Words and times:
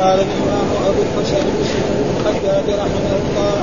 قال 0.00 0.18
الإمام 0.20 0.68
أبو 0.88 1.02
الحسن 1.02 1.44
مسلم 1.60 1.88
بن 1.98 2.10
الحجاج 2.16 2.66
رحمه 2.82 3.12
الله. 3.20 3.56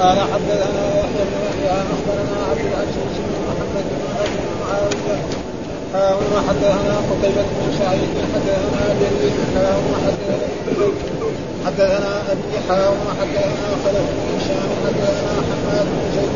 قال 0.00 0.18
حدثنا 0.32 0.84
يحيى 1.00 1.24
بن 1.30 1.36
يحيى 1.48 1.76
أخبرنا 1.94 2.36
عبد 2.50 2.64
العزيز 2.70 3.14
بن 3.24 3.34
محمد 3.48 3.84
بن 3.90 4.02
أبي 4.22 4.40
معاوية. 4.60 5.16
حاول 5.92 6.26
وحدثنا 6.36 6.94
قتيبة 7.10 7.42
بن 7.42 7.66
سعيد 7.78 8.10
حدثنا 8.34 8.82
جرير 9.00 9.32
حاول 9.54 9.84
وحدثنا 9.92 10.46
حدثنا 11.66 12.12
أبي 12.32 12.56
حاول 12.68 12.98
وحدثنا 13.08 13.68
خلف 13.84 14.06
بن 14.16 14.26
هشام 14.36 14.68
حدثنا 14.84 15.32
حماد 15.48 15.86
بن 15.86 16.04
زيد 16.14 16.34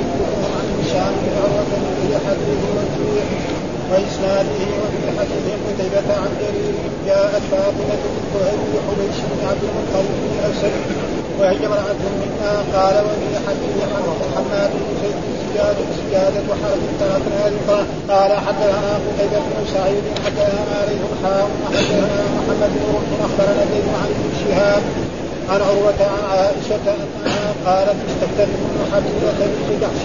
عن 0.54 0.66
هشام 0.78 1.12
بن 1.22 1.32
عروة 1.42 1.72
بن 1.72 2.18
حديث 2.26 2.60
والجوع 2.74 3.57
وإسناده 3.90 4.60
وفي 4.82 5.18
حديث 5.18 5.46
قتيبة 5.66 6.08
عن 6.22 6.30
جرير 6.40 6.74
جاءت 7.06 7.42
فاطمة 7.50 7.94
بنت 8.14 8.34
أبي 8.52 8.76
حبيش 8.86 9.16
بن 9.30 9.40
عبد 9.48 9.62
المطلب 9.68 10.08
بن 10.22 10.50
أسد 10.50 10.72
وهي 11.38 11.66
امرأة 11.66 12.00
منا 12.22 12.52
قال 12.74 12.96
وفي 13.06 13.28
حديث 13.46 13.76
حماد 14.36 14.70
بن 14.70 14.90
زيد 15.02 15.16
سجادة 15.44 15.84
سجادة 16.00 16.54
حرب 16.60 16.80
ذكره 17.00 17.86
قال 18.08 18.30
حدثنا 18.46 18.92
قتيبة 19.06 19.38
بن 19.38 19.66
سعيد 19.74 20.04
حدثنا 20.24 20.74
عليه 20.80 21.02
حاء 21.22 21.48
وحدثنا 21.64 22.22
محمد 22.36 22.70
بن 22.74 22.84
رمح 22.94 23.10
أخبرنا 23.26 23.64
زيد 23.72 23.88
عن 24.00 24.08
ابن 24.14 24.30
شهاب 24.44 24.82
عن 25.50 25.60
عروة 25.60 26.00
عن 26.00 26.24
عائشة 26.30 26.86
أنها 26.94 27.52
قالت 27.66 27.96
استفتت 28.08 28.48
حبيبة 28.92 29.32
بنت 29.40 29.82
جحش 29.82 30.02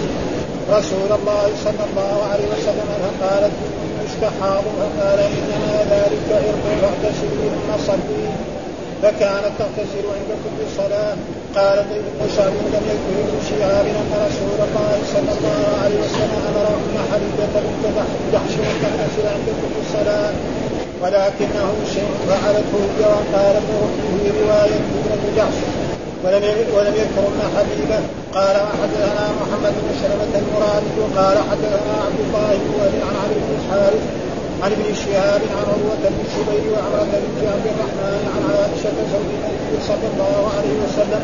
رسول 0.70 1.10
الله 1.18 1.46
صلى 1.64 1.84
الله 1.90 2.22
عليه 2.32 2.44
وسلم 2.54 2.88
فقالت 3.02 3.52
مستحاض 4.14 4.64
فقال 4.78 5.18
انما 5.18 5.76
ذلك 5.90 6.24
عرق 6.30 6.64
فاغتسلي 6.82 7.46
ثم 7.54 7.86
صلي 7.86 8.24
فكانت 9.02 9.52
تغتسل 9.58 10.04
عند 10.16 10.30
كل 10.44 10.58
صلاه 10.76 11.16
قال 11.56 11.76
زيد 11.90 12.04
بن 12.18 12.28
سعد 12.36 12.52
لم 12.74 12.86
ابن 12.94 13.38
شهاب 13.50 13.86
ان 13.86 14.10
رسول 14.26 14.58
الله 14.66 14.98
صلى 15.14 15.32
الله 15.38 15.62
عليه 15.82 15.98
وسلم 16.04 16.40
أمر 16.50 16.66
ام 16.76 16.96
حبيبه 17.12 17.46
بنت 17.54 17.84
جحش 18.32 18.52
ان 18.54 18.74
تغتسل 18.82 19.26
عند 19.34 19.48
كل 19.60 19.76
صلاه 19.92 20.32
ولكنه 21.02 21.68
شيء 21.94 22.10
فعلته 22.28 22.80
هي 22.98 23.04
وقال 23.04 23.56
ابن 23.56 23.80
في 24.00 24.30
روايه 24.40 24.80
ابن 25.14 25.36
جحش 25.36 25.83
ولم 26.24 26.44
ولم 26.76 26.94
يذكر 27.02 27.24
ابن 27.32 27.42
حبيبه 27.54 28.00
قال 28.34 28.56
وحدثنا 28.66 29.24
محمد 29.40 29.74
بن 29.82 29.90
سلمة 30.02 30.32
المرادي 30.42 30.98
قال 31.18 31.36
حدثنا 31.50 31.94
عبد 32.06 32.20
الله 32.26 32.50
بن 32.62 32.70
وهب 32.76 32.94
عن 33.06 33.14
عمرو 33.20 33.40
بن 33.46 33.52
الحارث 33.60 34.04
عن 34.62 34.70
ابن 34.76 34.94
شهاب 35.02 35.42
عن 35.56 35.64
عروة 35.72 36.02
بن 36.14 36.20
الزبير 36.26 36.64
وعمرة 36.72 37.12
بن 37.36 37.44
عبد 37.54 37.66
الرحمن 37.72 38.22
عن 38.34 38.42
عائشة 38.50 38.96
زوج 39.12 39.28
النبي 39.36 39.76
صلى 39.90 40.06
الله 40.12 40.40
عليه 40.56 40.76
وسلم 40.84 41.22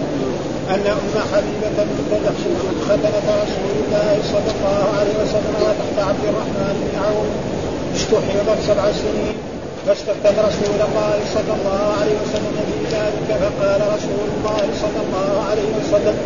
أن 0.75 0.83
أم 0.97 1.15
حبيبة 1.33 1.77
بنت 1.89 2.11
جحش 2.25 2.43
ختنة 2.89 3.27
رسول 3.43 3.75
الله 3.83 4.13
صلى 4.33 4.51
الله 4.55 4.83
عليه 4.99 5.15
وسلم 5.23 5.55
وتحت 5.65 5.97
عبد 6.09 6.25
الرحمن 6.31 6.75
بن 6.85 6.93
عوف 7.05 7.31
استحيضت 7.97 8.59
سبع 8.69 8.85
سنين. 8.93 9.50
فاستفتت 9.87 10.37
رسول 10.49 10.79
الله 10.89 11.17
صلى 11.35 11.53
الله 11.59 11.83
عليه 12.01 12.17
وسلم 12.23 12.57
في 12.71 12.97
ذلك 12.97 13.29
فقال 13.43 13.81
رسول 13.97 14.29
الله 14.37 14.63
صلى 14.83 15.01
الله 15.07 15.45
عليه 15.51 15.71
وسلم 15.79 16.17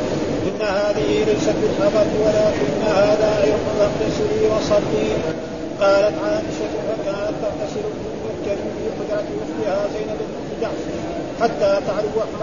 إن 0.48 0.60
هذه 0.66 1.24
ليست 1.24 1.54
بالحضر 1.62 2.06
ولكن 2.24 2.70
هذا 2.86 3.28
عرق 3.40 3.64
فاغتسلي 3.78 4.46
وصلي. 4.56 5.08
قالت 5.80 6.14
عائشة 6.24 6.74
فكانت 6.86 7.34
تغتسل 7.42 7.86
في 7.94 8.14
في 8.44 8.90
حجره 8.98 9.34
أختها 9.44 9.88
زينب 9.94 10.18
بنت 10.18 10.70
حتى 11.40 11.80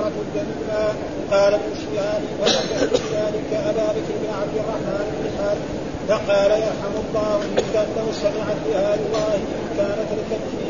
حمرة 0.01 0.11
الدم 0.25 0.49
الماء 0.61 0.95
قال 1.31 1.53
ابن 1.53 1.71
شهاب 1.81 2.21
وذكر 2.41 2.95
ذلك 3.13 3.49
أبا 3.53 3.87
بكر 3.95 4.13
بن 4.21 4.29
عبد 4.41 4.55
الرحمن 4.55 5.05
بن 5.17 5.25
حارث 5.37 5.67
فقال 6.09 6.51
يرحم 6.51 6.95
الله 7.03 7.39
منك 7.55 7.75
انه 7.75 8.07
سمعت 8.21 8.57
بها 8.67 8.93
الله 8.95 9.35
إن 9.35 9.77
كانت 9.77 10.09
لتبكي 10.11 10.60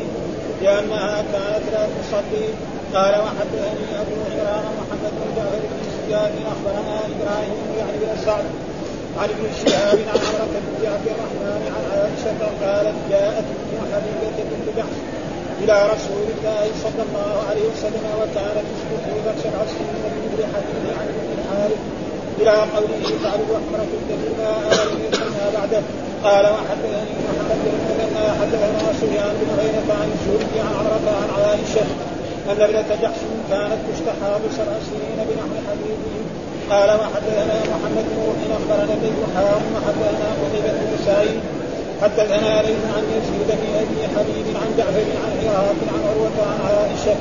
لانها 0.62 1.24
كانت 1.32 1.64
لا 1.72 1.86
تصلي 1.86 2.46
قال 2.94 3.14
وحدثني 3.20 3.84
أبو 4.00 4.14
عمران 4.26 4.64
محمد 4.80 5.12
بن 5.18 5.28
جعفر 5.36 5.62
بن 5.70 6.08
زياد 6.08 6.32
أخبرنا 6.52 6.96
إبراهيم 7.12 7.64
يعني 7.78 7.96
بن 8.02 8.24
سعد 8.24 8.44
عن 9.18 9.28
ابن 9.34 9.44
شهاب 9.60 9.98
عن 9.98 10.20
عمرة 10.26 10.60
بن 10.78 10.86
عبد 10.86 11.06
الرحمن 11.06 11.62
عن 11.74 11.84
عائشة 11.92 12.40
قالت 12.62 12.96
جاءت 13.10 13.44
أم 13.72 13.86
حبيبة 13.92 14.36
بنت 14.50 14.76
جحش 14.76 14.96
إلى 15.62 15.86
رسول 15.94 16.26
الله 16.34 16.64
صلى 16.84 17.02
الله 17.08 17.34
عليه 17.50 17.64
وسلم 17.72 18.04
وكانت 18.20 18.66
تشبه 18.72 19.32
سبع 19.42 19.60
سنين 19.72 19.96
بمثل 20.04 20.42
حديث 20.54 20.84
عن 20.98 21.06
ابن 21.08 21.28
الحارث 21.38 21.80
إلى 22.40 22.50
قوله 22.50 23.08
تعرف 23.24 23.48
أحمرة 23.60 23.88
الدم 24.00 24.22
ما 24.38 24.52
يسمى 25.12 25.46
بعده؟ 25.54 25.82
قال 26.24 26.44
وحدثني 26.56 27.14
مثنى 27.28 28.26
حدثنا 28.40 28.92
سفيان 29.00 29.32
بن 29.40 29.48
عيينة 29.58 29.90
عن 30.00 30.08
الزهري 30.14 30.60
عن 30.66 30.72
عمرة 30.78 31.06
عن 31.22 31.28
عائشة 31.38 31.86
أن 32.50 32.58
ابنة 32.66 32.90
جحش 33.02 33.20
كانت 33.50 33.80
تستحاض 33.88 34.40
سبع 34.58 34.76
سنين 34.88 35.18
بنحو 35.28 35.56
حديثه 35.68 36.14
قال 36.70 36.88
وحدثنا 37.00 37.56
محمد 37.72 38.04
بن 38.10 38.16
روح 38.26 38.38
أخبرنا 38.58 38.94
بن 39.02 39.22
حام 39.34 39.62
وحدثنا 39.74 40.28
قتيبة 40.42 40.72
بن 40.72 40.96
سعيد. 41.06 41.40
حدثنا 42.02 42.62
ليث 42.66 42.82
عن 42.94 43.04
يزيد 43.16 43.48
بن 43.60 43.68
أبي 43.82 44.00
حبيب 44.14 44.46
عن 44.62 44.68
جعفر 44.78 45.08
عن 45.24 45.34
عراق 45.48 45.78
عن 45.92 46.00
عروة 46.08 46.38
عن 46.50 46.58
عائشة 46.66 47.14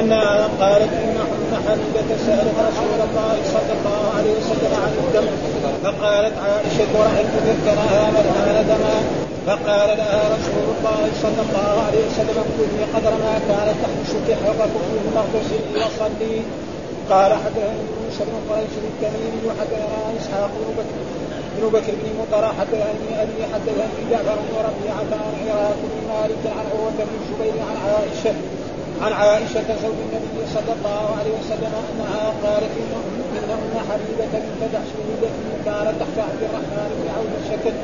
أنها 0.00 0.48
قالت 0.60 0.92
إن 1.02 1.16
ام 1.34 1.52
حبيبة 1.66 2.08
سالت 2.26 2.56
رسول 2.68 3.00
الله 3.06 3.36
صلى 3.54 3.72
الله 3.78 4.02
عليه 4.16 4.32
وسلم 4.38 4.72
عن 4.82 4.92
الدم. 5.04 5.28
فقالت 5.84 6.34
عائشة 6.44 6.92
رايت 7.02 7.30
ذكرها 7.48 8.10
مكان 8.10 8.66
دما. 8.68 8.96
فقال 9.46 9.88
لها 9.98 10.20
رسول 10.36 10.66
الله 10.74 11.02
صلى 11.22 11.40
الله 11.46 11.72
عليه 11.86 12.02
وسلم 12.08 12.44
كوني 12.56 12.84
قدر 12.94 13.10
ما 13.24 13.34
كانت 13.48 13.76
تحبسك 13.82 14.28
حركم 14.42 14.82
ثم 15.04 15.16
اغتسلي 15.22 15.84
وصلي 15.84 16.36
قال 17.10 17.32
حدثني 17.32 17.84
موسى 17.98 18.22
بن 18.28 18.36
قريش 18.48 18.74
التميمي 18.90 19.42
وحدثنا 19.48 19.98
إسحاق 20.20 20.50
بن 20.60 20.70
بكر 20.78 20.98
بن 21.56 21.68
بكر 21.68 21.92
بن 22.02 22.08
مطر 22.20 22.44
حدثني 22.58 23.22
أبي 23.22 23.40
حدثني 23.52 24.00
جعفر 24.10 24.38
بن 24.46 24.54
ربيعة 24.68 25.10
عن 25.24 25.34
عراق 25.48 25.78
بن 25.92 25.98
مالك 26.12 26.42
عن 26.56 26.64
عروة 26.72 26.98
بن 26.98 27.14
الزبير 27.20 27.62
عن 27.68 27.76
عائشة. 27.86 28.34
عن 29.02 29.12
عائشة 29.12 29.68
زوج 29.82 29.98
النبي 30.06 30.40
صلى 30.54 30.72
الله 30.78 31.04
عليه 31.18 31.34
وسلم 31.40 31.72
أنها 31.90 32.24
قالت 32.44 32.72
إن 32.80 33.50
أم 33.56 33.72
حبيبة 33.88 34.32
بنت 34.60 34.74
التي 34.74 35.30
كانت 35.64 35.94
تحت 36.00 36.16
عبد 36.28 36.42
الرحمن 36.48 36.88
بن 36.98 37.06
عوف 37.16 37.32
شكت 37.50 37.76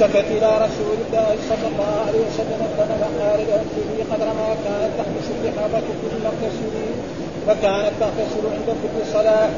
شكت 0.00 0.26
إلى 0.36 0.50
رسول 0.64 0.96
الله 1.04 1.30
صلى 1.50 1.66
الله 1.72 1.92
عليه 2.06 2.22
وسلم 2.28 2.60
فقال 2.76 3.38
لأخته 3.48 3.88
قدر 4.12 4.26
ما 4.40 4.50
كانت 4.64 4.90
تحبس 4.98 5.26
الرحابة 5.34 5.86
كل 6.02 6.26
اغتسلي 6.30 6.88
فكانت 7.46 7.92
تغتسل 8.00 8.44
عند 8.54 8.68
كل 8.82 8.96
صلاة. 9.12 9.50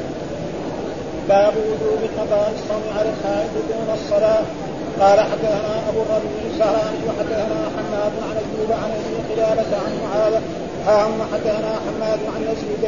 باب 1.29 1.53
وجوب 1.57 2.01
قضاء 2.17 2.53
الصوم 2.55 2.83
على 2.97 3.09
الحائض 3.09 3.53
دون 3.69 3.89
الصلاة. 3.93 4.43
قال 5.01 5.19
حدثنا 5.19 5.73
أبو 5.89 6.01
الربيع 6.01 6.41
الزهراني 6.51 6.99
وحدثنا 7.07 7.59
حماد 7.75 8.13
عن 8.29 8.35
ايوب 8.43 8.71
عن 8.71 8.91
أبي 8.99 9.33
قلابة 9.33 9.71
عن 9.85 9.91
معاذ 10.03 10.33
هم 10.89 11.21
حدثنا 11.33 11.71
حماد 11.85 12.19
عن 12.35 12.41
يزيد 12.51 12.83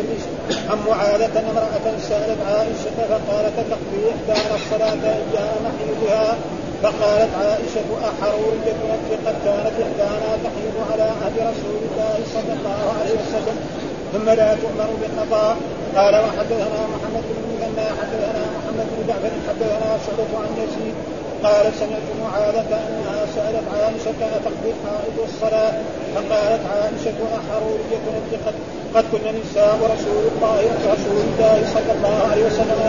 عن 0.70 0.78
معاذة 0.88 1.40
امرأة 1.52 1.98
سألت 2.10 2.38
عائشة 2.50 2.98
فقالت 3.10 3.56
تقضي 3.72 4.02
إحدانا 4.14 4.56
الصلاة 4.56 5.04
أيام 5.04 5.64
حيضها 5.80 6.38
فقالت 6.84 7.32
عائشة 7.42 7.90
أحرورية 8.10 8.82
قد 9.26 9.36
كانت 9.46 9.76
إحدانا 9.86 10.30
تحيض 10.44 10.76
على 10.92 11.04
عهد 11.04 11.36
رسول 11.38 11.80
الله 11.88 12.16
صلى 12.34 12.54
الله 12.58 12.94
عليه 13.00 13.16
وسلم. 13.22 13.58
ثم 14.14 14.30
لا 14.30 14.56
تؤمر 14.56 14.90
بالقضاء. 15.02 15.58
قال 15.96 16.16
وحدثنا 16.16 16.82
محمد 16.94 17.24
بن 17.30 17.44
مثنى 17.54 17.86
حدثنا 18.00 18.44
محمد 18.58 18.88
بن 18.92 19.08
جعفر 19.08 19.32
حدثنا 19.50 19.98
شعبة 20.06 20.32
عن 20.44 20.52
يزيد. 20.64 21.21
قال 21.44 21.66
سمعت 21.80 22.08
معاذة 22.24 22.72
أنها 22.88 23.26
سألت 23.36 23.66
عائشة 23.74 24.20
أتقضي 24.36 24.72
الحائض 24.76 25.18
الصلاة؟ 25.30 25.74
فقالت 26.16 26.62
عائشة 26.74 27.20
أحرورية 27.40 28.06
قد 28.46 28.54
قد 28.96 29.06
كن 29.12 29.40
نساء 29.40 29.76
رسول 29.94 30.24
الله 30.32 30.62
رسول 30.94 31.18
الله 31.28 31.58
صلى 31.74 31.92
الله 31.98 32.28
عليه 32.32 32.46
وسلم 32.46 32.82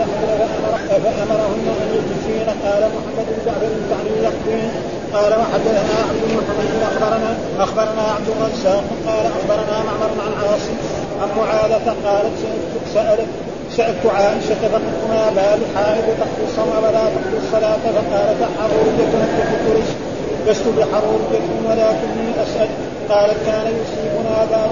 فأمرهن 1.03 1.67
أن 1.83 1.89
يجزين 1.97 2.47
قال 2.63 2.81
محمد 2.95 3.27
بن 3.29 3.45
جعفر 3.45 3.73
تعني 3.89 4.23
يقضين 4.23 4.71
قال 5.13 5.31
وحدثنا 5.39 5.95
عبد 6.09 6.23
محمد 6.37 6.69
أخبرنا 6.91 7.37
أخبرنا 7.59 8.01
عبد 8.15 8.27
الرزاق. 8.29 8.83
قال 9.07 9.25
أخبرنا 9.25 9.83
معمر 9.83 10.11
عن 10.25 10.33
عاصم 10.43 10.75
عن 11.21 11.29
معاذة 11.37 11.95
قالت 12.05 12.37
سألت 12.93 13.27
سألت 13.77 14.05
عائشة 14.05 14.55
فقلت 14.71 15.01
ما 15.09 15.29
بال 15.35 15.61
حائض 15.75 16.03
تقضي 16.19 16.43
الصوم 16.49 16.69
ولا 16.83 17.03
تقضي 17.15 17.37
الصلاة 17.43 17.77
فقالت 17.77 18.41
حرورية 18.57 19.13
نفس 19.21 19.37
قريش 19.67 19.89
لست 20.47 20.67
بحرورية 20.77 21.47
ولكني 21.67 22.27
أسأل 22.43 22.69
قالت 23.09 23.37
كان 23.45 23.65
يصيبنا 23.81 24.45
باب 24.51 24.71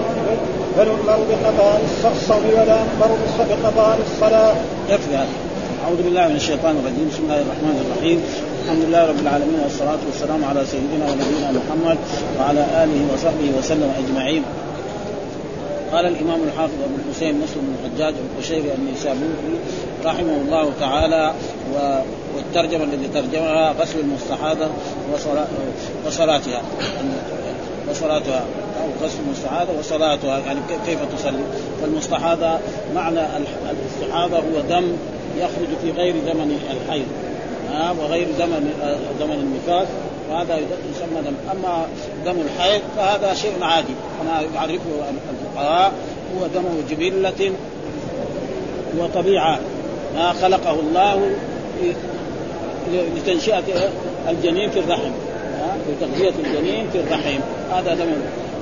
فنؤمر 0.78 1.20
بقضاء 1.30 1.82
الصوم 2.16 2.46
ولا 2.54 2.78
نؤمر 3.00 3.18
بقضاء 3.50 4.00
الصلاة. 4.06 4.54
يكفي 4.90 5.16
هذا. 5.16 5.28
أعوذ 5.86 6.02
بالله 6.04 6.28
من 6.28 6.36
الشيطان 6.36 6.76
الرجيم، 6.80 7.10
بسم 7.12 7.24
الله 7.24 7.42
الرحمن 7.46 7.76
الرحيم، 7.86 8.20
الحمد 8.64 8.84
لله 8.86 9.02
رب 9.12 9.20
العالمين 9.20 9.60
والصلاة 9.64 10.02
والسلام 10.08 10.46
على 10.50 10.66
سيدنا 10.66 11.06
ونبينا 11.12 11.50
محمد 11.60 11.98
وعلى 12.40 12.64
آله 12.84 13.00
وصحبه 13.14 13.50
وسلم 13.58 13.90
أجمعين. 14.02 14.44
قال 15.94 16.06
الإمام 16.06 16.44
الحافظ 16.44 16.74
أبو 16.84 16.96
الحسين 17.06 17.36
مسلم 17.36 17.62
بن 17.62 17.76
الحجاج 17.86 18.14
القشيري 18.14 18.74
النيسابوري 18.74 19.60
رحمه 20.06 20.36
الله 20.36 20.72
تعالى 20.80 21.34
والترجمة 22.36 22.84
الذي 22.84 23.08
ترجمها 23.08 23.72
غسل 23.72 24.00
المستحاضة 24.00 24.68
وصلاتها. 26.06 26.62
وصلاتها 27.90 28.46
أو 28.82 29.06
غسل 29.06 29.18
المستحاضة 29.26 29.80
وصلاتها. 29.80 30.40
يعني 30.40 30.60
كيف 30.86 31.00
تصلي؟ 31.18 31.44
فالمستحاضة 31.82 32.60
معنى 32.96 33.20
الاستحاضة 33.72 34.38
هو 34.38 34.62
دم 34.70 34.98
يخرج 35.38 35.68
في 35.82 35.92
غير 35.92 36.16
زمن 36.26 36.60
الحيض 36.72 37.08
وغير 38.00 38.28
زمن 38.40 38.74
زمن 39.20 39.32
النفاس. 39.32 39.88
وهذا 40.32 40.58
يسمى 40.58 41.22
دم. 41.26 41.36
أما 41.52 41.86
دم 42.26 42.42
الحيض 42.42 42.82
فهذا 42.98 43.34
شيء 43.34 43.54
عادي. 43.62 43.94
كما 44.20 44.42
يعرفه 44.56 44.90
الفقهاء 45.52 45.92
هو 46.38 46.48
دم 46.48 46.64
جبلة 46.90 47.52
وطبيعة 48.98 49.60
ما 50.16 50.34
خلقه 50.34 50.80
الله 50.80 51.32
لتنشئة 53.16 53.64
الجنين 54.30 54.70
في 54.70 54.80
الرحم 54.80 55.12
لتغذية 55.90 56.34
الجنين 56.46 56.90
في 56.94 57.00
الرحم. 57.00 57.40
هذا 57.74 57.94
دم. 57.94 58.12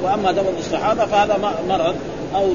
وأما 0.04 0.32
دم 0.32 0.44
الاستحاضه 0.56 1.06
فهذا 1.06 1.56
مرض 1.70 1.96
أو 2.36 2.46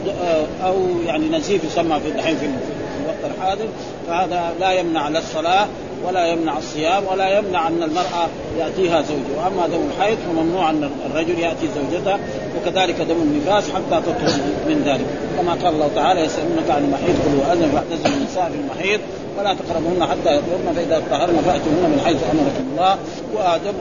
أو 0.65 0.77
يعني 1.07 1.29
نزيف 1.29 1.65
يسمى 1.65 2.01
في 2.01 2.09
الحين 2.09 2.37
في 2.37 2.47
الوقت 2.47 3.35
الحاضر. 3.37 3.67
فهذا 4.09 4.53
لا 4.61 4.73
يمنع 4.73 5.09
لا 5.09 5.19
الصلاة 5.19 5.67
ولا 6.07 6.27
يمنع 6.27 6.59
الصيام 6.59 7.03
ولا 7.13 7.39
يمنع 7.39 7.69
أن 7.69 7.83
المرأة 7.83 8.29
يأتيها 8.59 9.03
زوجها. 9.03 9.45
وأما 9.45 9.67
دم 9.67 9.81
الحيض 9.97 10.19
فممنوع 10.19 10.71
أن 10.71 10.91
الرجل 11.11 11.39
يأتي 11.39 11.69
زوجته 11.75 12.19
وكذلك 12.57 13.01
دم 13.01 13.17
النفاس 13.23 13.65
حتى 13.71 14.03
تطهر 14.07 14.41
من 14.69 14.83
ذلك. 14.87 15.07
كما 15.37 15.53
قال 15.53 15.75
الله 15.75 15.91
تعالى 15.95 16.21
يسألونك 16.21 16.71
عن 16.71 16.85
المحيض 16.85 17.17
قل 17.25 17.39
هو 17.39 17.53
اذن 17.53 17.71
فاعتزلوا 17.73 18.17
النساء 18.17 18.51
في 18.53 18.59
المحيض 18.59 19.01
ولا 19.39 19.55
تقربوهن 19.55 20.03
حتى 20.05 20.37
يطهرن 20.37 20.75
فإذا 20.77 21.03
طهرن 21.11 21.37
فأتوهن 21.47 21.91
من 21.93 22.01
حيث 22.05 22.17
أمركم 22.33 22.65
الله. 22.73 22.97
ودم 23.35 23.77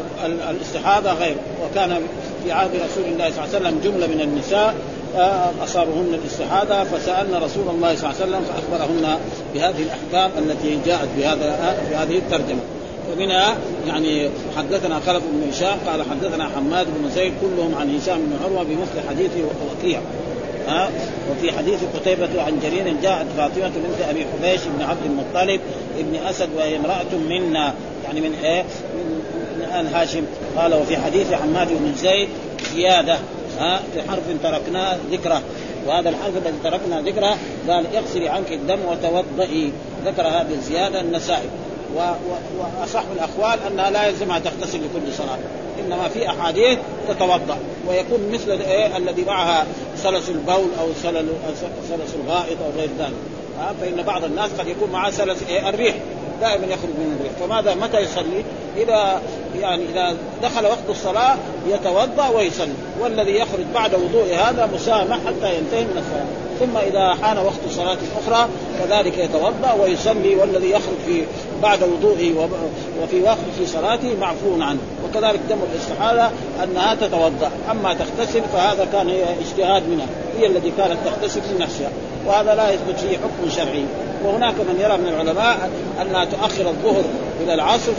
الاستحاضة 0.49 1.11
غير. 1.13 1.35
وكان 1.63 1.99
في 2.43 2.51
عهد 2.51 2.69
رسول 2.75 3.05
الله 3.05 3.29
صلى 3.31 3.45
الله 3.45 3.55
عليه 3.55 3.57
وسلم 3.57 3.79
جملة 3.83 4.07
من 4.07 4.21
النساء 4.21 4.75
أصابهن 5.63 6.19
الاستحاضة 6.23 6.83
فسالنا 6.83 7.37
رسول 7.37 7.67
الله 7.69 7.95
صلى 7.95 8.09
الله 8.09 8.21
عليه 8.21 8.25
وسلم 8.25 8.41
فأخبرهن 8.41 9.17
بهذه 9.53 9.83
الأحكام 9.83 10.31
التي 10.43 10.79
جاءت 10.85 11.07
بهذا 11.17 11.77
بهذه 11.91 12.17
الترجمة. 12.17 12.59
ومنها 13.11 13.57
يعني 13.87 14.29
حدثنا 14.57 14.99
خلف 14.99 15.23
بن 15.33 15.49
هشام 15.49 15.77
قال 15.87 16.03
حدثنا 16.11 16.49
حماد 16.55 16.87
بن 16.87 17.09
زيد 17.09 17.33
كلهم 17.41 17.75
عن 17.75 17.95
هشام 17.95 18.17
بن 18.17 18.37
عروة 18.43 18.63
بمثل 18.63 19.09
حديث 19.09 19.31
وكيع 19.71 19.99
ها؟ 20.67 20.89
وفي 21.31 21.51
حديث 21.51 21.79
قتيبة 21.95 22.41
عن 22.41 22.59
جرير 22.63 22.95
جاءت 23.03 23.25
فاطمة 23.37 23.67
بنت 23.67 24.09
أبي 24.09 24.25
حبيش 24.25 24.61
بن 24.77 24.83
عبد 24.83 25.05
المطلب 25.05 25.61
ابن 25.99 26.15
أسد 26.15 26.49
وهي 26.57 26.77
امرأة 26.77 27.15
منا. 27.29 27.73
يعني 28.05 28.21
من 28.21 28.33
إيه؟ 28.43 28.61
من, 28.61 29.23
آل 29.79 29.87
هاشم. 29.93 30.23
قال 30.57 30.73
وفي 30.73 30.97
حديث 30.97 31.33
حماد 31.33 31.67
بن 31.67 31.93
زيد 31.97 32.29
زيادة. 32.75 33.17
ها؟ 33.59 33.79
في 33.93 34.09
حرف 34.09 34.23
تركناه 34.43 34.97
ذكره. 35.11 35.41
وهذا 35.87 36.09
الحرف 36.09 36.37
الذي 36.37 36.57
تركنا 36.63 37.01
ذكره 37.01 37.37
قال 37.67 37.95
اغسلي 37.95 38.29
عنك 38.29 38.51
الدم 38.51 38.79
وتوضئي. 38.91 39.71
ذكر 40.05 40.27
هذه 40.27 40.53
الزياده 40.53 41.01
النسائي. 41.01 41.49
وأصح 41.95 43.03
الأقوال 43.15 43.59
أنها 43.71 43.89
لا 43.89 44.07
يلزمها 44.07 44.39
تغتسل 44.39 44.77
لكل 44.77 45.13
صلاة 45.13 45.37
إنما 45.79 46.07
في 46.07 46.29
أحاديث 46.29 46.79
تتوضأ 47.09 47.57
ويكون 47.87 48.29
مثل 48.33 48.51
إيه 48.51 48.97
الذي 48.97 49.23
معها 49.23 49.65
سلس 49.97 50.29
البول 50.29 50.69
أو 50.79 50.87
سلس 51.89 52.15
الغائط 52.23 52.57
أو 52.61 52.79
غير 52.79 52.89
ذلك. 52.99 53.13
فإن 53.81 54.03
بعض 54.03 54.23
الناس 54.23 54.49
قد 54.59 54.67
يكون 54.67 54.89
معها 54.89 55.11
سلس 55.11 55.37
إيه 55.49 55.69
الريح 55.69 55.95
دائما 56.41 56.65
يخرج 56.65 56.89
من 56.89 57.17
الريح. 57.19 57.33
فماذا 57.33 57.75
متى 57.75 57.99
يصلي؟ 57.99 58.43
إذا 58.77 59.21
يعني 59.61 59.83
إذا 59.91 60.15
دخل 60.43 60.65
وقت 60.65 60.89
الصلاة 60.89 61.35
يتوضأ 61.67 62.27
ويصلي 62.27 62.73
والذي 63.01 63.35
يخرج 63.35 63.65
بعد 63.73 63.93
وضوء 63.93 64.33
هذا 64.33 64.69
مسامح 64.73 65.17
حتى 65.17 65.57
ينتهي 65.57 65.81
من 65.81 65.97
الصلاة. 65.97 66.43
ثم 66.59 66.77
إذا 66.77 67.15
حان 67.21 67.37
وقت 67.37 67.59
الصلاه 67.65 67.97
الاخرى 68.11 68.49
كذلك 68.79 69.17
يتوضأ 69.17 69.73
ويصلي 69.81 70.35
والذي 70.35 70.69
يخرج 70.69 70.97
في 71.05 71.23
بعد 71.63 71.83
وضوءه 71.83 72.49
وفي 73.03 73.21
وقت 73.21 73.37
في 73.57 73.65
صلاته 73.65 74.15
معفو 74.21 74.61
عنه. 74.61 74.79
وكذلك 75.05 75.39
دم 75.49 75.57
الاستحالة 75.73 76.31
أنها 76.63 76.95
تتوضأ. 76.95 77.51
أما 77.71 77.93
تغتسل 77.93 78.41
فهذا 78.53 78.87
كان 78.91 79.09
اجتهاد 79.41 79.83
منها. 79.89 80.05
هي 80.39 80.47
التي 80.47 80.71
كانت 80.77 80.97
تغتسل 81.05 81.39
من 81.39 81.59
نفسها. 81.59 81.89
وهذا 82.27 82.55
لا 82.55 82.69
يثبت 82.69 82.99
فيه 82.99 83.17
حكم 83.17 83.49
شرعي. 83.49 83.83
وهناك 84.25 84.53
من 84.53 84.79
يرى 84.81 84.97
من 84.97 85.07
العلماء 85.07 85.69
أنها 86.01 86.25
تؤخر 86.25 86.69
الظهر 86.69 87.03
إلى 87.43 87.53
العصر 87.53 87.91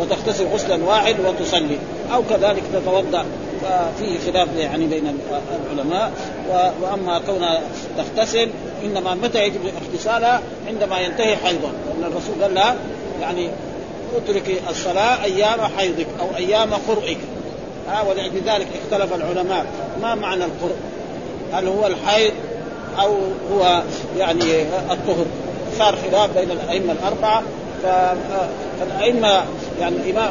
وتغتسل 0.00 0.46
غسلا 0.54 0.84
واحد 0.84 1.16
وتصلي. 1.26 1.78
أو 2.14 2.22
كذلك 2.30 2.62
تتوضأ. 2.72 3.24
ففيه 3.62 4.32
خلاف 4.32 4.48
يعني 4.58 4.86
بين 4.86 5.18
العلماء. 5.72 6.12
وأما 6.82 7.20
كونها 7.26 7.60
تغتسل 7.98 8.48
إنما 8.84 9.14
متى 9.14 9.44
يجب 9.44 9.60
اغتسالها؟ 9.66 10.40
عندما 10.68 11.00
ينتهي 11.00 11.36
حيضها 11.36 11.72
لأن 11.88 12.12
الرسول 12.12 12.42
قال 12.42 12.54
لها 12.54 12.76
يعني 13.20 13.50
اتركي 14.16 14.56
الصلاة 14.70 15.24
أيام 15.24 15.60
حيضك 15.76 16.06
أو 16.20 16.36
أيام 16.36 16.74
قرئك. 16.88 17.18
ها 17.88 18.02
ولذلك 18.02 18.66
اختلف 18.82 19.14
العلماء. 19.14 19.66
ما 20.02 20.14
معنى 20.14 20.44
القرء؟ 20.44 20.76
هل 21.52 21.68
هو 21.68 21.86
الحيض 21.86 22.32
أو 23.00 23.16
هو 23.52 23.82
يعني 24.18 24.62
الطهر؟ 24.90 25.26
صار 25.78 25.96
خلاف 25.96 26.38
بين 26.38 26.50
الأئمة 26.50 26.92
الأربعة. 26.92 27.42
فالأئمة 27.82 29.44
يعني 29.80 29.96
الامام 29.96 30.30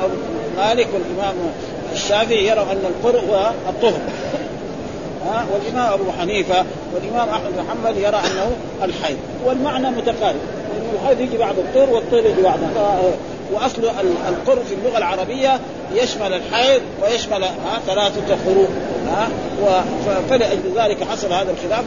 مالك 0.58 0.88
والإمام 0.94 1.36
الشافعي 1.94 2.48
يرى 2.48 2.62
أن 2.62 2.84
القرء 2.86 3.30
هو 3.30 3.52
الطهر. 3.70 4.00
ها 5.26 5.46
والإمام 5.54 5.94
أبو 5.94 6.12
حنيفة 6.20 6.66
والإمام 6.94 7.30
أحمد 7.30 7.54
بن 7.96 8.02
يرى 8.02 8.18
أنه 8.18 8.52
الحيض. 8.84 9.18
والمعنى 9.46 9.90
متقارب. 9.90 10.40
الحيض 10.94 11.20
يجي 11.20 11.38
بعد 11.38 11.58
الطهر 11.58 11.90
والطهر 11.90 12.26
يجي 12.26 12.42
بعد 12.42 12.60
وأصل 13.54 13.82
القرء 14.28 14.64
في 14.64 14.74
اللغة 14.74 14.98
العربية 14.98 15.60
يشمل 15.94 16.34
الحيض 16.34 16.82
ويشمل 17.04 17.46
ثلاثة 17.88 18.38
قروء 18.46 18.68
فلأجل 20.30 20.74
ذلك 20.76 21.04
حصل 21.04 21.34
هذا 21.34 21.52
الخلاف 21.52 21.86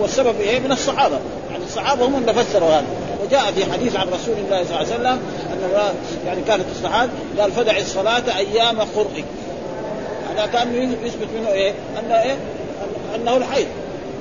والسبب 0.00 0.40
إيه؟ 0.40 0.60
من 0.60 0.72
الصحابة. 0.72 1.18
يعني 1.50 1.64
الصحابة 1.64 2.06
هم 2.06 2.16
اللي 2.16 2.34
فسروا 2.34 2.68
هذا. 2.68 2.84
وجاء 3.24 3.52
في 3.56 3.72
حديث 3.72 3.96
عن 3.96 4.06
رسول 4.08 4.34
الله 4.44 4.64
صلى 4.64 4.80
الله 4.80 4.92
عليه 4.92 4.94
وسلم 4.94 5.18
انه 5.52 5.92
يعني 6.26 6.40
كانت 6.42 6.64
الصحابه 6.76 7.10
قال 7.40 7.52
فدع 7.52 7.76
الصلاة 7.76 8.36
أيام 8.36 8.80
قرئك 8.80 9.24
هذا 10.30 10.46
كان 10.46 10.96
يثبت 11.04 11.28
منه 11.38 11.48
إيه؟ 11.52 11.72
ان 11.98 12.12
إيه؟ 12.12 12.36
أنه 13.14 13.36
الحيض. 13.36 13.66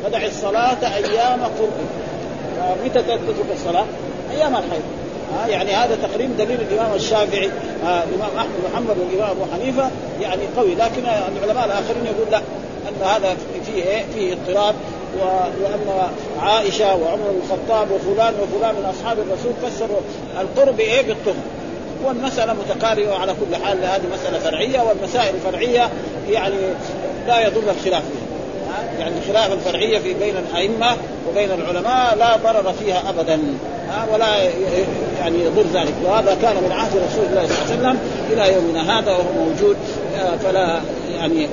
فدع 0.04 0.26
الصلاة 0.26 0.96
أيام 0.96 1.44
قرئك 1.44 1.90
متى 2.86 3.02
تترك 3.02 3.46
الصلاة؟ 3.54 3.86
أيام 4.32 4.56
الحيض. 4.56 4.82
ها 5.34 5.48
يعني 5.48 5.72
هذا 5.72 5.98
تقريبا 6.04 6.34
دليل 6.38 6.62
الإمام 6.62 6.96
الشافعي 6.96 7.50
آه 7.86 8.04
الإمام 8.04 8.38
أحمد 8.38 8.52
محمد 8.74 8.98
والإمام 8.98 9.30
أبو 9.30 9.42
حنيفة 9.54 9.90
يعني 10.22 10.42
قوي. 10.58 10.76
لكن 10.76 11.02
العلماء 11.06 11.66
الآخرين 11.66 12.06
يقول 12.06 12.32
لا 12.32 12.38
أن 12.88 13.08
هذا 13.08 13.36
فيه 13.66 13.84
إيه؟ 13.84 14.04
فيه 14.14 14.34
اضطراب. 14.34 14.76
وأن 15.62 16.10
عائشة 16.42 16.96
وعمر 16.96 17.32
بن 17.32 17.42
الخطاب 17.44 17.92
وفلان 17.92 18.34
وفلان 18.34 18.76
من 18.76 18.86
أصحاب 18.86 19.18
الرسول 19.20 19.54
فسروا 19.64 20.00
القرب 20.42 20.80
إيه؟ 20.80 21.02
بالطهر. 21.02 21.36
والمسألة 22.06 22.54
متقاربة 22.54 23.16
على 23.16 23.34
كل 23.34 23.56
حال. 23.56 23.86
هذه 23.86 24.04
مسألة 24.14 24.40
فرعية 24.40 24.82
والمسائل 24.82 25.36
الفرعية 25.36 25.90
يعني 26.30 26.56
لا 27.28 27.48
يضر 27.48 27.62
الخلاف 27.62 28.04
فيها. 28.04 28.21
يعني 29.02 29.16
الخلاف 29.18 29.54
الفرعية 29.54 30.00
في 30.00 30.14
بين 30.14 30.36
الأئمة 30.38 30.98
وبين 31.30 31.52
العلماء 31.52 32.16
لا 32.16 32.38
ضرر 32.38 32.74
فيها 32.74 33.10
أبدا. 33.10 33.40
ولا 34.14 34.38
يعني 35.20 35.44
يضر 35.44 35.66
ذلك. 35.74 35.94
وهذا 36.06 36.38
كان 36.42 36.56
من 36.56 36.72
عهد 36.72 36.92
رسول 36.92 37.26
الله 37.30 37.48
صلى 37.48 37.76
الله 37.76 37.88
عليه 37.88 38.00
وسلم 38.00 38.00
إلى 38.32 38.54
يومنا 38.54 39.00
هذا 39.00 39.12
وهو 39.12 39.46
موجود. 39.46 39.78
فلا 40.44 40.82
يعني 41.16 41.48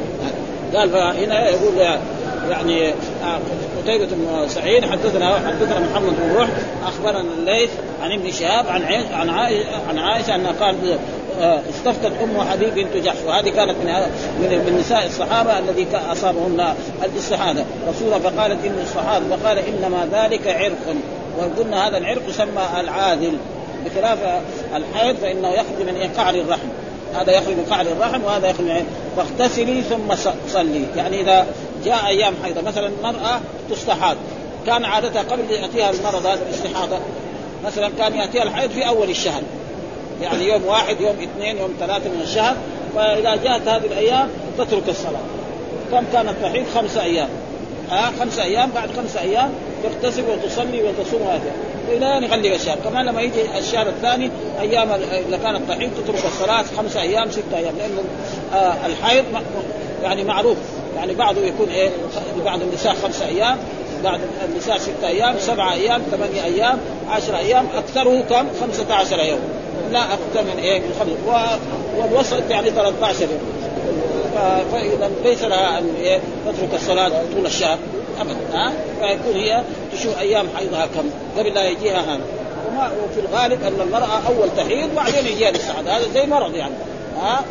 قال 0.74 0.90
فهنا 0.90 1.48
يقول 1.48 1.78
يعني 2.50 2.94
قتيبة 3.82 4.06
بن 4.06 4.48
سعيد 4.48 4.84
حدثنا 4.84 5.34
حدثنا 5.34 5.80
محمد 5.80 6.12
بن 6.22 6.34
روح 6.36 6.48
أخبرنا 6.86 7.20
الليث 7.38 7.70
عن 8.02 8.12
ابن 8.12 8.32
شهاب 8.32 8.66
عن 8.68 8.82
عن 9.12 9.30
عائشه 9.30 9.66
عن 9.88 9.98
عائشه 9.98 10.34
انها 10.34 10.52
قال 10.60 10.74
آه، 10.90 10.98
استفتت 11.40 12.12
أم 12.22 12.40
حبيب 12.40 12.74
بنت 12.74 12.96
جحش 12.96 13.16
وهذه 13.26 13.48
كانت 13.48 13.76
من 13.76 13.92
من, 14.40 14.76
نساء 14.80 15.06
الصحابة 15.06 15.58
الذي 15.58 15.86
أصابهن 16.12 16.74
الاستحاضه 17.04 17.64
رسول 17.88 18.20
فقالت 18.20 18.64
ان 18.64 18.78
الصحابة 18.82 19.36
فقال 19.36 19.58
إنما 19.58 20.08
ذلك 20.12 20.46
عرق. 20.46 20.96
وقلنا 21.38 21.88
هذا 21.88 21.98
العرق 21.98 22.28
يسمى 22.28 22.62
العادل 22.80 23.38
بخلاف 23.84 24.18
الحيض 24.76 25.16
فإنه 25.16 25.48
يخرج 25.48 25.86
من 25.86 26.10
قعر 26.16 26.34
الرحم. 26.34 26.68
هذا 27.14 27.32
يخرج 27.32 27.54
من 27.54 27.66
قعر 27.70 27.86
الرحم 27.86 28.24
وهذا 28.24 28.50
يخرج 28.50 28.66
من 28.66 28.86
فاغتسلي 29.16 29.82
ثم 29.82 30.30
صلي. 30.48 30.84
يعني 30.96 31.20
إذا 31.20 31.46
جاء 31.84 32.06
أيام 32.06 32.34
حيضة 32.44 32.60
مثلا 32.60 32.86
المرأة 32.86 33.40
تستحاض. 33.70 34.16
كان 34.66 34.84
عادتها 34.84 35.22
قبل 35.22 35.50
يأتيها 35.50 35.90
المرض 35.90 36.26
هذا 36.26 36.40
الاستحاضة 36.48 36.96
مثلا 37.64 37.90
كان 37.98 38.14
يأتيها 38.14 38.42
الحيض 38.42 38.70
في 38.70 38.88
أول 38.88 39.10
الشهر. 39.10 39.42
يعني 40.22 40.44
يوم 40.48 40.66
واحد 40.66 41.00
يوم 41.00 41.16
اثنين 41.22 41.58
يوم 41.58 41.74
ثلاثة 41.80 42.10
من 42.10 42.20
الشهر. 42.22 42.56
فإذا 42.94 43.36
جاءت 43.36 43.68
هذه 43.68 43.86
الأيام 43.86 44.28
تترك 44.58 44.88
الصلاة. 44.88 45.20
كم 45.92 46.04
كانت 46.12 46.34
تحيض 46.42 46.64
خمسة 46.74 47.02
أيام. 47.02 47.28
ها؟ 47.90 48.08
آه 48.08 48.12
خمسة 48.20 48.42
أيام. 48.42 48.70
بعد 48.70 48.90
خمسة 48.96 49.20
أيام 49.20 49.50
تغتسل 49.82 50.22
وتصلي 50.30 50.82
وتصوم 50.82 51.22
وهكذا. 51.22 51.52
إلى 51.88 52.18
أن 52.18 52.22
يغلق 52.22 52.54
الشهر. 52.54 52.78
كمان 52.84 53.06
لما 53.06 53.20
يجي 53.22 53.58
الشهر 53.58 53.88
الثاني 53.88 54.30
أيام 54.60 54.92
إذا 55.28 55.38
كانت 55.42 55.60
تحيض 55.68 55.90
تترك 56.04 56.24
الصلاة 56.24 56.64
خمسة 56.76 57.00
أيام 57.00 57.30
ستة 57.30 57.56
أيام. 57.56 57.74
لأنه 57.78 58.02
آه 58.54 58.86
الحيض 58.86 59.24
يعني 60.02 60.24
معروف. 60.24 60.56
يعني 60.96 61.14
بعضه 61.14 61.40
يكون 61.40 61.68
إيه؟ 61.68 61.90
بعض 62.44 62.62
النساء 62.62 62.94
خمسة 62.94 63.26
أيام 63.26 63.58
بعد 64.04 64.20
النساء 64.48 64.78
ستة 64.78 65.08
أيام 65.08 65.34
سبعة 65.38 65.72
أيام 65.72 66.02
ثمانية 66.10 66.44
أيام 66.44 66.78
عشرة 67.10 67.38
أيام 67.38 67.66
أكثره 67.74 68.20
كم؟ 68.20 68.46
15 68.60 69.18
يوم. 69.18 69.40
لا 69.92 70.04
أكثر 70.04 70.42
من 70.42 70.58
إيه 70.58 70.78
من 70.80 70.94
خمس 71.00 71.36
والوسط 71.98 72.50
يعني 72.50 72.70
13 72.70 73.20
يوم 73.22 73.58
فإذا 74.72 75.10
ليس 75.24 75.42
لها 75.42 75.78
أن 75.78 75.94
إيه 76.00 76.20
تترك 76.46 76.74
الصلاة 76.74 77.08
طول 77.34 77.46
الشهر 77.46 77.78
ابدا 78.20 78.36
ها؟ 78.52 78.72
فيكون 79.00 79.40
هي 79.40 79.62
تشوف 79.92 80.18
أيام 80.18 80.46
حيضها 80.56 80.86
كم. 80.86 81.10
قبل 81.38 81.54
لا 81.54 81.68
يجيها 81.68 82.00
هذا. 82.00 82.20
وما 82.68 82.90
وفي 83.04 83.20
الغالب 83.20 83.62
أن 83.62 83.80
المرأة 83.80 84.20
أول 84.28 84.48
تحيض 84.56 84.94
بعدين 84.94 85.26
يجيها 85.26 85.48
الاستعاده 85.48 85.96
هذا 85.96 86.08
زي 86.14 86.26
مرض 86.26 86.54
يعني 86.54 86.74
ها؟ 87.16 87.44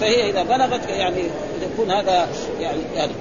فهي 0.00 0.30
إذا 0.30 0.42
بلغت 0.42 0.88
يعني 0.88 1.22
يكون 1.62 1.90
هذا 1.90 2.28
يعني 2.60 2.78
يعني 2.94 3.12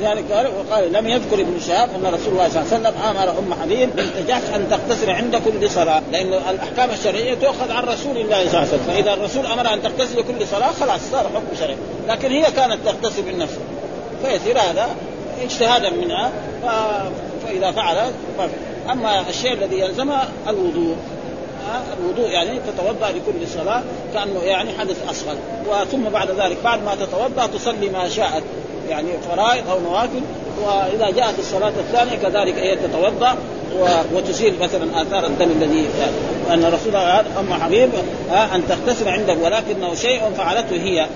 لذلك 0.00 0.32
قال 0.32 0.46
وقال 0.46 0.92
لم 0.92 1.08
يذكر 1.08 1.40
ابن 1.40 1.60
شهاب 1.66 1.88
أن 1.94 2.14
رسول 2.14 2.32
الله 2.32 2.48
صلى 2.48 2.62
الله 2.62 2.74
عليه 2.74 2.88
وسلم 2.88 3.02
آمر 3.02 3.38
أم 3.38 3.54
حبيب 3.62 3.90
بنت 3.96 4.28
جحش 4.28 4.42
أن 4.54 4.66
تغتسل 4.70 5.10
عند 5.10 5.36
كل 5.36 5.70
صلاه 5.70 6.02
لأن 6.12 6.32
الأحكام 6.32 6.90
الشرعية 6.90 7.34
تؤخذ 7.34 7.72
عن 7.72 7.84
رسول 7.84 8.16
الله 8.16 8.38
صلى 8.38 8.46
الله 8.46 8.58
عليه 8.58 8.68
وسلم 8.68 8.84
فإذا 8.86 9.12
الرسول 9.12 9.46
أمر 9.46 9.74
أن 9.74 9.82
تغتسل 9.82 10.22
كل 10.22 10.46
صلاة 10.46 10.72
خلاص 10.72 11.00
صار 11.12 11.30
حكم 11.34 11.56
شرعي 11.60 11.76
لكن 12.08 12.30
هي 12.30 12.44
كانت 12.50 12.78
تغتسل 12.84 13.22
بالنفس 13.22 13.54
فيصير 14.24 14.58
هذا 14.58 14.88
اجتهادا 15.42 15.90
منها 15.90 16.30
فإذا 17.46 17.70
فعلت 17.70 18.14
أما 18.90 19.28
الشيء 19.28 19.52
الذي 19.52 19.80
يلزمها 19.80 20.28
الوضوء 20.48 20.96
الوضوء 21.98 22.30
يعني 22.30 22.60
تتوضأ 22.60 23.08
لكل 23.10 23.48
صلاة 23.48 23.82
كأنه 24.14 24.40
يعني 24.42 24.70
حدث 24.78 25.10
أصغر. 25.10 25.36
وثم 25.70 26.10
بعد 26.10 26.30
ذلك 26.30 26.56
بعد 26.64 26.82
ما 26.82 26.94
تتوضأ 26.94 27.46
تصلي 27.46 27.88
ما 27.88 28.08
شاءت 28.08 28.42
يعني 28.88 29.08
فرائض 29.30 29.70
أو 29.70 29.80
نوافل. 29.80 30.20
وإذا 30.64 31.10
جاءت 31.10 31.38
الصلاة 31.38 31.72
الثانية 31.78 32.16
كذلك 32.16 32.54
هي 32.58 32.76
تتوضأ 32.76 33.36
وتزيل 34.14 34.54
مثلا 34.60 35.02
آثار 35.02 35.26
الدم 35.26 35.50
الذي 35.50 35.88
ان 36.52 36.64
رسول 36.64 36.88
الله 36.88 37.20
أم 37.20 37.62
حبيب 37.62 37.90
أن 38.54 38.62
تغتسل 38.68 39.08
عنده 39.08 39.34
ولكنه 39.34 39.94
شيء 39.94 40.20
فعلته 40.36 40.76
هي. 40.76 41.06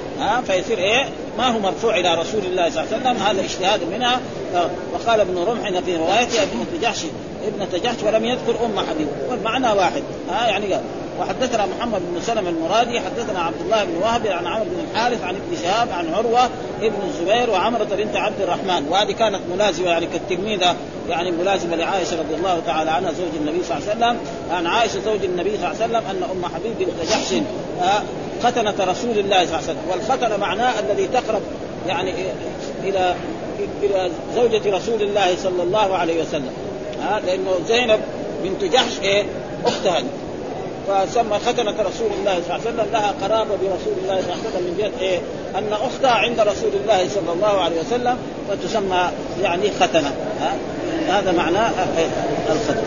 فيصير 0.46 0.78
إيه؟ 0.78 1.08
ما 1.38 1.48
هو 1.48 1.58
مرفوع 1.58 1.96
إلى 1.96 2.14
رسول 2.14 2.40
الله 2.44 2.70
صلى 2.70 2.84
الله 2.84 2.94
عليه 2.94 3.10
وسلم 3.10 3.26
هذا 3.26 3.40
اجتهاد 3.40 3.80
منها. 3.92 4.20
وقال 4.92 5.20
ابن 5.20 5.38
رمح 5.38 5.80
في 5.80 5.96
روايته 5.96 6.42
ابن 6.42 6.80
جحش 6.82 6.98
ابنة 7.46 7.78
جحش 7.84 8.02
ولم 8.02 8.24
يذكر 8.24 8.64
أم 8.64 8.78
حبيب 8.78 9.08
والمعنى 9.30 9.70
واحد. 9.78 10.02
ها 10.30 10.46
يعني 10.46 10.66
وحدثنا 11.20 11.66
محمد 11.66 12.00
بن 12.14 12.20
سلم 12.20 12.48
المرادي 12.48 13.00
حدثنا 13.00 13.40
عبد 13.40 13.60
الله 13.64 13.84
بن 13.84 13.96
وهب 14.02 14.26
عن 14.26 14.46
عمرو 14.46 14.64
بن 14.64 14.84
الحارث 14.90 15.22
عن 15.22 15.34
ابن 15.34 15.56
شهاب 15.62 15.88
عن 15.92 16.14
عروة 16.14 16.44
ابن 16.82 16.96
الزبير 17.08 17.50
وعمرة 17.50 17.84
بنت 17.84 18.16
عبد 18.16 18.40
الرحمن. 18.40 18.88
وهذه 18.90 19.12
كانت 19.12 19.40
ملازمة 19.54 19.88
يعني 19.88 20.06
كالتلميذة 20.06 20.76
يعني 21.08 21.30
ملازمة 21.30 21.76
لعائشة 21.76 22.18
رضي 22.18 22.34
الله 22.34 22.62
تعالى 22.66 22.90
عنها 22.90 23.12
زوج 23.12 23.30
النبي 23.40 23.64
صلى 23.64 23.78
الله 23.78 23.88
عليه 23.88 23.96
وسلم. 23.96 24.18
عن 24.50 24.66
عائشة 24.66 25.00
زوج 25.00 25.24
النبي 25.24 25.50
صلى 25.50 25.70
الله 25.70 25.82
عليه 25.82 25.84
وسلم 25.84 25.96
أن 26.10 26.30
أم 26.30 26.54
حبيب 26.54 26.72
بنت 26.78 27.10
جحش 27.10 27.34
ختنة 28.42 28.74
رسول 28.90 29.18
الله 29.18 29.46
صلى 29.46 29.58
الله 29.58 29.68
عليه 29.68 29.70
وسلم. 29.70 29.90
والختنة 29.90 30.36
معناه 30.36 30.72
الذي 30.80 31.06
تقرب 31.06 31.42
يعني 31.88 32.14
إلى 32.84 33.14
إلى 33.82 34.10
زوجة 34.34 34.76
رسول 34.76 35.02
الله 35.02 35.36
صلى 35.36 35.62
الله 35.62 35.96
عليه 35.96 36.22
وسلم. 36.22 36.50
ها 37.02 37.20
لأنه 37.26 37.50
زينب 37.68 38.00
بنت 38.44 38.64
جحش 38.64 39.00
إيه 39.02 39.24
أختها 39.66 40.02
فسمى 40.88 41.38
ختنة 41.38 41.70
رسول 41.70 42.10
الله 42.20 42.42
صلى 42.48 42.56
الله 42.56 42.60
عليه 42.60 42.62
وسلم 42.62 42.86
لها 42.92 43.14
قرابة 43.22 43.50
برسول 43.56 43.94
الله 44.02 44.20
صلى 44.22 44.34
الله 44.34 44.44
عليه 44.44 44.50
وسلم 44.50 44.64
من 44.64 44.76
جهة 44.78 45.00
إيه؟ 45.00 45.18
أن 45.58 45.72
أختها 45.72 46.10
عند 46.10 46.40
رسول 46.40 46.70
الله 46.82 47.08
صلى 47.08 47.32
الله 47.32 47.60
عليه 47.60 47.80
وسلم 47.80 48.16
فتسمى 48.48 49.10
يعني 49.42 49.70
ختنة 49.80 50.12
ها؟ 50.40 50.54
هذا 51.08 51.32
معناه 51.32 51.70
الختنة 52.50 52.82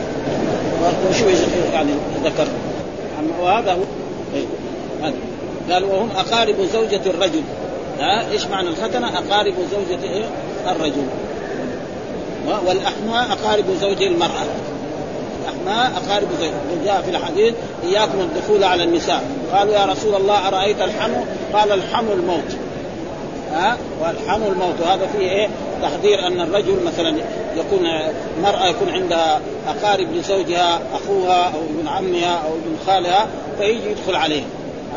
وشو 1.09 1.25
يعني 1.73 1.91
ذكر 2.23 2.47
وهذا 3.41 3.73
هو 3.73 3.83
إيه؟ 4.35 4.45
قال 5.73 5.83
وهم 5.83 6.09
أقارب 6.17 6.55
زوجة 6.73 7.01
الرجل 7.05 7.41
ها 7.99 8.31
إيش 8.31 8.45
معنى 8.45 8.69
الختنة؟ 8.69 9.07
أقارب 9.07 9.53
زوجة 9.71 10.03
إيه؟ 10.03 10.25
الرجل 10.67 11.03
والأحماء 12.47 13.31
أقارب 13.31 13.65
زوج 13.81 14.03
المرأة. 14.03 14.45
الأحماء 15.41 15.91
أقارب 15.97 16.27
زوج. 16.39 16.51
جاء 16.85 17.01
في 17.01 17.11
الحديث 17.11 17.53
إياكم 17.83 18.19
الدخول 18.19 18.63
على 18.63 18.83
النساء. 18.83 19.23
قالوا 19.53 19.73
يا 19.73 19.85
رسول 19.85 20.15
الله 20.15 20.47
أرأيت 20.47 20.81
الحمو؟ 20.81 21.23
قال 21.53 21.71
الحمو 21.71 22.13
الموت. 22.13 22.55
ها؟ 23.53 23.77
والحمو 24.01 24.47
الموت. 24.47 24.75
وهذا 24.81 25.07
فيه 25.17 25.29
إيه؟ 25.29 25.47
تحذير 25.81 26.27
أن 26.27 26.41
الرجل 26.41 26.83
مثلا 26.85 27.17
يكون 27.55 27.89
مرأة 28.43 28.67
يكون 28.67 28.89
عندها 28.89 29.39
أقارب 29.67 30.07
لزوجها 30.13 30.79
أخوها 30.93 31.43
أو 31.43 31.59
ابن 31.59 31.87
عمها 31.87 32.35
أو 32.35 32.53
ابن 32.53 32.77
خالها 32.87 33.27
فيجي 33.59 33.89
يدخل 33.89 34.15
عليه. 34.15 34.43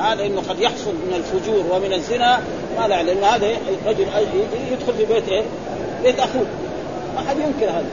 هذا 0.01 0.15
لأنه 0.15 0.43
قد 0.49 0.61
يحصل 0.61 0.95
من 0.95 1.15
الفجور 1.15 1.65
ومن 1.71 1.93
الزنا. 1.93 2.41
ما 2.79 2.89
لا 2.89 3.03
لأن 3.03 3.25
هذا 3.25 3.47
الرجل 3.85 4.07
يدخل 4.73 4.93
في 4.99 5.05
بيت 5.15 5.29
إيه؟ 5.29 5.43
بيت 6.03 6.21
أخوه. 6.21 6.47
ما 7.19 7.29
حد 7.29 7.37
ينكر 7.37 7.71
هذا. 7.71 7.87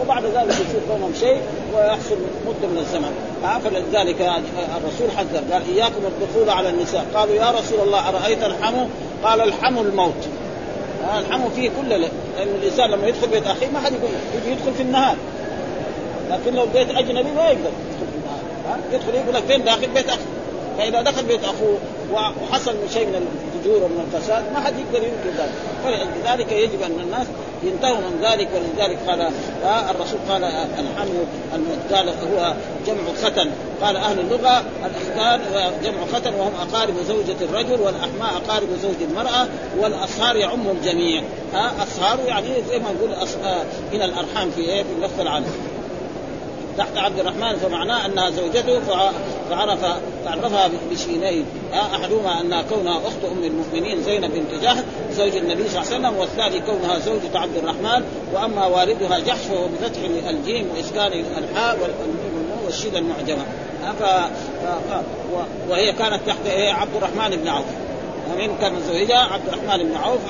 وبعد 0.00 0.24
ذلك 0.24 0.50
يصير 0.50 0.80
بينهم 0.92 1.12
شيء 1.20 1.40
ويحصل 1.74 2.16
مدة 2.46 2.68
من 2.68 2.78
الزمن. 2.78 3.12
فلذلك 3.64 4.20
الرسول 4.76 5.10
حذر. 5.16 5.52
قال 5.52 5.62
إياكم 5.74 6.00
الدخول 6.06 6.50
على 6.50 6.68
النساء. 6.68 7.06
قالوا 7.14 7.34
يا 7.34 7.50
رسول 7.50 7.80
الله 7.80 8.08
أرأيت 8.08 8.42
الحمو؟ 8.42 8.86
قال 9.24 9.40
الحمو 9.40 9.82
الموت. 9.82 10.28
الحمو 11.18 11.50
فيه 11.50 11.70
كل 11.80 11.88
لأن 11.88 12.48
الإنسان 12.62 12.90
لما 12.90 13.06
يدخل 13.06 13.28
بيت 13.28 13.46
أخيه 13.46 13.66
ما 13.66 13.80
حد 13.80 13.92
يقول 13.92 14.10
يدخل 14.46 14.72
في 14.76 14.82
النهار. 14.82 15.16
لكن 16.30 16.54
لو 16.54 16.66
بيت 16.74 16.90
أجنبي 16.90 17.32
ما 17.32 17.44
يقدر 17.44 17.70
يدخل 17.70 18.06
في 18.12 18.16
النهار. 18.18 18.78
يدخل 18.92 19.14
يقول 19.14 19.34
لك 19.34 19.42
فين 19.48 19.64
داخل 19.64 19.88
بيت 19.94 20.08
أخي. 20.08 20.18
فإذا 20.78 21.02
دخل 21.02 21.24
بيت 21.24 21.44
أخوه 21.44 21.78
وحصل 22.12 22.72
من 22.72 22.88
شيء 22.94 23.06
من 23.06 23.38
الفجور 23.54 23.82
ومن 23.82 24.08
الفساد 24.12 24.44
ما 24.52 24.60
حد 24.60 24.74
يقدر 24.78 25.06
ينكر 25.06 25.38
ذلك. 25.38 25.52
فلذلك 25.84 26.52
يجب 26.52 26.82
أن 26.82 27.00
الناس 27.00 27.26
ينتهوا 27.62 27.96
من 27.96 28.20
ذلك 28.22 28.48
ولذلك 28.54 28.98
قال 29.06 29.20
آه 29.64 29.90
الرسول 29.90 30.18
قال 30.28 30.44
الحمل 30.44 31.24
قال 31.92 32.08
هو 32.08 32.54
جمع 32.86 33.02
ختن. 33.22 33.50
قال 33.82 33.96
أهل 33.96 34.20
اللغة 34.20 34.62
الاختان 34.86 35.40
جمع 35.84 35.98
ختن 36.12 36.34
وهم 36.34 36.52
أقارب 36.60 36.94
زوجة 37.08 37.36
الرجل 37.40 37.80
والأحماء 37.80 38.42
أقارب 38.44 38.68
زوج 38.82 38.94
المرأة 39.10 39.48
والأصهار 39.78 40.36
يعم 40.36 40.70
الجميع 40.70 41.22
آه 41.54 41.70
أصهار 41.82 42.18
يعني 42.26 42.48
زي 42.70 42.78
ما 42.78 42.92
نقول 42.92 43.12
آه 43.44 43.62
هنا 43.92 44.04
الأرحام 44.04 44.50
في 44.50 44.60
إيه 44.60 44.82
في 44.82 44.88
اللفظ 44.98 45.20
العام 45.20 45.44
تحت 46.78 46.96
عبد 46.96 47.18
الرحمن 47.18 47.56
فمعناه 47.56 48.06
أنها 48.06 48.30
زوجته 48.30 48.80
فعرف 49.50 49.84
فعرفها 50.24 50.70
بشينين. 50.90 51.44
أحدهما 51.74 52.40
انها 52.40 52.62
كونها 52.62 52.98
أخت 52.98 53.24
أم 53.24 53.44
المؤمنين 53.44 54.02
زينب 54.02 54.30
بنت 54.30 54.62
جحش 54.62 54.78
زوج 55.12 55.36
النبي 55.36 55.68
صلى 55.68 55.82
الله 55.82 55.94
عليه 55.94 56.08
وسلم 56.08 56.16
والثاني 56.16 56.60
كونها 56.60 56.98
زوجة 56.98 57.38
عبد 57.38 57.56
الرحمن 57.56 58.04
وأما 58.34 58.66
والدها 58.66 59.18
جحش 59.18 59.38
فهو 59.38 59.66
بفتح 59.66 60.00
الجيم 60.28 60.68
وإسكان 60.76 61.24
الحاء 61.38 61.78
والشين 62.64 62.96
المعجمة. 62.96 63.44
ف... 64.00 64.02
وهي 65.70 65.92
كانت 65.92 66.20
تحت 66.26 66.46
إيه؟ 66.46 66.72
عبد 66.72 66.96
الرحمن 66.96 67.36
بن 67.36 67.48
عوف. 67.48 67.66
من 68.38 68.56
كان 68.60 68.72
زوجها 68.92 69.18
عبد 69.18 69.48
الرحمن 69.48 69.84
بن 69.88 69.96
عوف 69.96 70.20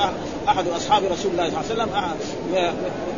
أحد 0.49 0.69
أصحاب 0.69 1.03
رسول 1.13 1.33
الله 1.33 1.51
صلى 1.51 1.83
الله 1.83 1.97
عليه 1.97 2.09
وسلم 2.13 2.73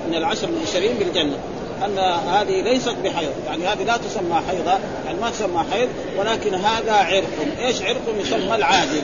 من 0.08 0.14
العشر 0.14 0.48
المبشرين 0.48 0.96
بالجنة. 0.98 1.38
أن 1.84 1.98
هذه 2.34 2.62
ليست 2.62 2.94
بحيض. 3.04 3.32
يعني 3.46 3.66
هذه 3.66 3.82
لا 3.82 3.96
تسمى 3.96 4.40
حيضة 4.48 4.78
يعني 5.06 5.20
ما 5.20 5.30
تسمى 5.30 5.64
حيض 5.72 5.88
ولكن 6.18 6.54
هذا 6.54 6.92
عرق. 6.92 7.24
إيش 7.58 7.82
عرق؟ 7.82 8.02
يسمى 8.20 8.54
العادل 8.54 9.02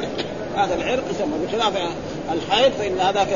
هذا 0.57 0.75
العرق 0.75 1.05
يسمى 1.11 1.47
بخلاف 1.47 1.73
الحيض 2.33 2.73
فإن 2.79 3.01
هذاك 3.01 3.29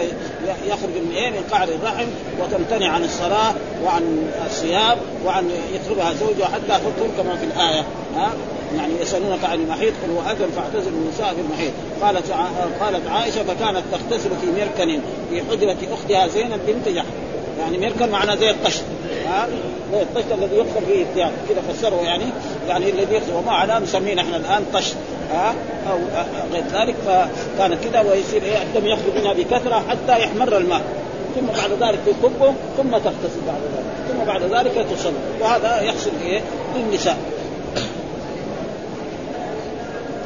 يخرج 0.66 0.90
من 0.90 1.12
إيه 1.14 1.30
من 1.30 1.44
قعر 1.50 1.68
الرحم 1.68 2.06
وتمتنع 2.40 2.88
عن 2.88 3.04
الصلاه 3.04 3.54
وعن 3.84 4.30
الصيام 4.46 4.98
وعن 5.26 5.50
يتركها 5.74 6.14
زوجها 6.14 6.46
حتى 6.46 6.66
تطهر 6.66 7.08
كما 7.16 7.36
في 7.36 7.44
الآية. 7.44 7.84
ها؟ 8.16 8.32
يعني 8.76 8.92
يسألونك 9.00 9.44
عن 9.44 9.60
المحيط 9.60 9.92
قل 10.02 10.10
هو 10.10 10.30
اذن 10.30 10.50
فاعتزلوا 10.56 10.98
النساء 10.98 11.34
في 11.34 11.40
المحيط. 11.40 11.72
قالت 12.02 12.32
قالت 12.80 13.08
عائشة 13.08 13.42
فكانت 13.44 13.82
تغتسل 13.92 14.30
في 14.40 14.46
مركن 14.46 15.00
في 15.30 15.42
حجرة 15.50 15.76
أختها 15.92 16.26
زينب 16.26 16.60
بنت 16.66 16.88
جحش 16.88 17.31
يعني 17.60 17.78
مركن 17.78 18.08
معناه 18.08 18.34
زي 18.34 18.50
الطشت. 18.50 18.84
ها؟ 19.26 19.48
زي 19.92 20.02
الطشت 20.02 20.32
الذي 20.32 20.56
يدخل 20.56 20.86
فيه 20.86 21.02
الثياب 21.02 21.32
كذا 21.48 21.62
فسره 21.72 22.00
يعني 22.02 22.24
يعني 22.68 22.90
الذي 22.90 23.14
يدخل 23.14 23.32
وما 23.32 23.52
على 23.52 23.80
نسميه 23.80 24.14
نحن 24.14 24.34
الآن 24.34 24.64
طشت 24.74 24.96
ها؟ 25.32 25.54
أو 25.90 25.98
غير 26.52 26.64
ذلك 26.72 26.94
فكانت 27.06 27.84
كذا 27.84 28.00
ويصير 28.00 28.42
إيه 28.42 28.62
الدم 28.62 28.86
يخرج 28.86 29.18
منها 29.20 29.32
بكثرة 29.32 29.82
حتى 29.88 30.22
يحمر 30.22 30.56
الماء. 30.56 30.82
ثم 31.34 31.46
بعد 31.46 31.88
ذلك 31.88 31.98
تكبه 32.06 32.54
ثم 32.76 32.90
تغتسل 32.90 33.40
بعد 33.46 33.60
ذلك. 33.74 34.08
ثم 34.08 34.24
بعد 34.24 34.42
ذلك 34.42 34.86
تصلي. 34.90 35.12
وهذا 35.40 35.80
يحصل 35.80 36.10
إيه 36.24 36.40
للنساء. 36.76 37.16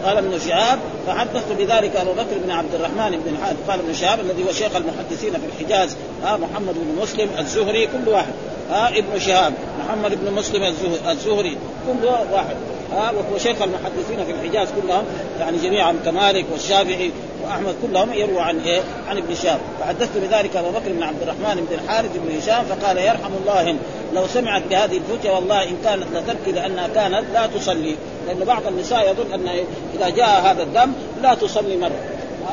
قال 0.05 0.17
ابن 0.17 0.39
شهاب 0.39 0.79
فحدثت 1.07 1.53
بذلك 1.59 1.97
أبو 1.97 2.13
بكر 2.13 2.39
بن 2.45 2.51
عبد 2.51 2.75
الرحمن 2.75 3.11
بن 3.11 3.35
الحارث 3.35 3.57
قال 3.69 3.81
ابن 3.81 3.95
شهاب 3.95 4.21
الذي 4.21 4.45
هو 4.45 4.53
شيخ 4.53 4.77
المحدثين 4.77 5.33
في 5.33 5.47
الحجاز 5.47 5.97
ها 6.23 6.37
محمد 6.37 6.75
بن 6.75 7.03
مسلم 7.03 7.29
الزهري 7.39 7.87
كل 7.87 8.09
واحد. 8.09 8.33
ها 8.71 8.89
ابن 8.89 9.19
شهاب 9.19 9.55
محمد 9.85 10.19
بن 10.25 10.33
مسلم 10.33 10.63
الزهري 11.09 11.57
كل 11.87 12.07
واحد. 12.33 12.57
ها 12.93 13.11
وهو 13.11 13.39
شيخ 13.39 13.63
المحدثين 13.63 14.25
في 14.25 14.31
الحجاز 14.33 14.69
كلهم 14.83 15.05
يعني 15.41 15.59
جميعا 15.59 15.97
كمالك 16.05 16.45
والشافعي 16.53 17.11
وأحمد 17.45 17.75
كلهم 17.83 18.13
يروى 18.13 18.41
عن 18.41 18.61
إيه؟ 18.61 18.81
عن 19.09 19.17
ابن 19.17 19.35
شهاب. 19.35 19.61
فحدثت 19.81 20.19
بذلك 20.19 20.57
أبو 20.57 20.71
بكر 20.71 20.93
بن 20.93 21.03
عبد 21.03 21.23
الرحمن 21.23 21.67
بن 21.71 21.79
الحارث 21.85 22.11
بن 22.15 22.37
هشام 22.39 22.65
فقال 22.65 22.99
يرحم 22.99 23.31
الله 23.43 23.77
لو 24.15 24.27
سمعت 24.27 24.63
بهذه 24.71 24.97
الفتية 24.97 25.31
والله 25.31 25.63
إن 25.63 25.77
كانت 25.85 26.05
لتبكي 26.15 26.53
لأنها 26.53 26.89
كانت 26.89 27.25
لا 27.35 27.47
تصلي. 27.47 27.97
لأن 28.27 28.45
بعض 28.45 28.67
النساء 28.67 29.11
يظن 29.11 29.33
أن 29.33 29.49
إذا 29.95 30.09
جاء 30.09 30.41
هذا 30.41 30.63
الدم 30.63 30.93
لا 31.23 31.35
تصلي 31.35 31.77
مرة. 31.77 32.01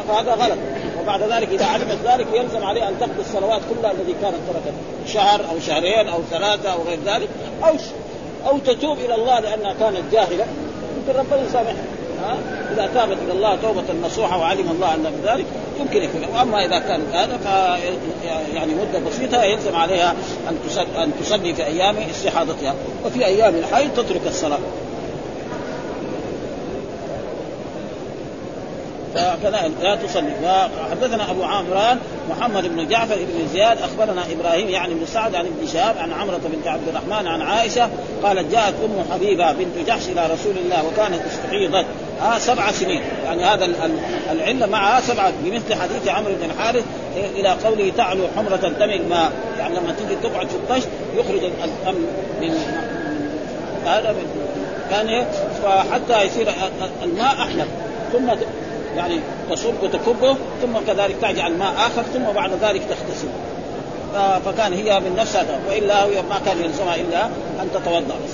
فهذا 0.08 0.32
غلط. 0.32 0.58
وبعد 1.02 1.22
ذلك 1.24 1.50
إذا 1.50 1.66
علمت 1.66 1.98
ذلك 2.06 2.28
يلزم 2.34 2.64
عليه 2.64 2.90
أن 2.90 3.00
تقضي 3.00 3.22
الصلوات 3.22 3.62
كلها 3.70 3.92
التي 3.92 4.14
كانت 4.22 4.36
تركت. 4.48 4.74
شهر 5.08 5.42
أو 5.52 5.60
شهرين 5.68 6.08
أو 6.08 6.20
ثلاثة 6.32 6.74
أو 6.74 6.84
غير 6.84 7.00
ذلك. 7.06 7.30
أو 7.64 7.74
أو 8.50 8.58
تتوب 8.58 8.98
إلى 8.98 9.16
الله 9.16 9.40
لأنها 9.40 9.74
كانت 9.80 10.02
جاهلة. 10.12 10.46
يمكن 10.98 11.20
ربنا 11.20 11.48
يسامحها 11.50 11.84
إذا 12.72 12.90
تابت 12.94 13.18
إلى 13.26 13.32
الله 13.32 13.56
توبة 13.56 13.84
نصوحة 14.06 14.38
وعلم 14.38 14.72
الله 14.72 14.94
أن 14.94 15.06
ذلك 15.24 15.46
يمكن 15.80 15.98
يكون. 15.98 16.22
وأما 16.36 16.66
إذا 16.66 16.80
كان 16.80 17.02
هذا 17.14 17.38
ف 17.38 17.46
يعني 18.56 18.74
مدة 18.74 19.00
بسيطة 19.10 19.44
يلزم 19.44 19.76
عليها 19.76 20.16
أن 20.50 20.58
تصلي 20.68 21.04
أن 21.04 21.12
تصلي 21.22 21.54
في 21.54 21.66
أيام 21.66 21.96
استحاضتها. 21.98 22.76
وفي 23.06 23.26
أيام 23.26 23.56
الحيض 23.56 23.90
تترك 23.94 24.22
الصلاة. 24.28 24.60
فكذا 29.16 29.72
لا 29.82 29.96
تصلي. 29.96 30.34
وحدثنا 30.82 31.32
أبو 31.32 31.44
عامران 31.44 32.00
محمد 32.30 32.68
بن 32.68 32.88
جعفر 32.88 33.16
بن 33.16 33.48
زياد 33.54 33.78
أخبرنا 33.82 34.24
إبراهيم 34.32 34.70
يعني 34.70 34.94
بن 34.94 35.06
سعد 35.06 35.36
عن 35.36 35.46
ابن 35.46 35.68
شهاب 35.74 35.98
عن 35.98 36.14
عمرة 36.14 36.40
بنت 36.54 36.68
عبد 36.68 36.88
الرحمن 36.88 37.28
عن 37.28 37.42
عائشة 37.42 37.90
قالت 38.24 38.52
جاءت 38.52 38.74
أم 38.86 39.06
حبيبة 39.14 39.52
بنت 39.52 39.88
جحش 39.88 40.10
إلى 40.10 40.26
رسول 40.34 40.54
الله 40.66 40.84
وكانت 40.88 41.22
استحيضت. 41.26 41.86
آه 42.22 42.38
سبع 42.38 42.72
سنين. 42.72 43.02
يعني 43.26 43.44
هذا 43.44 43.70
العلة 44.32 44.66
معها 44.66 45.02
سبعه 45.02 45.34
بمثل 45.44 45.76
حديث 45.76 46.08
عمرو 46.08 46.34
بن 46.34 46.50
الحارث 46.52 46.84
إلى 47.16 47.50
قوله 47.50 47.92
تعلو 47.98 48.24
حمرة 48.38 48.56
دم 48.56 48.90
الماء. 48.90 49.32
يعني 49.60 49.76
لما 49.76 49.94
تجي 49.94 50.16
تقعد 50.24 50.48
في 50.48 50.56
الطشت 50.56 50.88
يخرج 51.16 51.44
الدم 51.44 52.02
من 52.42 52.52
هذا 53.86 54.12
من 54.12 54.26
كان 54.90 55.26
فحتى 55.64 56.24
يصير 56.24 56.48
الماء 57.04 57.34
أحمر. 57.34 57.66
ثم 58.14 58.30
يعني 58.98 59.20
تصب 59.52 59.74
وتكبه 59.84 60.36
ثم 60.62 60.78
كذلك 60.88 61.16
تجعل 61.22 61.58
ماء 61.58 61.74
آخر 61.74 62.04
ثم 62.14 62.24
بعد 62.24 62.52
ذلك 62.62 62.82
تغتسل. 62.90 63.28
فكان 64.46 64.74
هي 64.74 65.00
من 65.00 65.16
نفسها 65.16 65.60
وإلا 65.70 66.06
ما 66.06 66.40
كان 66.46 66.58
يلزمها 66.64 66.96
إلا 66.96 67.26
أن 67.62 67.70
تتوضأ. 67.74 68.16
بس 68.26 68.32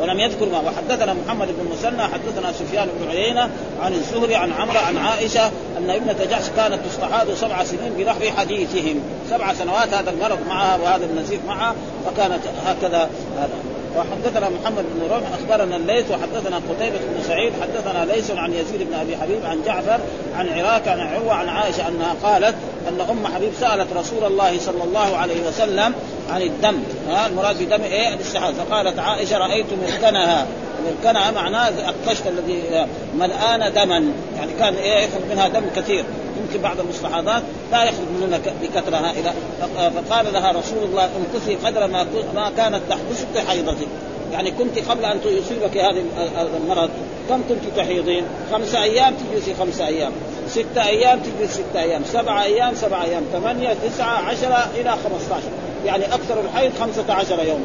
ولم 0.00 0.20
يذكر 0.20 0.46
ما. 0.46 0.58
وحدثنا 0.58 1.14
محمد 1.14 1.48
بن 1.48 1.70
مسنى 1.72 2.02
حدثنا 2.02 2.52
سفيان 2.52 2.88
بن 3.00 3.10
عيينة 3.10 3.50
عن 3.82 3.92
الزهري 3.92 4.34
عن 4.34 4.52
عمرو 4.52 4.78
عن 4.78 4.96
عائشة 4.96 5.46
أن 5.78 5.90
ابنة 5.90 6.16
جحش 6.30 6.44
كانت 6.56 6.78
تستحاض 6.90 7.34
سبع 7.34 7.64
سنين 7.64 7.92
بنحو 7.98 8.20
حديثهم. 8.36 9.00
سبع 9.30 9.54
سنوات 9.54 9.94
هذا 9.94 10.10
المرض 10.10 10.38
معها 10.48 10.76
وهذا 10.76 11.04
النزيف 11.04 11.40
معها 11.46 11.74
فكانت 12.06 12.40
هكذا 12.66 13.10
هذا. 13.38 13.75
وحدثنا 13.96 14.48
محمد 14.48 14.84
بن 14.94 15.08
رمح 15.10 15.26
أخبرنا 15.40 15.76
الليث 15.76 16.10
وحدثنا 16.10 16.56
قتيبة 16.56 16.98
بن 16.98 17.22
سعيد 17.28 17.52
حدثنا 17.62 18.04
ليس 18.04 18.30
عن 18.30 18.52
يزيد 18.52 18.82
بن 18.82 18.94
أبي 18.94 19.16
حبيب 19.16 19.46
عن 19.46 19.62
جعفر 19.66 20.00
عن 20.36 20.48
عراك 20.48 20.88
عن 20.88 21.00
عروة 21.00 21.34
عن 21.34 21.48
عائشة 21.48 21.88
أنها 21.88 22.14
قالت 22.22 22.54
أن 22.88 23.00
أم 23.10 23.26
حبيب 23.26 23.52
سألت 23.60 23.88
رسول 23.96 24.24
الله 24.24 24.58
صلى 24.58 24.84
الله 24.84 25.16
عليه 25.16 25.48
وسلم 25.48 25.94
عن 26.30 26.42
الدم. 26.42 26.78
ها 27.08 27.26
المراد 27.26 27.62
بدم 27.62 27.82
إيه؟ 27.82 28.14
الاستحاضه 28.14 28.54
فقالت 28.54 28.98
عائشة 28.98 29.38
رأيت 29.38 29.66
مركنها 29.82 30.46
مركنها 30.86 31.30
معناه 31.30 31.68
الطشت 31.68 32.26
الذي 32.26 32.86
ملآن 33.18 33.72
دما. 33.72 34.04
يعني 34.38 34.52
كان 34.58 34.74
إيه 34.74 35.04
يخرج 35.04 35.22
منها 35.30 35.48
دم 35.48 35.64
كثير. 35.76 36.04
يمكن 36.40 36.62
بعض 36.62 36.80
المستحاضات 36.80 37.42
لا 37.72 37.84
يخرج 37.84 38.06
منها 38.20 38.38
بكثرة 38.62 38.96
هائلة. 38.96 39.32
فقال 39.76 40.32
لها 40.32 40.52
رسول 40.52 40.84
الله 40.84 41.04
امكثي 41.04 41.54
قدر 41.54 41.86
ما 41.86 42.06
ما 42.34 42.52
كانت 42.56 42.80
تحبسك 42.88 43.48
حيضتك 43.48 43.86
يعني 44.32 44.50
كنت 44.50 44.78
قبل 44.88 45.04
أن 45.04 45.18
يصيبك 45.24 45.76
هذا 45.76 46.50
المرض. 46.64 46.90
كم 47.28 47.42
كنت 47.48 47.76
تحيضين؟ 47.76 48.24
خمسة 48.52 48.82
أيام 48.82 49.14
تجلسي 49.14 49.54
خمسة 49.54 49.86
أيام، 49.86 50.12
ستة 50.48 50.86
أيام 50.86 51.20
تجلس 51.20 51.52
ستة 51.52 51.80
أيام، 51.80 52.02
سبعة 52.12 52.42
أيام 52.42 52.74
سبعة 52.74 53.04
أيام، 53.04 53.22
ثمانية 53.32 53.76
تسعة 53.88 54.28
عشرة 54.28 54.68
إلى 54.76 54.90
15 54.90 55.42
يعني 55.84 56.04
أكثر 56.04 56.40
الحيض 56.40 56.72
خمسة 56.80 57.14
عشر 57.14 57.44
يوما. 57.44 57.64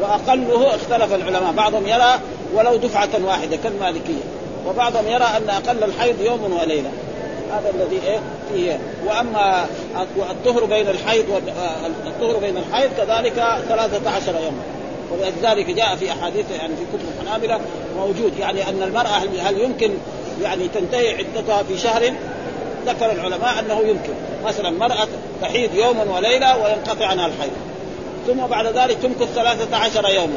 وأقله 0.00 0.74
اختلف 0.74 1.14
العلماء، 1.14 1.52
بعضهم 1.52 1.86
يرى 1.86 2.20
ولو 2.54 2.76
دفعة 2.76 3.08
واحدة 3.24 3.56
كالمالكية، 3.56 4.24
وبعضهم 4.66 5.06
يرى 5.06 5.24
أن 5.24 5.50
أقل 5.50 5.84
الحيض 5.84 6.20
يوم 6.20 6.58
وليلة، 6.60 6.90
هذا 7.52 7.70
الذي 7.74 8.00
إيه؟ 8.06 8.18
فيه. 8.52 8.78
وأما 9.06 9.66
الطهر 10.30 10.64
بين 10.64 10.88
الحيض 10.88 11.24
والطهر 11.28 12.40
بين 12.40 12.56
الحيض 12.56 12.90
كذلك 12.96 13.34
13 13.68 14.34
يوما. 14.34 14.62
ولذلك 15.10 15.70
جاء 15.70 15.96
في 15.96 16.12
أحاديث 16.12 16.44
يعني 16.58 16.76
في 16.76 16.82
كتب 16.92 17.06
الحنابلة 17.22 17.60
موجود 17.96 18.38
يعني 18.38 18.68
أن 18.68 18.82
المرأة 18.82 19.18
هل 19.40 19.60
يمكن 19.60 19.90
يعني 20.42 20.68
تنتهي 20.68 21.16
عدتها 21.16 21.62
في 21.62 21.78
شهر؟ 21.78 22.12
ذكر 22.86 23.12
العلماء 23.12 23.60
أنه 23.60 23.80
يمكن. 23.80 24.12
مثلا 24.44 24.70
مرأة 24.70 25.08
تحيض 25.42 25.74
يوما 25.74 26.04
وليلة 26.16 26.56
وينقطع 26.56 27.06
عنها 27.06 27.26
الحيض. 27.26 27.52
ثم 28.26 28.46
بعد 28.46 28.66
ذلك 28.66 28.96
تمكث 29.02 29.34
ثلاثة 29.34 29.76
عشر 29.76 30.08
يوما 30.08 30.36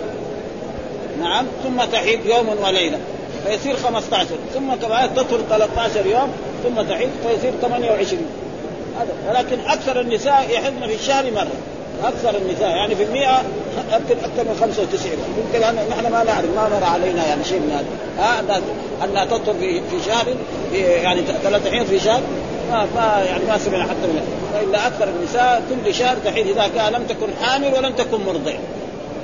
نعم 1.19 1.45
ثم 1.63 1.84
تحيض 1.91 2.26
يوما 2.26 2.67
وليلة 2.67 3.00
فيصير 3.45 3.76
15 3.76 4.26
ثم 4.54 4.76
كمان 4.76 5.13
تطهر 5.15 5.39
13 5.50 6.06
يوم 6.06 6.32
ثم 6.63 6.82
تحيض 6.82 7.10
فيصير 7.23 7.52
28 7.62 8.26
هذا 9.00 9.13
ولكن 9.30 9.60
أكثر 9.67 10.02
النساء 10.02 10.45
يحضن 10.50 10.88
في 10.88 10.95
الشهر 10.95 11.32
مرة. 11.32 11.52
أكثر 12.04 12.38
النساء 12.38 12.69
يعني 12.69 12.95
في 12.95 13.04
المئة 13.04 13.41
يمكن 13.93 14.23
أكثر 14.23 14.43
من 14.43 14.58
95 14.60 15.12
يمكن 15.38 15.60
نحن 15.89 16.12
ما 16.12 16.23
نعرف 16.23 16.45
ما 16.56 16.69
مر 16.69 16.84
علينا 16.84 17.28
يعني 17.28 17.43
شيء 17.43 17.60
من 17.60 17.71
هذا. 17.71 17.86
ها 18.23 18.62
أنها 19.04 19.26
تطهر 19.26 19.56
في 19.60 19.82
في 19.82 20.06
شهر 20.06 20.26
في 20.71 20.78
يعني 20.78 21.21
ثلاث 21.43 21.67
حين 21.67 21.86
في 21.86 22.00
شهر. 22.00 22.21
ما 22.71 22.88
ما 22.95 23.23
يعني 23.23 23.45
ما 23.45 23.58
سمعنا 23.58 23.84
حتى 23.84 24.08
من 24.08 24.21
والا 24.56 24.88
أكثر 24.88 25.08
النساء 25.08 25.63
كل 25.69 25.93
شهر 25.93 26.17
تحيض 26.25 26.47
إذا 26.47 26.67
كان 26.75 26.93
لم 26.93 27.03
تكن 27.03 27.27
حامل 27.41 27.73
ولم 27.73 27.93
تكن 27.93 28.25
مرضع. 28.25 28.53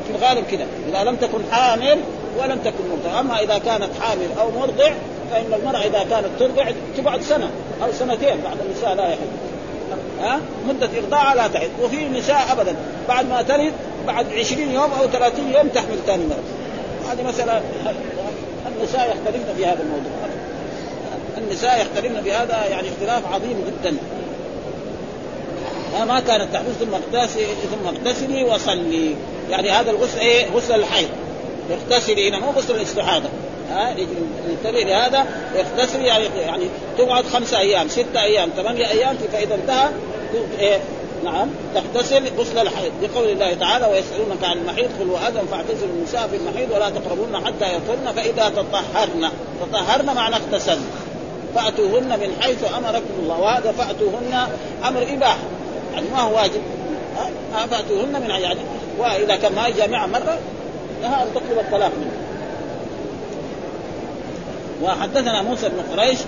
في 0.08 0.15
الغالب 0.15 0.45
كده 0.51 0.65
إذا 0.89 1.03
لم 1.03 1.15
تكن 1.15 1.39
حامل 1.51 1.99
ولم 2.39 2.60
تكن 2.60 2.84
مرضع. 2.91 3.19
أما 3.19 3.39
إذا 3.39 3.58
كانت 3.58 3.89
حامل 4.01 4.27
أو 4.39 4.51
مرضع 4.60 4.91
فإن 5.32 5.53
المرأة 5.53 5.79
إذا 5.79 6.06
كانت 6.10 6.27
ترضع 6.39 6.71
تبعد 6.97 7.21
سنة 7.21 7.49
أو 7.84 7.91
سنتين 7.91 8.41
بعد 8.43 8.58
النساء 8.65 8.95
لا 8.95 9.08
يحب 9.08 9.27
ها؟ 10.21 10.39
مدة 10.67 10.89
إرضاعها 10.97 11.36
لا 11.36 11.47
تحد 11.47 11.69
وفي 11.84 12.06
نساء 12.06 12.41
ابدا. 12.51 12.75
بعد 13.08 13.29
ما 13.29 13.41
تلد 13.41 13.73
بعد 14.08 14.25
20 14.34 14.71
يوم 14.71 14.91
أو 14.99 15.08
30 15.08 15.53
يوم 15.53 15.67
تحمل 15.67 15.97
ثاني 16.08 16.23
مره 16.25 16.43
هذه 17.12 17.23
مثلا 17.23 17.62
النساء 18.67 19.10
يختلفن 19.10 19.56
في 19.58 19.65
هذا 19.65 19.79
الموضوع. 19.84 20.12
النساء 21.38 21.82
يختلفن 21.82 22.22
بهذا 22.22 22.65
يعني 22.69 22.88
اختلاف 22.89 23.34
عظيم 23.34 23.63
جدا. 23.67 23.98
ما 26.06 26.19
كانت 26.19 26.54
تحدث 26.54 26.80
ثم 26.80 26.93
اغتسلي 26.93 27.46
ثم 27.46 27.88
اغتسلي 27.88 28.43
وصلي. 28.43 29.15
يعني 29.50 29.69
هذا 29.69 29.91
الغسل 29.91 30.19
إيه؟ 30.19 30.46
غسل 30.56 30.76
الحيض. 30.76 31.10
اغتسلي 31.72 32.30
هنا 32.30 32.39
مو 32.39 32.52
غسل 32.52 32.76
الاستحاضة. 32.76 33.30
ها 33.72 33.96
ننتبه 34.50 34.84
لهذا. 34.84 35.26
اغتسلي 35.56 36.06
يعني 36.08 36.26
يعني 36.41 36.65
تقعد 36.98 37.26
خمسة 37.26 37.60
أيام 37.60 37.88
ستة 37.88 38.24
أيام 38.24 38.50
ثمانية 38.58 38.88
أيام 38.88 39.17
فإذا 39.34 39.56
انتهى 39.56 39.89
إيه؟ 40.60 40.80
نعم 41.24 41.50
تغتسل 41.76 42.24
غسل 42.38 42.58
الحيض. 42.58 42.91
لقول 43.02 43.30
الله 43.30 43.54
تعالى 43.54 43.86
ويسألونك 43.86 44.43
عن 44.43 44.58
المحيض 44.58 44.89
قل 45.00 45.10
وأذن 45.10 45.48
فاعتزلوا 45.52 45.93
النساء 45.98 46.28
في 46.28 46.36
المحيض 46.36 46.72
ولا 46.72 46.89
تقربون 46.89 47.46
حتى 47.46 47.76
يطهرن 47.76 48.13
فإذا 48.15 48.50
تطهرن. 48.50 49.30
تطهرن 49.62 50.06
معنى 50.06 50.36
اغتسلن 50.36 50.86
فأتوهن 51.56 52.20
من 52.20 52.38
حيث 52.42 52.63
أمركم 52.78 53.13
الله 53.20 53.39
وهذا 53.39 53.72
فأتوهن 53.72 54.48
أمر 54.88 55.04
إباحة. 55.13 55.44
يعني 55.94 56.06
ما 56.13 56.22
هو 56.22 56.36
واجب. 56.36 56.62
فأتوهن 57.72 58.22
من 58.22 58.30
يعني 58.30 58.60
وإذا 59.00 59.36
كان 59.36 59.56
ما 59.56 59.70
جامعة 59.70 60.06
مرة 60.06 60.38
لها 61.02 61.24
أن 61.24 61.28
تطلب 61.36 61.60
الطلاق 61.60 61.92
منه. 61.98 62.12
وحدثنا 64.84 65.42
موسى 65.42 65.70
بن 65.70 65.98
قريش 65.98 66.20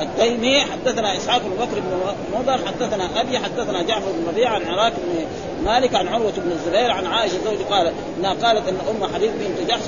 التيمي 0.00 0.60
حدثنا 0.60 1.16
إسحاق 1.16 1.42
بن 1.42 1.64
بكر 1.64 1.80
بن 1.80 2.14
مضر 2.38 2.66
حدثنا 2.66 3.20
أبي 3.20 3.38
حدثنا 3.38 3.82
جعفر 3.82 4.12
بن 4.12 4.28
ربيعة 4.28 4.54
عن 4.54 4.64
عراك 4.66 4.92
بن 4.92 5.26
مالك 5.64 5.94
عن 5.94 6.08
عروة 6.08 6.32
بن 6.36 6.52
الزبير 6.52 6.90
عن 6.90 7.06
عائشة 7.06 7.34
زوجي 7.44 7.64
قال 7.70 7.92
انها 8.18 8.34
قالت 8.34 8.68
إن 8.68 8.76
أم 8.90 9.14
حبيب 9.14 9.30
بنت 9.30 9.70
جحش 9.70 9.80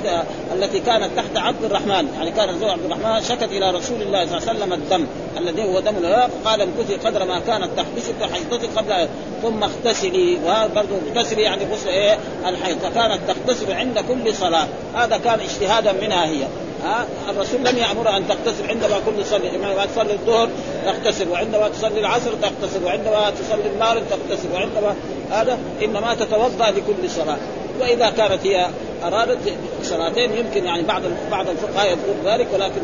التي 0.55 0.81
كانت 0.81 1.11
تحت 1.17 1.37
عبد 1.37 1.65
الرحمن. 1.65 2.09
يعني 2.15 2.31
كان 2.31 2.59
زوج 2.59 2.69
عبد 2.69 2.85
الرحمن 2.85 3.23
شكت 3.23 3.43
إلى 3.53 3.71
رسول 3.71 4.03
الله 4.03 4.27
صلى 4.27 4.39
الله 4.39 4.49
عليه 4.49 4.59
وسلم 4.59 4.73
الدم 4.73 5.07
الذي 5.39 5.65
هو 5.65 5.81
دم 5.81 5.97
الهواء 5.97 6.31
فقال 6.45 6.61
امكثي 6.61 6.95
قدر 6.95 7.25
ما 7.25 7.41
كانت 7.47 7.69
تحبسك 7.77 8.33
حيضتك 8.33 8.69
قبل 8.77 9.09
ثم 9.43 9.63
اغتسلي. 9.63 10.39
وهذا 10.45 10.71
برضه 10.75 10.97
اغتسلي 11.09 11.43
يعني 11.43 11.65
غسل 11.73 11.89
إيه؟ 11.89 12.19
الحيض 12.49 12.79
فكانت 12.79 13.21
تغتسل 13.29 13.73
عند 13.73 13.99
كل 13.99 14.35
صلاة. 14.35 14.67
هذا 14.95 15.17
كان 15.17 15.41
اجتهادا 15.41 15.93
منها 15.93 16.27
هي. 16.27 16.47
ها؟ 16.85 17.07
الرسول 17.31 17.61
لم 17.65 17.79
يامرها 17.79 18.17
أن 18.17 18.29
تغتسل 18.29 18.69
عندما 18.69 19.01
كل 19.07 19.25
تصلي 19.25 19.49
عندما 19.49 19.87
تصلي 19.87 20.13
الظهر 20.13 20.49
تغتسل 20.85 21.29
وعندما 21.29 21.69
تصلي 21.69 22.01
العصر 22.01 22.31
تغتسل 22.43 22.85
وعندما 22.85 23.31
تصلي 23.31 23.71
المغرب 23.75 24.03
تغتسل 24.11 24.53
وعندما 24.53 24.95
هذا 25.31 25.59
إنما 25.83 26.15
تتوضأ 26.15 26.71
لكل 26.71 27.11
صلاة. 27.11 27.39
وإذا 27.81 28.11
كانت 28.11 28.47
هي 28.47 28.67
أرادت 29.05 29.39
صلاتين 29.83 30.37
يمكن 30.37 30.65
يعني 30.65 30.83
بعض 30.83 31.03
بعض 31.31 31.49
الفقهاء 31.49 31.87
يقول 31.87 32.17
ذلك 32.25 32.49
ولكن 32.55 32.81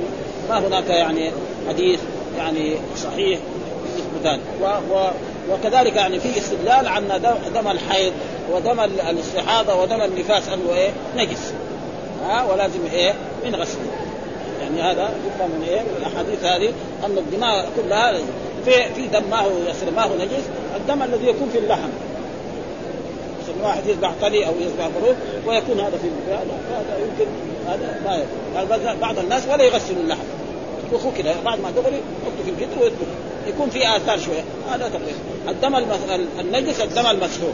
ما 0.49 0.59
هناك 0.59 0.89
يعني 0.89 1.31
حديث 1.69 2.01
يعني 2.39 2.77
صحيح 2.97 3.39
يثبت 3.97 4.25
ذلك 4.25 4.41
وكذلك 5.51 5.97
يعني 5.97 6.21
في 6.21 6.39
استدلال 6.39 6.89
عن 6.89 7.09
دم 7.55 7.69
الحيض 7.69 8.13
ودم 8.53 8.81
الاستحاضة 8.81 9.83
ودم 9.83 10.03
النفاس 10.03 10.49
انه 10.49 10.75
إيه؟ 10.75 10.91
نجس. 11.17 11.53
ها؟ 12.25 12.45
ولازم 12.53 12.81
إيه؟ 12.93 13.15
من 13.49 13.55
غسل. 13.55 13.79
يعني 14.61 14.83
هذا 14.83 15.11
يفهم 15.27 15.51
من 15.51 15.67
إيه؟ 15.69 15.83
الأحاديث 15.99 16.45
هذه 16.45 16.73
أن 17.07 17.19
الدماء 17.19 17.69
كلها 17.77 18.13
في 18.65 18.95
في 18.95 19.07
دم 19.07 19.31
ما 19.31 19.41
هو 19.41 19.51
يصير 19.71 19.91
ما 19.97 20.03
هو 20.03 20.15
نجس. 20.15 20.45
الدم 20.77 21.03
الذي 21.03 21.27
يكون 21.27 21.49
في 21.53 21.59
اللحم. 21.59 21.89
مثلا 23.43 23.67
واحد 23.67 23.87
يذبح 23.87 24.13
طلي 24.21 24.47
أو 24.47 24.53
يذبح 24.61 24.89
خروف 25.01 25.17
ويكون 25.47 25.81
هذا 25.81 25.99
في 25.99 26.09
هذا 26.31 26.99
يمكن 26.99 27.27
هذا 28.57 28.97
بعض 29.01 29.19
الناس 29.19 29.43
ولا 29.53 29.65
يغسلوا 29.65 30.03
اللحم. 30.03 30.25
يطبخوا 30.87 31.11
كذا 31.19 31.35
بعد 31.45 31.61
ما 31.61 31.71
دغري 31.71 32.01
يحطوا 32.23 32.45
في 32.45 32.51
القدر 32.51 32.83
ويطبخ 32.83 33.07
يكون 33.47 33.71
في 33.71 33.97
آثار 33.97 34.19
شوية. 34.19 34.45
هذا 34.71 34.89
تقريبا. 34.89 35.19
الدم 35.49 35.77
النجس 36.41 36.81
الدم 36.81 37.07
المسحوق 37.07 37.53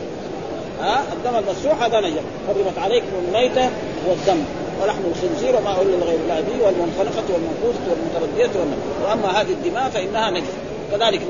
ها؟ 0.81 1.03
الدم 1.13 1.39
المسروح 1.39 1.83
هذا 1.83 2.01
نجم 2.01 2.23
حرمت 2.49 2.79
عليكم 2.79 3.07
الميتة 3.29 3.71
والدم. 4.09 4.45
ولحم 4.83 5.01
الخنزير 5.11 5.57
وما 5.57 5.71
أهل 5.71 5.87
لغير 6.01 6.19
الله 6.25 6.41
به 6.41 6.67
والمنخنقة 6.67 7.25
والمنفوسة 7.33 7.81
والمتردية 7.91 8.61
وأما 9.05 9.41
هذه 9.41 9.51
الدماء 9.51 9.89
فإنها 9.89 10.31
نجس 10.31 10.51
كذلك 10.93 11.21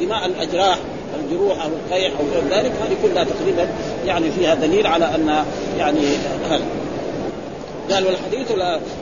دماء 0.00 0.26
الأجراح 0.26 0.78
الجروح 1.20 1.64
أو 1.64 1.68
القيح 1.68 2.12
أو 2.20 2.26
غير 2.32 2.58
ذلك 2.58 2.72
هذه 2.72 2.96
كلها 3.02 3.24
تقريبا 3.24 3.68
يعني 4.06 4.30
فيها 4.30 4.54
دليل 4.54 4.86
على 4.86 5.04
أن 5.04 5.44
يعني 5.78 6.00
هذا. 6.50 6.64
قال 7.90 8.06
والحديث 8.06 8.50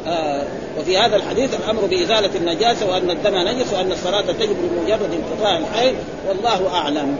آه 0.06 0.44
وفي 0.78 0.98
هذا 0.98 1.16
الحديث 1.16 1.50
الأمر 1.54 1.86
بإزالة 1.86 2.30
النجاسة 2.36 2.90
وأن 2.90 3.10
الدم 3.10 3.34
نجس 3.34 3.72
وأن 3.72 3.92
الصلاة 3.92 4.20
تجب 4.20 4.56
بمجرد 4.62 5.10
انقطاع 5.12 5.58
الحيض 5.58 5.94
والله 6.28 6.74
أعلم. 6.74 7.16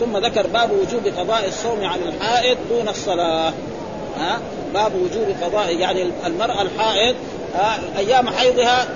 ثم 0.00 0.16
ذكر 0.16 0.46
باب 0.46 0.70
وجوب 0.70 1.06
قضاء 1.18 1.48
الصوم 1.48 1.84
على 1.84 2.02
الحائض 2.08 2.56
دون 2.70 2.88
الصلاة. 2.88 3.52
ها؟ 4.18 4.38
باب 4.74 4.92
وجوب 4.94 5.26
قضاء 5.42 5.76
يعني 5.76 6.10
المرأة 6.26 6.62
الحائض 6.62 7.16
أيام 7.96 8.28
حيضها 8.28 8.86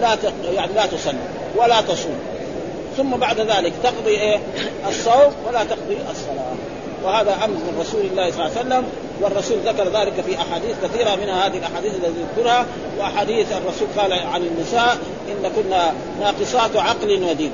لا 0.00 0.16
يعني 0.54 0.72
لا 0.72 0.86
تصلي 0.86 1.18
ولا 1.56 1.80
تصوم. 1.80 2.18
ثم 2.96 3.10
بعد 3.10 3.40
ذلك 3.40 3.72
تقضي 3.82 4.10
إيه؟ 4.10 4.38
الصوم 4.88 5.32
ولا 5.46 5.64
تقضي 5.64 5.96
الصلاة. 6.10 6.54
وهذا 7.04 7.34
أمر 7.44 7.54
من 7.54 7.78
رسول 7.80 8.00
الله 8.00 8.30
صلى 8.30 8.46
الله 8.46 8.58
عليه 8.58 8.60
وسلم 8.60 8.84
والرسول 9.20 9.58
ذكر 9.66 9.84
ذلك 9.84 10.20
في 10.26 10.36
أحاديث 10.36 10.76
كثيرة 10.84 11.14
منها 11.14 11.46
هذه 11.46 11.58
الأحاديث 11.58 11.94
التي 11.94 12.24
ذكرها. 12.36 12.66
وأحاديث 12.98 13.46
الرسول 13.52 13.88
قال 13.98 14.12
عن 14.12 14.42
النساء 14.42 14.98
إن 15.28 15.50
كنا 15.56 15.92
ناقصات 16.20 16.76
عقل 16.76 17.22
ودين. 17.30 17.52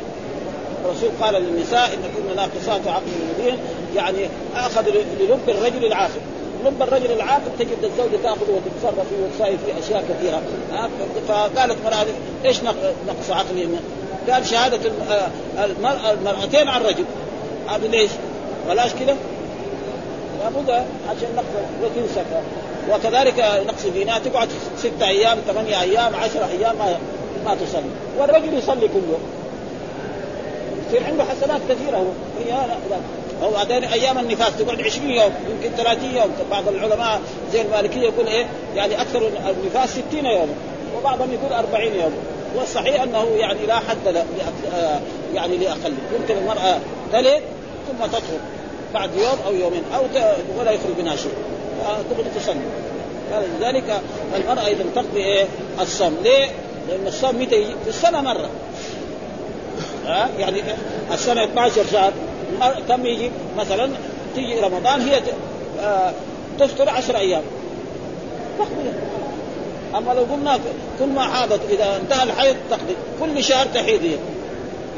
الرسول 0.85 1.11
قال 1.21 1.35
للنساء 1.35 1.87
إن 1.87 2.03
كن 2.17 2.37
ناقصات 2.37 2.87
عقل 2.87 3.13
ودين 3.31 3.59
يعني 3.97 4.29
أخذ 4.57 4.89
للب 5.21 5.49
الرجل 5.49 5.85
العاقل 5.85 6.21
لب 6.65 6.83
الرجل 6.83 7.13
العاقل 7.13 7.51
تجد 7.59 7.85
الزوجة 7.85 8.23
تأخذ 8.23 8.51
وتتصرف 8.51 9.09
فيه 9.09 9.17
وتساوي 9.25 9.59
في 9.59 9.79
أشياء 9.85 10.05
كثيرة. 10.09 10.43
فقالت 11.29 11.77
مرأة 11.85 12.07
إيش 12.45 12.63
نقص 13.09 13.31
عقلي؟ 13.31 13.69
قال 14.31 14.47
شهادة 14.47 14.81
المرأتين 16.15 16.69
عن 16.69 16.81
الرجل 16.81 17.05
هذا 17.69 17.87
ليش؟ 17.87 18.11
بلاش 18.69 18.91
كده 19.01 19.15
لابد 20.41 20.71
عشان 21.11 21.29
نقص 21.37 21.47
وتنسى. 21.83 22.25
وكذلك 22.91 23.63
نقص 23.67 23.87
دينها 23.87 24.19
تقعد 24.19 24.49
ستة 24.79 25.09
أيام 25.09 25.39
ثمانية 25.49 25.81
أيام 25.81 26.15
عشرة 26.17 26.49
أيام 26.59 26.79
ما 26.79 26.99
ما 27.45 27.55
تصلي. 27.55 27.91
والرجل 28.19 28.59
يصلي 28.59 28.89
كل 28.89 29.03
يوم 29.11 29.23
يصير 30.89 31.07
عنده 31.07 31.25
حسنات 31.25 31.61
كثيرة 31.69 31.97
هو. 31.97 32.13
هي 33.43 33.47
هو 33.47 33.51
بعدين 33.51 33.85
أيام 33.85 34.19
النفاس 34.19 34.57
تقعد 34.59 34.81
20 34.81 35.11
يوم 35.11 35.33
يمكن 35.51 35.77
30 35.77 36.17
يوم. 36.17 36.31
بعض 36.51 36.69
العلماء 36.69 37.21
زي 37.53 37.61
المالكية 37.61 38.01
يقول 38.01 38.27
إيه؟ 38.27 38.47
يعني 38.75 39.01
أكثر 39.01 39.31
النفاس 39.51 39.91
60 39.91 40.27
يوم 40.27 40.49
وبعضهم 40.97 41.33
يقول 41.33 41.53
40 41.53 41.95
يوم. 41.95 42.13
والصحيح 42.57 43.03
أنه 43.03 43.25
يعني 43.37 43.67
لا 43.67 43.75
حد 43.75 44.09
ل... 44.09 44.23
يعني 45.35 45.57
لأقل. 45.57 45.95
يمكن 46.21 46.37
المرأة 46.39 46.79
تلد 47.13 47.43
ثم 47.89 48.07
تطهر 48.07 48.41
بعد 48.95 49.11
يوم 49.17 49.39
أو 49.47 49.55
يومين 49.55 49.83
أو. 49.95 50.03
ولا 50.59 50.71
يخرج 50.71 50.99
منها 50.99 51.17
شيء. 51.17 51.33
تقعد 52.11 52.25
تصلي 52.37 52.61
لذلك 53.61 54.01
المرأة 54.37 54.67
إذا 54.67 54.85
تقضي 54.95 55.25
إيه؟ 55.25 55.45
الصوم. 55.81 56.17
ليه؟ 56.23 56.47
لأن 56.89 57.07
الصوم 57.07 57.43
متى؟ 57.43 57.65
في 57.65 57.89
السنة 57.89 58.21
مرة. 58.21 58.51
ها؟ 60.07 60.29
يعني 60.39 60.63
السنة 61.13 61.45
12 61.45 61.85
شهر 61.93 62.13
كم 62.89 63.07
يجي 63.07 63.31
مثلا 63.59 63.91
تيجي 64.35 64.61
رمضان 64.61 65.01
هي 65.01 65.23
آه 65.81 66.13
تفطر 66.59 66.89
10 66.89 67.19
أيام. 67.19 67.43
تقضي. 68.59 68.91
أما 69.95 70.13
لو 70.13 70.23
قلنا 70.35 70.59
كل 70.99 71.07
ما 71.07 71.23
حاضت 71.23 71.61
إذا 71.71 71.97
انتهى 71.97 72.23
الحيض 72.23 72.57
تقضي. 72.71 72.97
كل 73.21 73.45
شهر 73.45 73.67
تحيض 73.67 74.19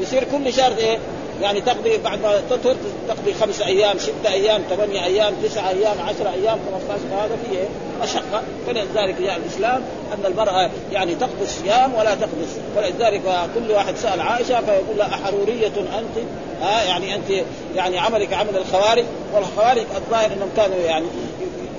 يصير 0.01 0.23
كل 0.23 0.53
شهر 0.53 0.71
إيه؟ 0.77 0.97
يعني 1.41 1.61
تقضي 1.61 1.97
بعد 1.97 2.21
ما 2.21 2.41
تطهر 2.49 2.75
تقضي 3.07 3.33
خمس 3.33 3.61
أيام 3.61 3.97
ستة 3.97 4.31
أيام 4.31 4.61
ثمانية 4.69 5.05
أيام 5.05 5.33
تسعة 5.43 5.69
أيام 5.69 5.97
عشرة 6.01 6.33
أيام 6.33 6.59
15 6.71 6.99
فهذا 7.11 7.37
فيه؟ 7.49 7.59
مشقة 8.03 8.43
فلذلك 8.67 9.21
جاء 9.21 9.37
الإسلام 9.37 9.81
أن 10.13 10.31
المرأة 10.31 10.69
يعني 10.91 11.15
تقضي 11.15 11.43
الصيام 11.43 11.93
ولا 11.93 12.15
تقضي 12.15 12.45
ولذلك 12.77 13.21
كل 13.55 13.71
واحد 13.71 13.95
سأل 13.95 14.21
عائشة 14.21 14.61
فيقول 14.61 14.97
لها 14.97 15.07
أحرورية 15.07 15.67
أنت؟ 15.67 16.25
ها 16.61 16.83
يعني 16.83 17.15
أنت 17.15 17.45
يعني 17.75 17.99
عملك 17.99 18.33
عمل 18.33 18.57
الخوارج؟ 18.57 19.05
والخوارج 19.33 19.85
الظاهر 19.95 20.33
أنهم 20.33 20.49
كانوا 20.57 20.77
يعني 20.77 21.05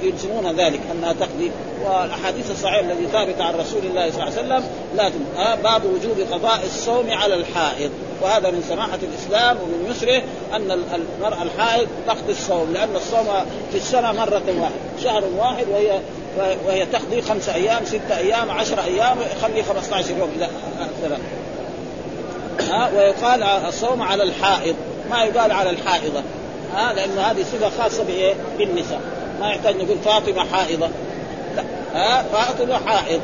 يلزمون 0.06 0.56
ذلك 0.56 0.80
انها 0.92 1.12
تقضي. 1.12 1.50
والأحاديث 1.84 2.50
الصحيحة 2.50 2.80
التي 2.80 3.06
ثابتة 3.06 3.44
عن 3.44 3.54
رسول 3.54 3.84
الله 3.84 4.10
صلى 4.10 4.22
الله 4.22 4.38
عليه 4.38 4.46
وسلم 4.46 4.64
لا 4.96 5.10
آه 5.38 5.54
باب 5.54 5.82
وجوب 5.84 6.16
قضاء 6.32 6.60
الصوم 6.64 7.10
على 7.10 7.34
الحائض. 7.34 7.90
وهذا 8.22 8.50
من 8.50 8.64
سماحه 8.68 8.98
الإسلام 9.02 9.56
ومن 9.56 9.90
يسره 9.90 10.22
أن 10.52 10.70
المرأة 10.94 11.42
الحائض 11.42 11.88
تقضي 12.06 12.32
الصوم 12.32 12.72
لأن 12.72 12.96
الصوم 12.96 13.26
في 13.72 13.76
السنة 13.76 14.12
مرة 14.12 14.42
واحدة 14.60 15.02
شهر 15.02 15.24
واحد 15.38 15.66
وهي 15.68 16.00
وهي 16.66 16.86
تقضي 16.86 17.22
خمسة 17.22 17.54
أيام 17.54 17.84
ستة 17.84 18.18
أيام 18.18 18.50
عشرة 18.50 18.84
أيام 18.84 19.16
يخلي 19.36 19.62
15 19.62 20.10
يوم 20.10 20.30
إلى 20.36 20.48
ها 22.70 22.90
ويقال 22.96 23.42
الصوم 23.42 24.02
على 24.02 24.22
الحائض. 24.22 24.74
ما 25.10 25.24
يقال 25.24 25.52
على 25.52 25.70
الحائضة. 25.70 26.22
ها 26.74 26.92
لأنه 26.92 27.20
هذه 27.20 27.44
خاصة 27.78 28.04
بإيه؟ 28.04 28.34
بالنساء. 28.58 29.00
ما 29.40 29.50
يحتاج 29.50 29.76
نقول 29.76 29.98
فاطمة 30.04 30.44
حائضة. 30.44 30.88
لا. 31.56 31.62
ها؟ 31.94 32.22
فاطمة 32.22 32.78
حائض. 32.86 33.20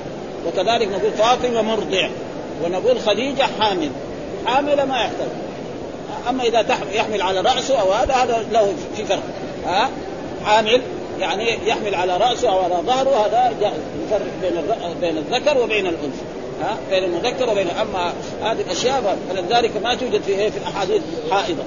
وكذلك 0.47 0.89
نقول 0.89 1.13
فاطمة 1.13 1.63
مرضع. 1.63 2.09
ونقول 2.65 3.01
خديجة 3.01 3.47
حامل. 3.61 3.91
حاملة 4.47 4.85
ما 4.85 4.97
يحتاج. 4.97 5.29
أما 6.29 6.45
إذا 6.45 6.79
يحمل 6.93 7.23
على 7.23 7.41
رأسه 7.41 7.81
أو 7.81 7.93
هذا 7.93 8.15
هذا 8.15 8.47
له 8.53 8.75
في 8.97 9.05
فرق. 9.05 9.23
ها؟ 9.67 9.89
حامل 10.45 10.83
يعني 11.21 11.59
يحمل 11.67 11.95
على 11.95 12.17
رأسه 12.17 12.49
أو 12.49 12.59
على 12.59 12.75
ظهره 12.75 13.27
هذا 13.27 13.53
يفرق 13.61 14.27
بين 14.43 14.63
بين 15.01 15.19
الذكر 15.19 15.59
وبين 15.59 15.87
الأنثى. 15.87 16.23
ها؟ 16.63 16.77
بين 16.91 17.05
المذكر 17.05 17.51
وبين 17.51 17.71
أما 17.71 18.13
هذه 18.43 18.61
الأشياء 18.61 19.19
فلذلك 19.31 19.71
ما 19.83 19.95
توجد 19.95 20.23
في 20.23 20.33
إيه؟ 20.33 20.51
في 20.51 20.59
الأحاديث 20.59 21.03
حائضة. 21.31 21.63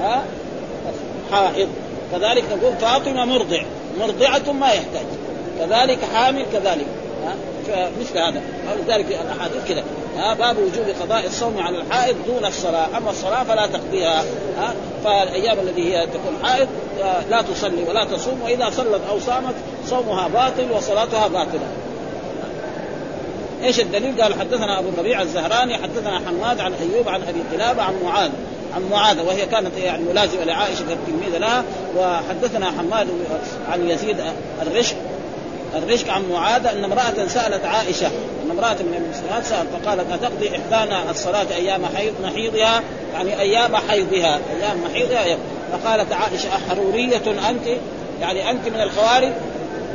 ها؟ 0.00 0.24
حائض. 1.32 1.68
كذلك 2.12 2.44
نقول 2.52 2.76
فاطمة 2.76 3.24
مرضع. 3.24 3.62
مرضعة 3.98 4.52
ما 4.52 4.66
يحتاج. 4.66 5.06
كذلك 5.58 5.98
حامل 6.14 6.46
كذلك. 6.52 6.86
ها؟ 7.24 7.34
فمثل 7.66 8.18
هذا. 8.18 8.42
ولذلك 8.70 9.06
الأحاديث 9.06 9.68
كذا. 9.68 9.84
ها؟ 10.16 10.34
باب 10.34 10.56
وجوب 10.58 10.84
قضاء 11.00 11.26
الصوم 11.26 11.58
على 11.58 11.78
الحائض 11.78 12.16
دون 12.26 12.44
الصلاة. 12.46 12.86
أما 12.96 13.10
الصلاة 13.10 13.44
فلا 13.44 13.66
تقضيها. 13.66 14.24
ها؟ 14.58 14.74
فالأيام 15.04 15.58
التي 15.58 15.94
هي 15.94 16.06
تكون 16.06 16.36
حائض 16.42 16.68
لا 17.30 17.42
تصلي 17.42 17.82
ولا 17.88 18.04
تصوم. 18.04 18.42
وإذا 18.44 18.70
صلت 18.70 19.00
أو 19.10 19.20
صامت 19.20 19.54
صومها 19.86 20.28
باطل 20.28 20.72
وصلاتها 20.72 21.28
باطلة. 21.28 21.66
إيش 23.62 23.80
الدليل؟ 23.80 24.22
قال 24.22 24.40
حدثنا 24.40 24.78
أبو 24.78 24.88
الربيع 24.88 25.22
الزهراني 25.22 25.74
حدثنا 25.74 26.20
حماد 26.26 26.60
عن 26.60 26.72
أيوب 26.72 27.08
عن 27.08 27.22
أبي 27.22 27.40
قلابة 27.52 27.82
عن 27.82 27.94
معاذ. 28.04 28.30
عن 28.74 28.82
معاذ 28.90 29.20
وهي 29.20 29.46
كانت 29.46 29.76
يعني 29.76 30.04
ملازمة 30.04 30.44
لعائشة 30.44 30.84
التلميذ 30.92 31.38
لها. 31.38 31.64
وحدثنا 31.96 32.66
حماد 32.66 33.08
عن 33.68 33.90
يزيد 33.90 34.16
الرشق 34.62 34.96
الرشق 35.76 36.10
عن 36.10 36.22
معاذ 36.32 36.66
أن 36.66 36.84
امرأة 36.84 37.26
سألت 37.28 37.64
عائشة 37.64 38.06
أن 38.06 38.50
امرأة 38.50 38.74
من 38.74 38.94
المسلمات 39.04 39.44
سألت 39.44 39.68
فقالت 39.72 40.12
أتقضي 40.12 40.50
إحدانا 40.56 41.10
الصلاة 41.10 41.46
أيام 41.56 41.86
حيض 41.96 42.12
محيضها؟ 42.24 42.82
يعني 43.14 43.40
أيام 43.40 43.76
حيضها 43.76 44.40
أيام 44.60 44.84
محيضها 44.84 45.36
فقالت 45.72 46.12
عائشة 46.12 46.48
أحرورية 46.56 47.48
أنت؟ 47.50 47.66
يعني 48.20 48.50
أنت 48.50 48.68
من 48.68 48.80
الخوارج؟ 48.80 49.32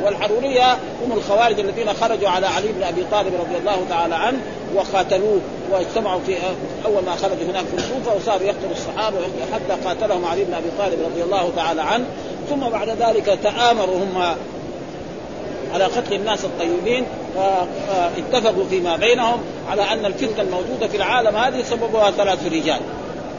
والحرورية 0.04 0.72
هم 0.72 1.12
الخوارج 1.12 1.60
الذين 1.60 1.92
خرجوا 1.92 2.28
على 2.28 2.46
علي 2.46 2.68
بن 2.68 2.82
أبي 2.82 3.04
طالب 3.10 3.34
رضي 3.34 3.58
الله 3.58 3.84
تعالى 3.88 4.14
عنه 4.14 4.38
وقاتلوه 4.74 5.40
واجتمعوا 5.70 6.20
في 6.26 6.36
أول 6.84 7.04
ما 7.06 7.16
خرجوا 7.16 7.44
هناك 7.50 7.64
في 7.64 7.74
الكوفة 7.74 8.16
وصاروا 8.16 8.46
يقتلوا 8.46 8.72
الصحابة 8.72 9.16
حتى 9.52 9.88
قاتلهم 9.88 10.24
علي 10.24 10.44
بن 10.44 10.54
أبي 10.54 10.70
طالب 10.78 10.98
رضي 11.12 11.22
الله 11.22 11.50
تعالى 11.56 11.82
عنه. 11.82 12.04
ثم 12.50 12.60
بعد 12.60 12.88
ذلك 12.88 13.38
تآمروا 13.42 13.96
هم 13.96 14.36
على 15.74 15.84
قتل 15.84 16.14
الناس 16.14 16.44
الطيبين 16.44 17.04
فاتفقوا 17.88 18.64
فيما 18.70 18.96
بينهم 18.96 19.40
على 19.70 19.82
أن 19.82 20.04
الفتنة 20.04 20.42
الموجودة 20.42 20.88
في 20.88 20.96
العالم 20.96 21.36
هذه 21.36 21.62
سببها 21.62 22.10
ثلاث 22.10 22.46
رجال. 22.46 22.80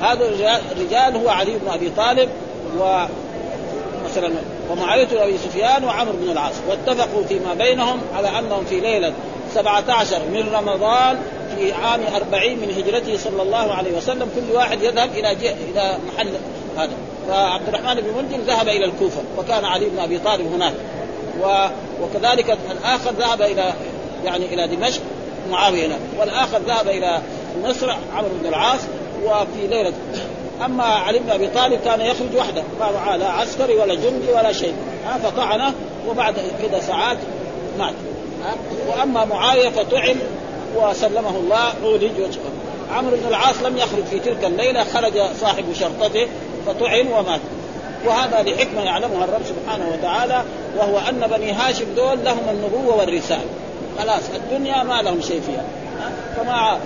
هذا 0.02 0.30
الرجال 0.72 1.18
هو 1.18 1.30
علي 1.30 1.52
بن 1.52 1.72
أبي 1.72 1.90
طالب 1.90 2.30
و 2.80 3.06
مثلا 4.12 4.32
ومعاوية 4.72 5.06
بن 5.06 5.18
أبي 5.18 5.38
سفيان 5.38 5.84
وعمرو 5.84 6.14
بن 6.14 6.32
العاص 6.32 6.54
واتفقوا 6.70 7.24
فيما 7.24 7.54
بينهم 7.54 8.02
على 8.16 8.40
أنهم 8.40 8.66
في 8.66 8.80
ليلة 8.80 9.14
17 9.54 10.20
من 10.34 10.50
رمضان 10.54 11.18
في 11.56 11.74
عام 11.74 12.02
40 12.16 12.52
من 12.52 12.74
هجرته 12.78 13.18
صلى 13.18 13.42
الله 13.42 13.74
عليه 13.74 13.98
وسلم. 13.98 14.30
كل 14.36 14.56
واحد 14.56 14.84
يذهب 14.84 15.10
إلى 15.12 15.32
إلى 15.32 15.98
محل 16.08 16.30
هذا. 16.78 16.92
فعبد 17.28 17.68
الرحمن 17.68 18.02
بن 18.02 18.08
منذر 18.18 18.54
ذهب 18.54 18.68
إلى 18.68 18.86
الكوفة 18.86 19.22
وكان 19.38 19.66
علي 19.66 19.90
بن 19.90 20.00
أبي 20.00 20.20
طالب 20.20 20.54
هناك. 20.54 20.74
و... 21.42 21.68
وكذلك 22.04 22.58
الآخر 22.72 23.12
ذهب 23.12 23.42
إلى 23.42 23.74
يعني 24.26 24.46
إلى 24.46 24.76
دمشق 24.76 25.02
معاوية 25.52 25.88
هناك. 25.88 26.00
والآخر 26.20 26.58
ذهب 26.58 26.88
إلى 26.88 27.22
مصر 27.64 27.92
عمرو 27.92 28.32
بن 28.42 28.48
العاص 28.48 28.80
وفي 29.24 29.68
ليلة 29.68 29.94
أما 30.66 30.84
علي 30.84 31.20
بن 31.20 31.30
أبي 31.30 31.48
طالب 31.48 31.80
كان 31.86 32.02
يخرج 32.02 32.36
وحده. 32.38 32.64
ما 32.80 32.92
معاه 32.92 33.18
لا 33.18 33.30
عسكري 33.30 33.76
ولا 33.76 33.96
جندي 33.96 34.32
ولا 34.36 34.54
شيء. 34.54 34.74
فطعنه 35.24 35.74
وبعد 36.08 36.36
كذا 36.62 36.80
ساعات 36.80 37.18
مات. 37.80 37.94
وأما 38.88 39.26
معاوية 39.26 39.70
فطعن 39.70 40.16
وسلمه 40.76 41.38
الله 41.38 41.74
عولج 41.84 42.12
عمرو 42.94 43.18
بن 43.18 43.28
العاص 43.28 43.56
لم 43.64 43.78
يخرج 43.78 44.04
في 44.04 44.20
تلك 44.20 44.46
الليلة 44.46 44.84
خرج 44.84 45.14
صاحب 45.42 45.66
شرطته 45.80 46.28
فطعن 46.66 47.08
ومات. 47.08 47.42
وهذا 48.06 48.44
لحكمة 48.44 48.82
يعلمها 48.82 49.24
الرب 49.24 49.42
سبحانه 49.46 49.90
وتعالى 49.94 50.44
وهو 50.78 50.98
أن 50.98 51.28
بني 51.38 51.52
هاشم 51.52 51.86
دول 51.96 52.18
لهم 52.26 52.50
النبوة 52.52 52.96
والرسالة. 52.98 53.46
خلاص 54.00 54.22
الدنيا 54.36 54.84
ما 54.84 55.02
لهم 55.02 55.22
شيء 55.22 55.42
فيها. 55.42 55.64
فمع 56.38 56.78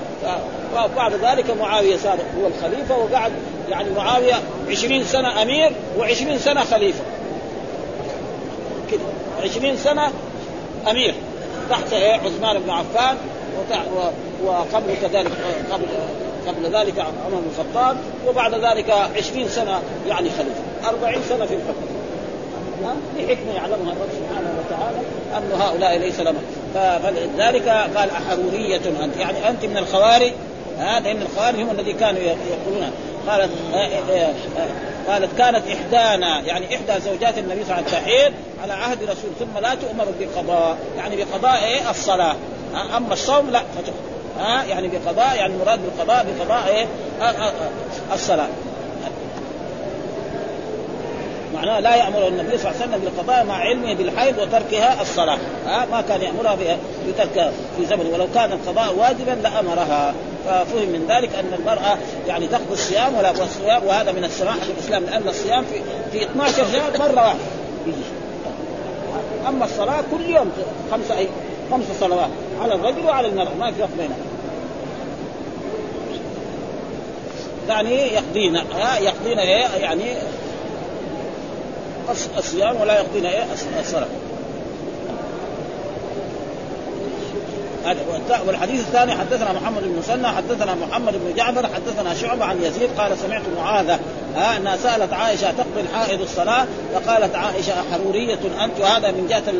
وبعد 0.75 1.13
ذلك 1.13 1.57
معاوية 1.59 1.97
صار 1.97 2.17
هو 2.41 2.47
الخليفة 2.47 2.97
وقعد 2.97 3.31
يعني 3.69 3.89
معاوية 3.89 4.35
20 4.69 5.03
سنة 5.03 5.41
أمير 5.41 5.71
و20 5.99 6.37
سنة 6.37 6.63
خليفة. 6.63 7.03
كده. 8.91 9.01
20 9.43 9.77
سنة 9.77 10.11
أمير. 10.89 11.15
تحت 11.69 11.93
إيه 11.93 12.13
عثمان 12.13 12.59
بن 12.59 12.69
عفان 12.69 13.17
وقبل 14.45 14.95
كذلك 15.01 15.31
قبل 15.71 15.85
قبل 16.47 16.75
ذلك 16.75 16.99
عمر 16.99 17.39
بن 17.39 17.47
الخطاب 17.51 17.97
وبعد 18.27 18.53
ذلك 18.53 18.89
20 19.17 19.49
سنة 19.49 19.81
يعني 20.07 20.29
خليفة. 20.29 20.89
40 20.89 21.23
سنة 21.29 21.45
في 21.45 21.53
الحكم. 21.53 22.02
لحكمه 23.17 23.53
يعلمها 23.55 23.93
الرب 23.93 24.09
سبحانه 24.11 24.53
وتعالى 24.59 24.97
أن 25.37 25.61
هؤلاء 25.61 25.97
ليس 25.97 26.19
لهم. 26.19 26.43
فلذلك 26.73 27.69
قال 27.69 28.09
أحرورية 28.09 28.81
انت 29.03 29.17
يعني 29.17 29.49
أنت 29.49 29.65
من 29.65 29.77
الخوارج. 29.77 30.31
ها 30.79 30.99
لأن 30.99 31.21
الخوارج 31.21 31.59
هم 31.59 31.71
الذي 31.71 31.93
كانوا 31.93 32.21
يقولون. 32.21 32.91
قالت 33.27 33.51
قالت 35.07 35.37
كانت 35.37 35.61
إحدانا 35.67 36.39
يعني 36.39 36.75
إحدى 36.75 37.01
زوجات 37.05 37.37
النبي 37.37 37.63
صلى 37.63 37.75
الله 37.77 37.89
عليه 37.93 38.25
وسلم 38.25 38.33
على 38.63 38.73
عهد 38.73 39.03
رسول 39.03 39.31
ثم 39.39 39.59
لا 39.61 39.75
تؤمر 39.75 40.05
بقضاء. 40.19 40.77
يعني 40.97 41.15
بقضاء 41.15 41.63
إيه؟ 41.63 41.89
الصلاة. 41.89 42.35
أما 42.97 43.13
الصوم 43.13 43.49
لا 43.49 43.61
ها 44.39 44.63
يعني 44.63 44.87
بقضاء 44.87 45.35
يعني 45.35 45.53
المراد 45.53 45.79
بالقضاء 45.83 46.25
بقضاء 46.39 46.67
إيه؟ 46.67 46.85
الصلاة. 48.13 48.47
معناه 51.65 51.79
لا 51.79 51.95
يأمر 51.95 52.27
النبي 52.27 52.57
صلى 52.57 52.71
الله 52.71 52.81
عليه 52.81 52.91
وسلم 52.91 52.99
بالقضاء 52.99 53.45
مع 53.45 53.53
علمه 53.53 53.93
بالحيض 53.93 54.37
وتركها 54.37 55.01
الصلاة. 55.01 55.37
ها 55.65 55.85
ما 55.91 56.01
كان 56.01 56.21
يأمرها 56.21 56.57
بترك 57.07 57.51
في 57.77 57.85
زمن 57.85 58.05
ولو 58.13 58.27
كان 58.33 58.51
القضاء 58.51 58.95
واجبا 58.95 59.31
لأمرها. 59.47 60.13
ففهم 60.45 60.89
من 60.89 61.05
ذلك 61.09 61.35
أن 61.35 61.53
المرأة 61.59 61.97
يعني 62.27 62.47
تقضي 62.47 62.73
الصيام 62.73 63.15
ولا 63.15 63.29
والصيام 63.29 63.83
وهذا 63.85 64.11
من 64.11 64.23
السماحه 64.23 64.59
في 64.59 64.71
الإسلام 64.71 65.03
لأن 65.03 65.27
الصيام 65.27 65.63
في 65.63 65.81
في 66.11 66.25
12 66.25 66.53
شهر 66.55 66.91
مرة 66.99 67.21
واحدة. 67.21 67.39
أما 69.47 69.65
الصلاة 69.65 70.03
كل 70.11 70.29
يوم 70.35 70.51
خمسه 70.91 71.17
اي 71.17 71.27
خمس 71.71 71.85
صلوات 71.99 72.29
على 72.61 72.75
الرجل 72.75 73.05
وعلى 73.05 73.27
المرأة 73.27 73.53
ما 73.59 73.71
في 73.71 73.77
فرق 73.77 73.89
بينهم. 73.97 74.33
يعني 77.69 77.95
يقضين 77.95 78.55
يقضين 79.01 79.39
إيه؟ 79.39 79.67
يعني 79.81 80.03
الصيام 82.37 82.81
ولا 82.81 82.95
يقضين 82.95 83.25
إيه؟ 83.25 83.45
الصلاة. 83.79 84.07
والحديث 88.47 88.79
الثاني 88.79 89.11
حدثنا 89.11 89.53
محمد 89.53 89.83
بن 89.83 89.99
مسنى 89.99 90.27
حدثنا 90.27 90.75
محمد 90.75 91.13
بن 91.13 91.33
جعفر 91.35 91.67
حدثنا 91.67 92.13
شعبة 92.13 92.45
عن 92.45 92.61
يزيد 92.63 92.89
قال 92.97 93.17
سمعت 93.17 93.41
معاذة 93.57 93.99
ها 94.35 94.57
أنها 94.57 94.77
سألت 94.77 95.13
عائشة 95.13 95.51
تقضي 95.51 95.81
الحائض 95.81 96.21
الصلاة 96.21 96.65
فقالت 96.93 97.35
عائشة 97.35 97.73
أحرورية 97.79 98.39
أنت 98.63 98.79
وهذا 98.79 99.11
من 99.11 99.27
جهة 99.29 99.51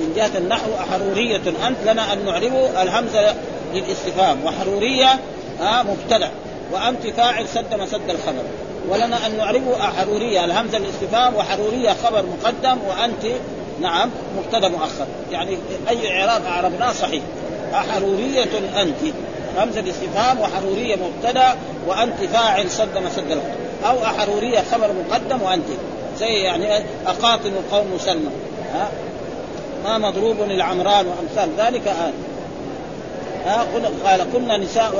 من 0.00 0.12
جهة 0.16 0.38
النحو 0.38 0.70
أحرورية 0.80 1.42
أنت 1.68 1.78
لنا 1.86 2.12
أن 2.12 2.24
نعربه 2.24 2.82
الهمزة 2.82 3.34
للاستفهام 3.74 4.44
وحروريه 4.44 5.18
ها 5.60 5.82
مبتدع 5.82 6.28
وأنت 6.72 7.06
فاعل 7.06 7.48
سد 7.48 7.74
مسد 7.74 8.10
الخبر. 8.10 8.42
ولنا 8.90 9.26
أن 9.26 9.36
نعربه 9.38 9.78
حرورية 9.78 10.44
الهمزة 10.44 10.78
الاستفهام 10.78 11.36
وحرورية 11.36 11.90
خبر 12.04 12.24
مقدم 12.26 12.78
وأنت 12.88 13.34
نعم 13.80 14.10
مبتدا 14.38 14.68
مؤخر. 14.68 15.06
يعني 15.32 15.58
أي 15.88 16.20
إعراب 16.20 16.42
عربناه 16.46 16.92
صحيح. 16.92 17.22
أحرورية 17.74 18.48
أنت. 18.82 19.14
همزة 19.58 19.80
الاستفهام 19.80 20.40
وحرورية 20.40 20.96
مبتدأ 20.96 21.54
وأنت 21.86 22.24
فاعل 22.32 22.70
صد 22.70 22.98
مسد 22.98 23.40
أو 23.86 24.04
أحرورية 24.04 24.62
خبر 24.72 24.90
مقدم 25.08 25.42
وأنت. 25.42 25.66
زي 26.18 26.26
يعني 26.26 26.84
أقاطن 27.06 27.52
قوم 27.72 27.98
سلمى. 27.98 28.30
ها؟ 28.74 28.88
ما 29.84 29.98
مضروب 29.98 30.36
العمران 30.40 31.06
وأمثال. 31.06 31.50
ذلك 31.58 31.88
آه. 31.88 32.12
ها؟ 33.46 33.66
قال 34.04 34.26
كنا 34.32 34.56
نساء 34.56 34.92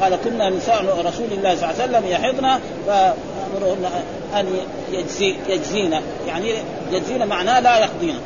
قال 0.00 0.18
كنا 0.24 0.50
نساء 0.50 0.84
رسول 1.06 1.26
الله 1.32 1.54
صلى 1.54 1.70
الله 1.70 1.82
عليه 1.82 1.84
وسلم 1.84 2.06
يحضن 2.06 2.60
فأمرهن 2.86 3.90
أن 4.34 4.46
يجزي 4.92 5.34
يجزين. 5.48 6.00
يعني 6.26 6.52
يجزين 6.92 7.26
معناه 7.26 7.60
لا 7.60 7.78
يقضين. 7.78 8.18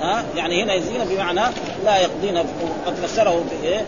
ها 0.00 0.24
يعني 0.36 0.62
هنا 0.62 0.74
يجزين 0.74 1.04
بمعنى 1.10 1.40
لا 1.84 1.96
يقضين. 1.98 2.38
قد 2.86 2.94
فسره 2.94 3.44
بايه 3.62 3.84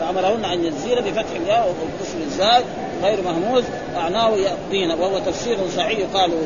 فأمرهن 0.00 0.44
أن 0.44 0.64
يجزين 0.64 0.94
بفتح 0.94 1.30
الياء 1.42 1.68
وكسر 1.68 2.18
الزاد 2.26 2.64
غير 3.02 3.18
مهموز 3.22 3.64
معناه 3.96 4.30
يقضين. 4.30 4.90
وهو 4.90 5.18
تفسير 5.18 5.58
صحيح. 5.76 5.98
قالوا 6.14 6.38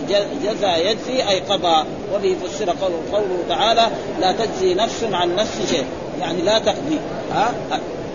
جزى 0.44 0.90
يجزي 0.90 1.28
أي 1.28 1.40
قضى. 1.40 1.84
وبه 2.14 2.36
فسر 2.44 2.70
قوله 3.12 3.44
تعالى 3.48 3.86
لا 4.20 4.32
تجزي 4.32 4.74
نفس 4.74 5.04
عن 5.12 5.36
نفس 5.36 5.70
شيء. 5.70 5.84
يعني 6.20 6.42
لا 6.42 6.58
تقضي. 6.58 6.98
ها 7.32 7.52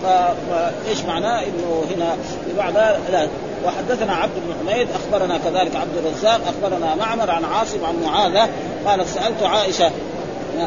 فايش 0.04 1.02
معناه؟ 1.02 1.40
إنه 1.40 1.86
هنا 1.96 2.18
بمعنى 2.48 2.98
لا. 3.12 3.28
وحدثنا 3.66 4.14
عبد 4.14 4.34
بن 4.36 4.54
حميد 4.60 4.88
أخبرنا 4.92 5.38
كذلك 5.38 5.76
عبد 5.76 5.98
الرزاق 5.98 6.42
أخبرنا 6.48 6.96
معمر 6.96 7.32
عن 7.32 7.46
عاصم 7.46 7.86
عن 7.86 7.96
معاذة 8.04 8.50
قال 8.86 9.08
سألت 9.08 9.44
عائشة 9.44 9.92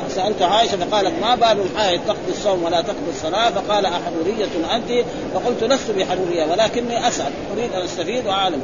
سألت 0.09 0.43
عائشة 0.43 0.77
فقالت 0.77 1.13
ما 1.23 1.35
بال 1.35 1.61
الحائض 1.61 2.01
تقضي 2.07 2.31
الصوم 2.31 2.63
ولا 2.65 2.81
تقضي 2.81 3.11
الصلاة؟ 3.11 3.51
فقال 3.51 3.87
أحرورية 3.87 4.75
أنت؟ 4.75 5.07
فقلت 5.35 5.65
لست 5.65 5.91
بحرورية 5.91 6.45
ولكني 6.53 7.09
أسأل 7.09 7.33
أريد 7.53 7.73
أن 7.73 7.83
أستفيد 7.83 8.27
وأعلم. 8.27 8.63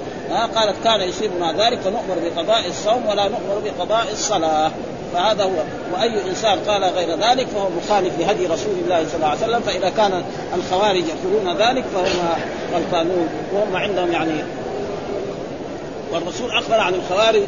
قالت 0.55 0.77
كان 0.85 1.01
يصيبنا 1.01 1.53
ذلك 1.53 1.81
فنؤمر 1.81 2.17
بقضاء 2.25 2.67
الصوم 2.69 3.07
ولا 3.07 3.29
نؤمر 3.29 3.63
بقضاء 3.65 4.07
الصلاة. 4.13 4.71
فهذا 5.15 5.45
هو. 5.45 5.51
وأي 5.95 6.31
إنسان 6.31 6.59
قال 6.59 6.85
غير 6.85 7.19
ذلك 7.19 7.47
فهو 7.47 7.69
مخالف 7.71 8.19
لهدي 8.19 8.47
رسول 8.47 8.75
الله 8.85 9.05
صلى 9.07 9.17
الله 9.17 9.27
عليه 9.27 9.39
وسلم. 9.39 9.61
فإذا 9.61 9.89
كان 9.89 10.23
الخوارج 10.55 11.05
يقولون 11.05 11.57
ذلك 11.57 11.85
فهم 11.95 12.29
غلطانون 12.75 13.29
وهم 13.55 13.77
عندهم 13.77 14.13
يعني 14.13 14.45
والرسول 16.13 16.51
أخبر 16.51 16.81
عن 16.81 16.95
الخوارج 16.95 17.43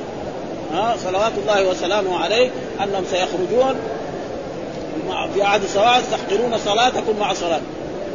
صلوات 1.05 1.33
الله 1.39 1.69
وسلامه 1.69 2.19
عليه 2.19 2.51
أنهم 2.83 3.05
سيخرجون 3.11 3.75
في 5.35 5.43
عهد 5.43 5.67
سواء 5.67 6.03
تحقرون 6.13 6.59
صلاتكم 6.65 7.19
مع 7.21 7.33
صلاه 7.33 7.61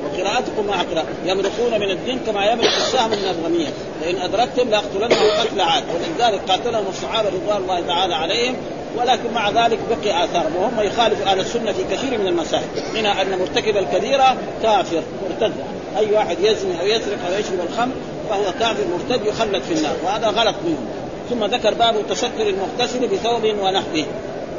وقراءتكم 0.03 0.67
مع 0.67 0.81
قراءة 0.81 1.05
يمرقون 1.25 1.79
من 1.79 1.91
الدين 1.91 2.19
كما 2.27 2.45
يمرق 2.51 2.75
السهم 2.77 3.09
من 3.09 3.35
الرمية 3.39 3.67
فإن 4.01 4.15
أدركتم 4.15 4.69
لأقتلنهم 4.69 5.31
قتل 5.39 5.61
عاد. 5.61 5.83
ولذلك 5.93 6.41
قاتلهم 6.49 6.85
الصحابة 6.89 7.29
رضوان 7.29 7.57
الله 7.57 7.81
تعالى 7.87 8.15
عليهم 8.15 8.55
ولكن 8.97 9.33
مع 9.33 9.49
ذلك 9.49 9.79
بقي 9.89 10.23
آثار. 10.23 10.45
وهم 10.59 10.79
يخالف 10.79 11.27
أهل 11.27 11.39
السنة 11.39 11.71
في 11.71 11.83
كثير 11.91 12.19
من 12.19 12.27
المسائل 12.27 12.67
منها 12.93 13.21
أن 13.21 13.39
مرتكب 13.39 13.77
الكبيرة 13.77 14.37
كافر 14.63 15.01
مرتد. 15.29 15.53
أي 15.97 16.11
واحد 16.11 16.37
يزني 16.39 16.81
أو 16.81 16.85
يسرق 16.85 17.17
أو 17.27 17.39
يشرب 17.39 17.59
الخمر 17.69 17.93
فهو 18.29 18.53
كافر 18.59 18.83
مرتد 18.93 19.25
يخلد 19.25 19.61
في 19.61 19.73
النار 19.73 19.95
وهذا 20.05 20.27
غلط 20.27 20.55
منهم. 20.65 20.87
ثم 21.29 21.45
ذكر 21.45 21.73
باب 21.73 21.95
تستر 22.09 22.47
المغتسل 22.47 23.07
بثوب 23.07 23.43
ونحوه. 23.43 24.05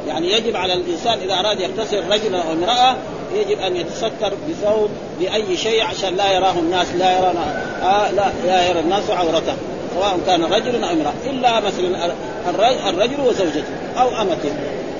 يعني 0.07 0.31
يجب 0.31 0.55
على 0.55 0.73
الإنسان 0.73 1.19
إذا 1.19 1.33
أراد 1.33 1.59
يغتسل 1.59 2.09
رجلا 2.09 2.37
أو 2.37 2.53
امرأة 2.53 2.95
يجب 3.35 3.59
أن 3.59 3.75
يتستر 3.75 4.33
بثوب 4.49 4.89
باي 5.19 5.57
شيء 5.57 5.83
عشان 5.83 6.15
لا 6.15 6.31
يراه 6.31 6.59
الناس 6.59 6.87
لا 6.97 7.17
يرى 7.17 7.33
آه 7.83 8.11
لا, 8.11 8.31
لا 8.45 8.69
يرى 8.69 8.79
الناس 8.79 9.09
عورته. 9.09 9.53
سواء 9.95 10.19
كان 10.25 10.43
رجل 10.43 10.83
أو 10.83 10.91
امرأة 10.91 11.13
إلا 11.29 11.59
مثلا 11.59 12.13
الرجل 12.89 13.19
وزوجته 13.19 13.63
أو 13.97 14.21
أمته. 14.21 14.51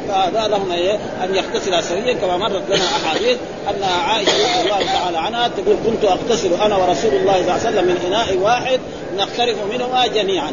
فهذا 0.07 0.47
لهم 0.47 0.71
إيه؟ 0.71 0.95
أن 1.23 1.35
يغتسل 1.35 1.83
سويا 1.83 2.13
كما 2.13 2.37
مرت 2.37 2.63
لنا 2.69 2.85
أحاديث 2.85 3.37
أن 3.69 3.83
عائشة 3.83 4.31
رضي 4.31 4.61
الله 4.61 4.91
تعالى 4.93 5.17
عنها 5.17 5.47
تقول 5.47 5.75
كنت 5.85 6.05
اغتسل 6.05 6.53
أنا 6.53 6.77
ورسول 6.77 7.13
الله 7.13 7.33
صلى 7.33 7.41
الله 7.41 7.51
عليه 7.51 7.61
وسلم 7.61 7.85
من 7.85 7.97
إناء 8.07 8.37
واحد 8.37 8.79
نختلف 9.17 9.57
منهما 9.73 10.07
جميعا. 10.07 10.51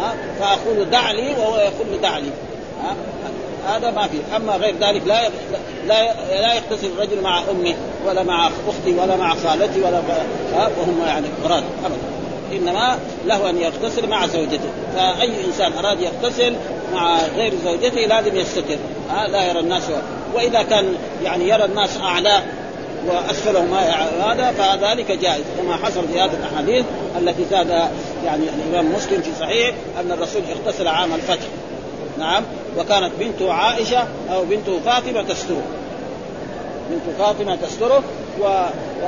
ها؟ 0.00 0.14
فأقول 0.40 0.90
دع 0.90 1.10
لي 1.10 1.34
وهو 1.38 1.56
يقول 1.56 2.00
دع 2.02 2.18
لي. 2.18 2.30
هذا 3.68 3.90
ما 3.90 4.08
في. 4.08 4.36
أما 4.36 4.52
غير 4.52 4.74
ذلك 4.80 5.02
لا 5.06 5.28
لا 5.86 6.14
لا 6.40 6.54
يغتسل 6.54 6.86
الرجل 6.96 7.20
مع 7.20 7.42
أمه 7.50 7.74
ولا 8.06 8.22
مع 8.22 8.46
أختي 8.46 8.92
ولا 8.92 9.16
مع 9.16 9.34
خالتي 9.34 9.80
ولا 9.80 10.02
وهم 10.78 11.02
يعني 11.06 11.26
فراد 11.44 11.64
ابدا. 11.84 12.13
انما 12.56 12.98
له 13.26 13.50
أن 13.50 13.58
يغتسل 13.58 14.08
مع 14.08 14.26
زوجته. 14.26 14.68
فأي 14.94 15.44
إنسان 15.44 15.72
أراد 15.72 15.98
يغتسل 16.00 16.54
مع 16.94 17.18
غير 17.36 17.52
زوجته 17.64 18.00
لازم 18.00 18.36
يستتر. 18.36 18.76
ها 19.10 19.28
لا 19.28 19.48
يرى 19.50 19.60
الناس 19.60 19.82
وإذا 20.34 20.62
كان 20.62 20.94
يعني 21.24 21.48
يرى 21.48 21.64
الناس 21.64 21.96
اعلاه 21.96 22.42
وأسفله 23.06 23.64
ما 23.64 23.80
هذا 24.32 24.52
فذلك 24.52 25.12
جائز. 25.12 25.44
كما 25.58 25.76
حصل 25.76 26.08
في 26.08 26.20
هذه 26.20 26.32
الأحاديث 26.34 26.84
التي 27.18 27.44
زاد 27.50 27.68
يعني 28.24 28.42
الإمام 28.48 28.94
مسلم 28.94 29.22
في 29.22 29.30
صحيح 29.40 29.74
أن 30.00 30.12
الرسول 30.12 30.42
اغتسل 30.50 30.88
عام 30.88 31.14
الفتح. 31.14 31.46
نعم. 32.18 32.42
وكانت 32.78 33.10
بنته 33.20 33.52
عائشة 33.52 34.04
أو 34.32 34.44
بنته 34.44 34.80
فاطمة 34.84 35.22
تستره. 35.22 35.62
بنت 36.90 37.16
فاطمة 37.18 37.56
تستره 37.56 38.02
و, 38.40 38.44
و... 38.44 39.06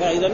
فإذا 0.00 0.30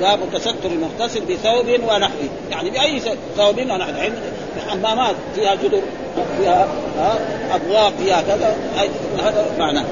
باب 0.00 0.18
تستر 0.32 0.70
المغتسل 0.70 1.20
بثوب 1.20 1.66
ونحوه. 1.68 2.28
يعني 2.50 2.70
بأي 2.70 3.00
ثوب 3.36 3.58
ونحوه. 3.58 3.96
يعني 3.96 4.14
حمامات 4.68 5.16
فيها 5.34 5.54
جدر 5.54 5.82
فيها 6.38 6.68
أبواب 7.54 7.92
فيها 7.98 8.22
كذا 8.22 8.56
هذا 9.24 9.46
معناه. 9.58 9.84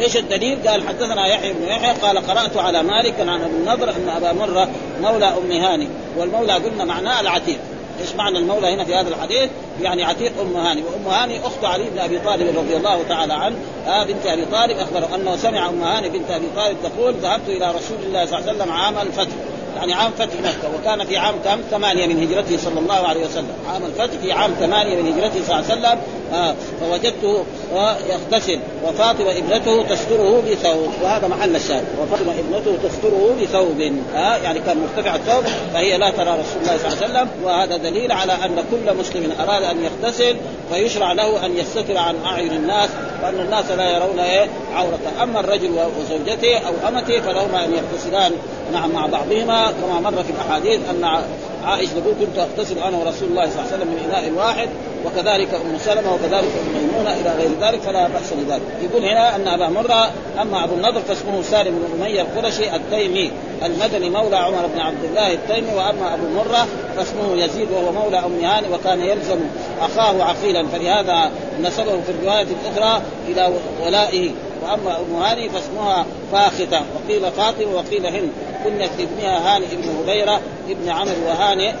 إيش 0.00 0.16
الدليل؟ 0.16 0.68
قال 0.68 0.88
حدثنا 0.88 1.26
يحيى 1.26 1.52
بن 1.52 1.62
يحيى 1.62 1.92
قال 1.92 2.18
قرأت 2.18 2.56
على 2.56 2.82
مالك 2.82 3.20
عن 3.20 3.28
ابي 3.28 3.56
النضر 3.56 3.90
أن 3.90 4.08
أبا 4.16 4.32
مرة 4.32 4.68
مولى 5.02 5.26
أم 5.26 5.52
هاني 5.52 5.88
والمولى 6.16 6.52
قلنا 6.52 6.84
معناه 6.84 7.20
العتيق. 7.20 7.58
إيش 8.00 8.14
معنى 8.14 8.38
المولى 8.38 8.74
هنا 8.74 8.84
في 8.84 8.94
هذا 8.94 9.08
الحديث؟ 9.08 9.50
يعني 9.82 10.04
عتيق 10.04 10.32
أم 10.40 10.56
هاني، 10.56 10.82
وأم 10.82 11.14
هاني 11.14 11.46
أخت 11.46 11.64
علي 11.64 11.90
بن 11.90 11.98
أبي 11.98 12.18
طالب 12.18 12.58
رضي 12.58 12.76
الله 12.76 13.02
تعالى 13.08 13.32
عنه 13.32 13.56
آه 13.86 14.04
بنت 14.04 14.26
أبي 14.26 14.44
طالب 14.44 14.78
اخبره 14.78 15.14
أنه 15.14 15.36
سمع 15.36 15.68
أم 15.68 15.82
هاني 15.82 16.08
بنت 16.08 16.30
أبي 16.30 16.46
طالب 16.56 16.76
تقول 16.82 17.14
ذهبت 17.14 17.48
إلى 17.48 17.70
رسول 17.70 17.98
الله 18.06 18.26
صلى 18.26 18.38
الله 18.38 18.48
عليه 18.48 18.58
وسلم 18.58 18.72
عام 18.72 18.98
الفتح 18.98 19.32
يعني 19.76 19.94
عام 19.94 20.12
فتح 20.12 20.34
مكة 20.44 20.78
وكان 20.78 21.04
في 21.04 21.16
عام 21.16 21.34
كم؟ 21.44 21.60
ثمانية 21.70 22.06
من 22.06 22.22
هجرته 22.22 22.56
صلى 22.56 22.80
الله 22.80 22.94
عليه 22.94 23.24
وسلم 23.26 23.52
عام 23.72 23.82
الفتح 23.84 24.18
في 24.22 24.32
عام 24.32 24.50
ثمانية 24.60 25.02
من 25.02 25.12
هجرته 25.12 25.40
صلى 25.46 25.58
الله 25.58 25.70
عليه 25.70 25.80
وسلم 25.80 25.98
آه 26.32 26.54
فوجدته 26.80 27.44
آه 27.74 27.96
يغتسل 28.08 28.58
وفاطمة 28.84 29.30
ابنته 29.30 29.82
تستره 29.82 30.42
بثوب 30.50 30.92
وهذا 31.02 31.28
محل 31.28 31.56
الشاهد 31.56 31.84
وفاطمة 32.00 32.32
ابنته 32.32 32.88
تستره 32.88 33.36
بثوب 33.42 33.80
آه 34.14 34.36
يعني 34.36 34.60
كان 34.60 34.76
مرتفع 34.78 35.14
الثوب 35.14 35.44
فهي 35.74 35.98
لا 35.98 36.10
ترى 36.10 36.30
رسول 36.30 36.62
الله 36.62 36.78
صلى 36.78 36.86
الله 36.86 36.96
عليه 37.02 37.06
وسلم 37.06 37.28
وهذا 37.44 37.76
دليل 37.76 38.12
على 38.12 38.32
أن 38.32 38.64
كل 38.70 38.94
مسلم 38.96 39.32
أراد 39.40 39.62
أن 39.62 39.84
يغتسل 39.84 40.36
فيشرع 40.72 41.12
له 41.12 41.46
أن 41.46 41.56
يستتر 41.56 41.98
عن 41.98 42.14
أعين 42.24 42.52
الناس 42.52 42.88
وأن 43.26 43.40
الناس 43.40 43.70
لا 43.70 43.96
يرون 43.96 44.18
إيه؟ 44.18 44.48
عورته 44.74 45.22
أما 45.22 45.40
الرجل 45.40 45.70
وزوجته 45.70 46.58
أو 46.58 46.88
أمته 46.88 47.20
فلهما 47.20 47.64
أن 47.64 47.72
يغتسلان 47.72 48.32
نعم 48.72 48.90
مع 48.90 49.06
بعضهما 49.06 49.72
كما 49.72 50.00
مر 50.00 50.22
في 50.22 50.30
الأحاديث 50.30 50.80
أن 50.90 51.22
عائشة 51.66 51.90
تقول 51.90 52.14
كنت 52.20 52.38
أغتسل 52.38 52.78
أنا 52.78 52.96
ورسول 52.96 53.28
الله 53.28 53.50
صلى 53.50 53.60
الله 53.60 53.72
عليه 53.72 53.76
وسلم 53.76 53.88
من 53.88 54.10
إناء 54.10 54.32
واحد 54.36 54.68
وكذلك 55.06 55.54
أم 55.54 55.78
سلمة 55.78 56.14
وكذلك 56.14 56.52
أم 56.60 56.82
ميمونة 56.82 57.14
إلى 57.14 57.34
غير 57.38 57.50
ذلك 57.60 57.80
فلا 57.80 58.08
بأس 58.08 58.32
بذلك. 58.32 58.62
يقول 58.82 59.04
هنا 59.04 59.36
أن 59.36 59.48
أبا 59.48 59.68
مرة 59.68 60.10
أما 60.42 60.64
أبو 60.64 60.74
النضر 60.74 61.00
فاسمه 61.00 61.42
سالم 61.42 61.78
بن 61.78 62.02
أمية 62.02 62.22
القرشي 62.22 62.76
التيمي 62.76 63.30
المدني 63.64 64.10
مولى 64.10 64.36
عمر 64.36 64.66
بن 64.74 64.80
عبد 64.80 65.04
الله 65.04 65.32
التيمي 65.32 65.74
وأما 65.74 66.14
أبو 66.14 66.26
مرة 66.36 66.66
فاسمه 66.96 67.44
يزيد 67.44 67.68
وهو 67.70 67.92
مولى 67.92 68.18
أم 68.18 68.44
هاني 68.44 68.74
وكان 68.74 69.00
يلزم 69.00 69.38
أخاه 69.80 70.24
عقيلا. 70.24 70.66
فلهذا 70.66 71.30
نسبه 71.60 72.00
في 72.06 72.10
الرواية 72.10 72.46
الأخرى 72.62 73.02
إلى 73.28 73.52
ولائه. 73.86 74.30
وأما 74.62 74.96
أم 75.00 75.22
هاني 75.22 75.48
فاسمها 75.48 76.06
فاخته 76.32 76.80
وقيل 76.94 77.32
فاطمة 77.32 77.74
وقيل 77.74 78.06
هند. 78.06 78.28
كنت 78.66 79.00
ابنها 79.00 79.56
هاني 79.56 79.66
ابن 79.66 79.96
هبيرة 79.98 80.40
ابن 80.68 80.88
عمرو 80.88 81.26
وهاني 81.26 81.74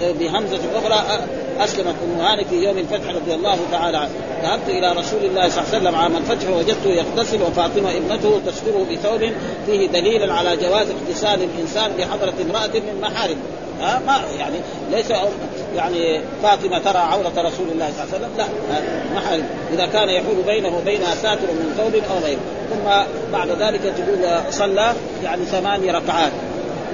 بهمزة 0.00 0.60
أخرى 0.74 1.04
أسلمت 1.60 1.94
أم 2.04 2.20
هاني 2.20 2.44
في 2.44 2.54
يوم 2.54 2.78
الفتح 2.78 3.08
رضي 3.08 3.34
الله 3.34 3.58
تعالى 3.72 3.96
عنه. 3.96 4.10
ذهبت 4.42 4.68
إلى 4.68 4.92
رسول 4.92 5.24
الله 5.24 5.48
صلى 5.48 5.62
الله 5.62 5.74
عليه 5.74 5.78
وسلم 5.78 5.94
عام 5.94 6.16
الفتح 6.16 6.48
ووجدته 6.50 6.90
يغتسل 6.90 7.42
وفاطمة 7.42 7.90
ابنته 7.90 8.40
تستره 8.46 8.86
بثوب 8.90 9.32
فيه 9.66 9.88
دليل 9.88 10.30
على 10.30 10.56
جواز 10.56 10.86
اغتسال 10.90 11.42
الإنسان 11.42 11.92
بحضرة 11.98 12.34
امرأة 12.42 12.80
من 12.80 13.00
محارم. 13.00 13.36
ها 13.80 14.02
ما 14.06 14.20
يعني 14.38 14.56
ليس 14.90 15.10
يعني 15.76 16.20
فاطمة 16.42 16.78
ترى 16.78 16.98
عورة 16.98 17.32
رسول 17.36 17.66
الله 17.72 17.90
صلى 17.90 18.04
الله 18.04 18.14
عليه 18.14 18.16
وسلم 18.16 18.30
لا 18.38 18.44
محل 19.14 19.42
إذا 19.72 19.86
كان 19.86 20.08
يحول 20.08 20.36
بينه 20.46 20.76
وبينها 20.76 21.14
ساتر 21.14 21.46
من 21.52 21.74
ثوب 21.76 21.94
أو 22.10 22.24
غيره. 22.24 22.40
ثم 22.70 22.90
بعد 23.32 23.50
ذلك 23.50 23.80
تقول 23.80 24.40
صلى 24.50 24.92
يعني 25.24 25.44
ثماني 25.44 25.90
ركعات. 25.90 26.32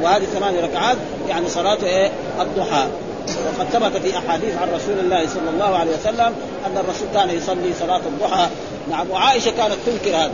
وهذه 0.03 0.25
ثماني 0.25 0.61
ركعات 0.61 0.97
يعني 1.29 1.49
صلاة 1.49 1.79
إيه؟ 1.85 2.11
الضحى. 2.41 2.87
وقد 3.29 3.67
ثبت 3.73 4.03
في 4.03 4.19
أحاديث 4.19 4.57
عن 4.63 4.69
رسول 4.75 4.99
الله 4.99 5.27
صلى 5.27 5.51
الله 5.55 5.77
عليه 5.77 5.91
وسلم 5.97 6.35
أن 6.67 6.77
الرسول 6.77 7.09
كان 7.15 7.31
يصلي 7.31 7.73
صلاة 7.81 8.01
الضحى. 8.07 8.49
نعم 8.91 9.11
وعائشة 9.11 9.51
كانت 9.51 9.77
تنكر 9.87 10.17
هذا. 10.17 10.31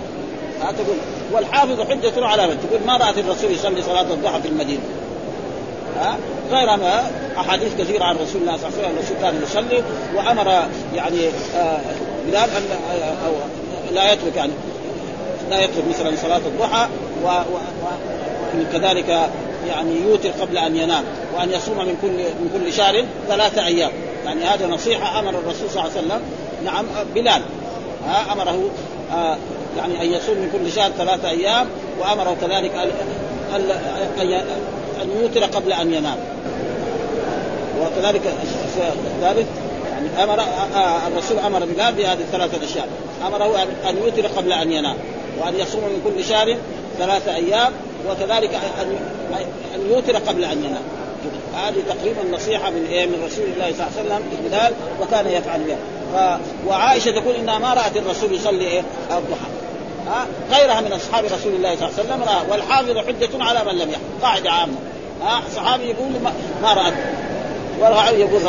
تقول 0.61 0.97
والحافظ 1.32 1.80
حجة 1.80 2.26
على 2.26 2.47
من؟ 2.47 2.68
تقول 2.68 2.80
ما 2.86 2.97
رأت 2.97 3.18
الرسول 3.18 3.51
يصلي 3.51 3.82
صلاة 3.82 4.03
الضحى 4.12 4.43
في 4.43 4.49
المدينة؟ 4.49 4.80
ها 6.01 6.16
غير 6.51 6.76
ما 6.76 7.11
أحاديث 7.39 7.74
كثيرة 7.78 8.05
عن 8.05 8.16
رسول 8.16 8.41
الله 8.43 8.57
صلى 8.57 8.68
الله 8.68 8.78
عليه 8.78 8.89
وسلم 8.89 8.97
الرسول 8.99 9.16
كان 9.22 9.43
يصلي 9.43 9.82
وأمر 10.14 10.68
يعني 10.95 11.28
آه 11.57 11.78
بلال 12.26 12.51
أن 12.51 12.62
آه 12.91 13.26
أو 13.26 13.32
لا 13.95 14.12
يترك 14.12 14.36
يعني. 14.36 14.53
لا 15.51 15.61
يترك 15.64 15.84
مثلا 15.88 16.16
صلاة 16.16 16.40
الضحى 16.46 16.88
وكذلك 18.61 19.30
يعني 19.68 20.01
يوتر 20.01 20.28
قبل 20.28 20.59
أن 20.59 20.76
ينام 20.76 21.05
وأن 21.36 21.51
يصوم 21.51 21.78
من 21.78 21.96
كل 22.03 22.09
من 22.09 22.51
كل 22.55 22.72
شهر 22.72 23.05
ثلاثة 23.28 23.66
أيام. 23.66 23.90
يعني 24.24 24.44
هذه 24.44 24.66
نصيحة 24.66 25.18
أمر 25.18 25.30
الرسول 25.30 25.70
صلى 25.70 25.82
الله 25.82 25.92
عليه 25.96 26.07
وسلم. 26.07 26.20
نعم 26.64 26.86
بلال. 27.14 27.42
أمره 28.32 28.70
آه 29.12 29.36
يعني 29.78 30.03
أن 30.03 30.12
يصوم 30.12 30.36
من 30.36 30.51
كل 30.53 30.72
شهر 30.72 30.90
ثلاثة 30.90 31.30
أيام 31.30 31.66
وأمره 32.01 32.36
كذلك 32.40 32.72
ان 35.03 35.11
يوتر 35.20 35.44
قبل 35.44 35.72
أن 35.72 35.92
ينام. 35.92 36.16
وكذلك 37.80 38.20
الثالث 39.07 39.46
يعني 39.99 40.24
أمر 40.24 40.42
الرسول 41.07 41.38
أمر 41.38 41.59
بلال 41.59 41.94
بهذه 41.94 42.20
الثلاثة 42.20 42.64
أشياء. 42.64 42.88
أمره 43.26 43.62
ان 43.88 43.96
يوتر 43.96 44.26
قبل 44.26 44.53
أن 44.53 44.72
ينام 44.72 44.96
وأن 45.38 45.55
يصوم 45.59 45.80
من 45.80 46.03
كل 46.05 46.24
شهر 46.24 46.57
ثلاثة 46.99 47.34
أيام 47.34 47.72
وكذلك 48.11 48.55
ان 48.55 48.96
ان 49.74 49.90
يوتر 49.90 50.16
قبل 50.16 50.44
أن 50.44 50.64
ينام. 50.64 50.82
هذه 51.55 51.82
تقريبا 51.88 52.36
نصيحة 52.36 52.70
من 52.70 52.86
إيه؟ 52.90 53.07
من 53.07 53.24
رسول 53.26 53.44
الله 53.44 53.72
صلى 53.72 53.86
الله 54.03 54.14
عليه 54.14 54.24
وسلم 54.24 54.49
بلال 54.49 54.72
وكان 55.01 55.26
يفعل 55.26 55.61
بها. 55.61 55.76
ف... 56.14 56.40
وعائشة 56.68 57.11
تقول 57.11 57.34
إنها 57.34 57.59
ما 57.59 57.74
رأت 57.74 57.96
الرسول 57.96 58.32
يصلي 58.32 58.64
إيه؟ 58.64 58.82
الضحى. 59.11 59.49
ها؟ 60.07 60.26
غيرها 60.51 60.80
من 60.80 60.92
أصحاب 60.92 61.24
رسول 61.24 61.53
الله 61.55 61.76
صلى 61.76 61.88
الله 61.88 61.99
عليه 61.99 62.09
وسلم 62.09 62.22
رأى. 62.22 62.51
والحافظ 62.51 62.99
حجة 62.99 63.44
على 63.44 63.64
من 63.64 63.78
لم 63.78 63.90
يحفظ 63.90 64.22
قاعدة 64.22 64.51
عامة. 64.51 64.74
ها؟ 65.22 65.42
صحابي 65.57 65.84
يقول 65.84 66.09
ما, 66.24 66.32
ما 66.62 66.72
رأت 66.72 66.94
والرعوي 67.81 68.20
يقول 68.20 68.41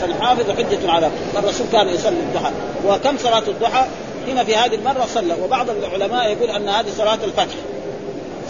فالحافظ 0.00 0.50
حجة 0.50 0.90
على 0.90 1.10
الرسول 1.36 1.66
كان 1.72 1.88
يصلي 1.88 2.20
الضحى. 2.20 2.52
وكم 2.86 3.18
صلاة 3.18 3.42
الضحى؟ 3.48 3.86
هنا 4.28 4.44
في 4.44 4.56
هذه 4.56 4.74
المرة 4.74 5.06
صلى. 5.14 5.34
وبعض 5.44 5.66
العلماء 5.70 6.32
يقول 6.32 6.50
أن 6.50 6.68
هذه 6.68 6.86
صلاة 6.98 7.18
الفتح. 7.24 7.54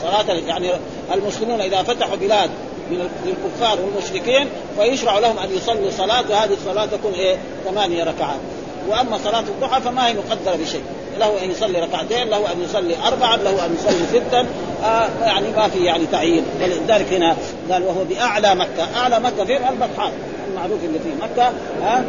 صلاة 0.03 0.35
يعني 0.35 0.71
المسلمون 1.15 1.61
إذا 1.61 1.83
فتحوا 1.83 2.17
بلاد 2.17 2.51
من 2.91 3.09
الكفار 3.27 3.79
والمشركين 3.81 4.49
فيشرع 4.79 5.19
لهم 5.19 5.39
أن 5.39 5.57
يصلوا 5.57 5.91
صلاة 5.91 6.25
وهذه 6.31 6.53
الصلاة 6.53 6.87
تكون 6.87 7.13
إيه؟ 7.13 7.37
ثمانية 7.65 8.05
ركعات. 8.05 8.41
وأما 8.89 9.19
صلاة 9.25 9.41
الضحى 9.41 9.81
فما 9.81 10.09
هي 10.09 10.15
مقدرة 10.15 10.57
بشيء. 10.57 10.83
له 11.19 11.45
أن 11.45 11.51
يصلي 11.51 11.81
ركعتين 11.81 12.29
له 12.29 12.53
أن 12.53 12.63
يصلي 12.63 12.97
اربعا 13.07 13.37
له 13.37 13.67
أن 13.67 13.77
يصلي 13.79 14.21
ستا. 14.21 14.47
آه 14.85 15.09
يعني 15.27 15.47
ما 15.57 15.69
في 15.69 15.85
يعني 15.85 16.07
تعيين. 16.13 16.45
ولذلك 16.63 17.13
هنا 17.13 17.37
قال 17.71 17.83
وهو 17.83 18.05
بأعلى 18.05 18.55
مكة. 18.55 18.97
أعلى 18.97 19.21
مكة 19.21 19.45
فين 19.45 19.61
البطحاء. 19.69 20.13
المعروف 20.51 20.85
اللي 20.85 20.99
في 20.99 21.09
مكة 21.23 21.53
ها 21.83 22.05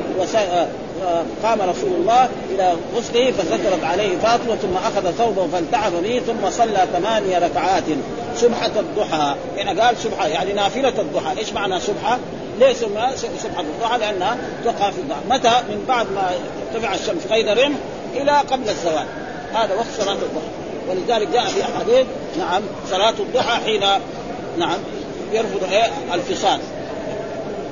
آه 1.04 1.24
قام 1.44 1.62
رسول 1.62 1.92
الله 2.00 2.30
إلى 2.50 2.76
غسله 2.96 3.32
فسكرت 3.32 3.84
عليه 3.84 4.18
فاطمة 4.18 4.56
ثم 4.56 4.78
أخذ 4.78 5.12
ثوبه 5.12 5.48
فالتعب 5.48 5.92
به 6.04 6.22
ثم 6.28 6.50
صلى 6.50 6.88
ثمانية 6.94 7.40
ركعات 7.40 7.84
سبحة 8.36 8.72
الضحى. 8.80 9.36
هنا 9.58 9.84
قال 9.84 9.98
سبحة 9.98 10.28
يعني 10.28 10.54
نافلة 10.54 10.94
الضحى. 11.00 11.40
إيش 11.40 11.54
معنى 11.54 11.80
سبحة؟ 11.80 12.18
سمى 12.60 13.08
سبحة 13.16 13.62
الضحى؟ 13.62 13.98
لأنها 14.00 14.38
تقع 14.66 14.92
في 14.92 14.98
الضحى. 14.98 15.20
متى؟ 15.30 15.52
من 15.70 15.86
بعد 15.88 16.08
ما 16.16 16.32
ارتفع 16.74 16.94
الشمس. 16.94 17.28
قيد 17.32 17.48
رمح 17.48 17.78
إلى 18.22 18.32
قبل 18.32 18.70
الزوال. 18.70 19.06
هذا 19.54 19.76
وقت 19.76 19.88
صلاة 19.98 20.14
الضحى. 20.14 20.48
ولذلك 20.90 21.28
جاء 21.28 21.46
في 21.46 21.64
أحاديث 21.64 22.06
نعم 22.40 22.62
صلاة 22.92 23.14
الضحى 23.20 23.64
حين 23.66 23.82
نعم 24.58 24.78
يرفض 25.34 25.64
إيه؟ 25.72 25.92
الفصال. 26.14 26.60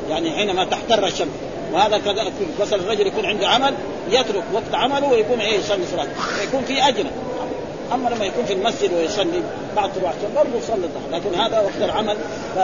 يعني 0.10 0.32
حينما 0.32 0.66
تحتر 0.66 1.08
الشمس. 1.08 1.30
وهذا 1.74 1.98
كذا 1.98 2.32
مثلا 2.60 2.80
الرجل 2.80 3.08
يكون 3.08 3.26
عنده 3.26 3.48
عمل 3.48 3.74
يترك 4.10 4.44
وقت 4.54 4.74
عمله 4.74 5.08
ويقوم 5.08 5.40
إيه؟ 5.40 5.60
يصلي 5.60 5.84
صلاه 5.92 6.08
يكون 6.44 6.64
في 6.64 6.88
اجره 6.88 7.12
أما 7.94 8.10
لما 8.10 8.26
يكون 8.26 8.46
في 8.46 8.54
المسجد 8.54 8.94
ويصلي 8.94 9.44
بعد 9.76 9.90
طلوع 9.96 10.12
الشمس 10.12 10.32
برضه 10.36 10.58
يصلي 10.58 10.86
الضحى. 10.86 11.20
لكن 11.20 11.40
هذا 11.42 11.60
وقت 11.60 11.90
العمل 11.90 12.18
ف... 12.56 12.60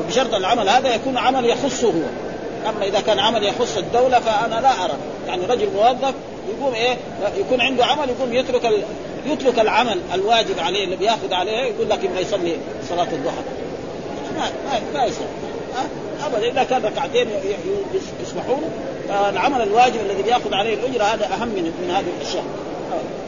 وبشرط 0.00 0.34
العمل 0.34 0.68
هذا 0.68 0.94
يكون 0.94 1.18
عمل 1.18 1.46
يخصه 1.46 1.86
هو. 1.86 2.70
أما 2.70 2.84
إذا 2.84 3.00
كان 3.00 3.18
عمل 3.18 3.44
يخص 3.44 3.76
الدولة 3.76 4.20
فأنا 4.20 4.60
لا 4.60 4.84
أرى. 4.84 4.94
يعني 5.28 5.46
رجل 5.46 5.68
موظف 5.74 6.14
يقوم 6.48 6.74
إيه؟ 6.74 6.96
يكون 7.36 7.60
عنده 7.60 7.84
عمل 7.84 8.08
يقوم 8.08 8.32
يترك 8.32 8.66
ال... 8.66 8.82
يترك 9.26 9.58
العمل 9.58 10.00
الواجب 10.14 10.58
عليه 10.58 10.84
اللي 10.84 10.96
بياخذ 10.96 11.32
عليه 11.32 11.52
يقول 11.52 11.90
لك 11.90 12.04
يبغى 12.04 12.22
يصلي 12.22 12.56
صلاة 12.88 13.08
الضحى. 13.12 13.42
ما 14.36 14.44
ما, 14.44 14.80
ما 14.94 15.04
يصير 15.04 15.26
ابدا. 16.26 16.50
إذا 16.50 16.64
كان 16.64 16.82
ركعتين 16.84 17.28
يسمحوا 18.22 18.56
له 19.08 19.30
العمل 19.30 19.62
الواجب 19.62 20.00
الذي 20.10 20.22
بياخذ 20.22 20.54
عليه 20.54 20.74
الأجرة 20.74 21.04
هذا 21.04 21.24
أهم 21.24 21.48
من 21.48 21.62
من 21.82 21.90
هذه 21.90 22.04
الأشياء. 22.20 22.44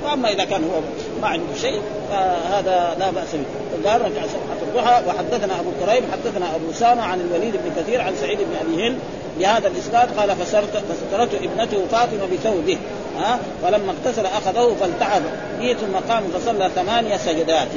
وأما 0.04 0.32
إذا 0.32 0.44
كان 0.44 0.64
هو 0.64 0.80
ما 1.22 1.28
عنده 1.28 1.54
شيء 1.60 1.80
فهذا 2.10 2.96
لا 2.98 3.10
بأس 3.10 3.28
به. 3.34 3.90
قال 3.90 4.00
ركع 4.00 4.22
سبحه 4.22 4.62
الضحى. 4.62 5.02
وحدثنا 5.08 5.60
أبو 5.60 5.70
كريم 5.84 6.04
حدثنا 6.12 6.54
أبو 6.54 6.70
أسامة 6.70 7.02
عن 7.02 7.20
الوليد 7.20 7.52
بن 7.52 7.82
كثير 7.82 8.00
عن 8.00 8.16
سعيد 8.20 8.38
بن 8.38 8.56
أبي 8.60 8.88
هند 8.88 8.98
بهذا 9.38 9.68
الإسناد 9.68 10.18
قال 10.18 10.36
فسترته 10.36 11.38
ابنته 11.44 11.86
فاطمة 11.90 12.26
بثوبه. 12.32 12.78
ها 13.18 13.38
فلما 13.62 13.92
اغتسل 13.92 14.26
أخذه 14.26 14.76
فالتعب 14.80 15.22
به 15.60 15.72
ثم 15.72 16.12
قام 16.12 16.24
فصلى 16.34 16.70
ثمانية 16.74 17.16
سجدات 17.16 17.68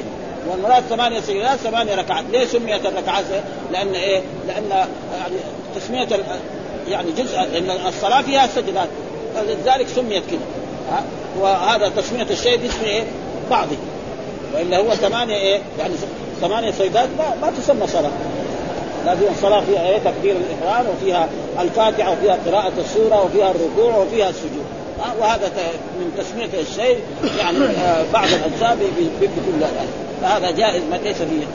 والمراد 0.50 0.84
ثمانية 0.90 1.20
سجدات 1.20 1.58
ثمانية 1.60 1.96
ركعات، 1.96 2.24
ليه 2.32 2.46
سميت 2.46 2.86
الركعات؟ 2.86 3.26
لأن 3.72 3.96
إيه؟ 3.96 4.22
لأن 4.48 4.70
يعني 4.70 5.36
تسمية 5.76 6.08
يعني 6.88 7.12
جزء 7.12 7.40
لأن 7.54 7.88
الصلاة 7.88 8.22
فيها 8.22 8.48
سجدات، 8.48 8.88
فلذلك 9.36 9.88
سميت 9.88 10.24
ها؟ 10.92 11.04
وهذا 11.40 11.90
تسمية 11.90 12.28
الشيء 12.30 12.58
باسم 12.58 12.84
إيه؟ 12.84 13.04
بعضه، 13.50 13.78
وإلا 14.56 14.78
هو 14.78 14.90
ثمانية 14.90 15.36
إيه؟ 15.36 15.60
يعني 15.80 15.94
ثمانية 16.42 16.72
سجدات 16.72 17.10
ما, 17.18 17.36
ما 17.42 17.52
تسمى 17.58 17.88
صلاة، 17.88 18.12
لازم 19.06 19.24
الصلاة 19.32 19.62
فيها 19.62 19.88
إيه؟ 19.90 19.98
تكبير 19.98 20.36
الإحرام 20.36 20.86
وفيها 20.90 21.30
الفاتحة 21.60 22.12
وفيها 22.12 22.38
قراءة 22.48 22.74
السورة 22.78 23.24
وفيها 23.24 23.52
الركوع 23.52 23.96
وفيها 23.96 24.30
السجود، 24.30 24.66
وهذا 25.20 25.52
من 26.00 26.12
تسمية 26.18 26.62
الشيء 26.62 27.00
يعني 27.40 27.60
بعض 28.14 28.28
الأجزاء 28.28 28.78
بكل 29.22 29.60
ذلك. 29.60 29.88
فهذا 30.22 30.52
جائز 30.52 30.84
ما 30.92 30.96
ليس 30.96 31.18
فيه. 31.18 31.46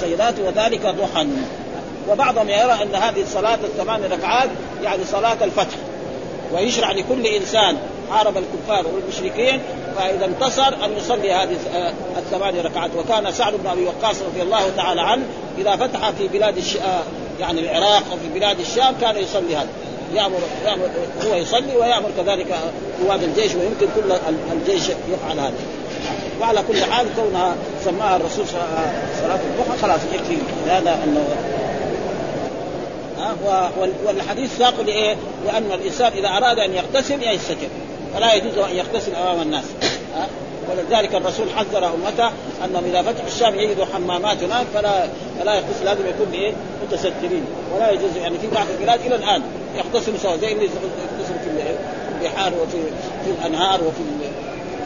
سيدات 0.00 0.34
وذلك 0.38 0.86
ضحى. 0.86 1.26
وبعضهم 2.10 2.48
يرى 2.48 2.78
أن 2.82 2.94
هذه 2.94 3.22
الصلاة 3.22 3.58
الثمان 3.64 4.00
ركعات 4.12 4.48
يعني 4.82 5.04
صلاة 5.04 5.36
الفتح. 5.44 5.76
ويشرع 6.54 6.92
لكل 6.92 7.26
إنسان 7.26 7.76
حارب 8.10 8.34
الكفار 8.36 8.84
والمشركين 8.94 9.60
فإذا 9.96 10.24
انتصر 10.24 10.68
أن 10.84 10.96
يصلي 10.96 11.32
هذه 11.32 11.56
الثمان 12.18 12.56
ركعات. 12.56 12.90
وكان 12.96 13.32
سعد 13.32 13.52
بن 13.52 13.66
أبي 13.70 13.84
وقاص 13.84 14.16
رضي 14.22 14.42
الله 14.42 14.70
تعالى 14.76 15.00
عنه 15.00 15.22
إذا 15.58 15.76
فتح 15.76 16.10
في 16.10 16.28
بلاد 16.28 16.56
الش... 16.56 16.76
يعني 17.40 17.60
العراق 17.60 18.02
أو 18.10 18.16
في 18.16 18.38
بلاد 18.38 18.60
الشام 18.60 18.94
كان 19.00 19.16
يصلي 19.16 19.56
هذا. 19.56 19.68
يامر 20.14 20.38
يامر 20.66 20.88
هو 21.26 21.34
يصلي 21.34 21.76
ويأمر 21.76 22.10
كذلك 22.16 22.46
قواد 23.04 23.22
الجيش 23.22 23.54
ويمكن 23.54 23.86
كل 23.96 24.12
الجيش 24.52 24.82
يفعل 24.88 25.38
هذا 25.38 25.54
وعلى 26.40 26.62
كل 26.68 26.84
حال 26.84 27.06
كونها 27.16 27.54
سماها 27.84 28.16
الرسول 28.16 28.46
صلاة 29.20 29.40
الضحى 29.50 29.78
خلاص 29.82 30.00
يكفي 30.14 30.36
هذا 30.68 30.98
انه 31.04 31.24
والحديث 34.06 34.58
ساق 34.58 34.80
لإيه؟ 34.80 35.16
لأن 35.46 35.72
الإنسان 35.72 36.12
إذا 36.12 36.28
أراد 36.28 36.58
أن 36.58 36.74
يغتسل 36.74 37.22
يستتر 37.22 37.68
فلا 38.14 38.34
يجوز 38.34 38.58
أن 38.58 38.76
يغتسل 38.76 39.14
أمام 39.14 39.42
الناس 39.42 39.64
ولذلك 40.70 41.14
الرسول 41.14 41.46
حذر 41.56 41.86
أمته 41.86 42.30
انهم 42.64 42.84
اذا 42.84 43.02
فتحوا 43.02 43.26
الشام 43.26 43.54
يجدوا 43.54 43.84
حمامات 43.94 44.42
هناك 44.42 44.66
فلا 44.74 45.06
فلا 45.40 45.54
يغتسل 45.54 45.84
لازم 45.84 46.06
يكون 46.06 46.26
بايه؟ 46.30 46.52
متسترين 46.86 47.44
ولا 47.74 47.90
يجوز 47.90 48.16
يعني 48.16 48.38
في 48.38 48.46
بعض 48.46 48.66
البلاد 48.78 49.00
إلى 49.06 49.14
الآن 49.14 49.42
يغتسلوا 49.76 50.18
سوا 50.18 50.36
زي 50.36 50.52
اللي 50.52 50.64
يغتسلوا 50.64 51.38
في 51.44 51.50
البحار 52.20 52.52
وفي 52.54 52.78
في 53.24 53.30
الأنهار 53.30 53.80
وفي 53.84 54.02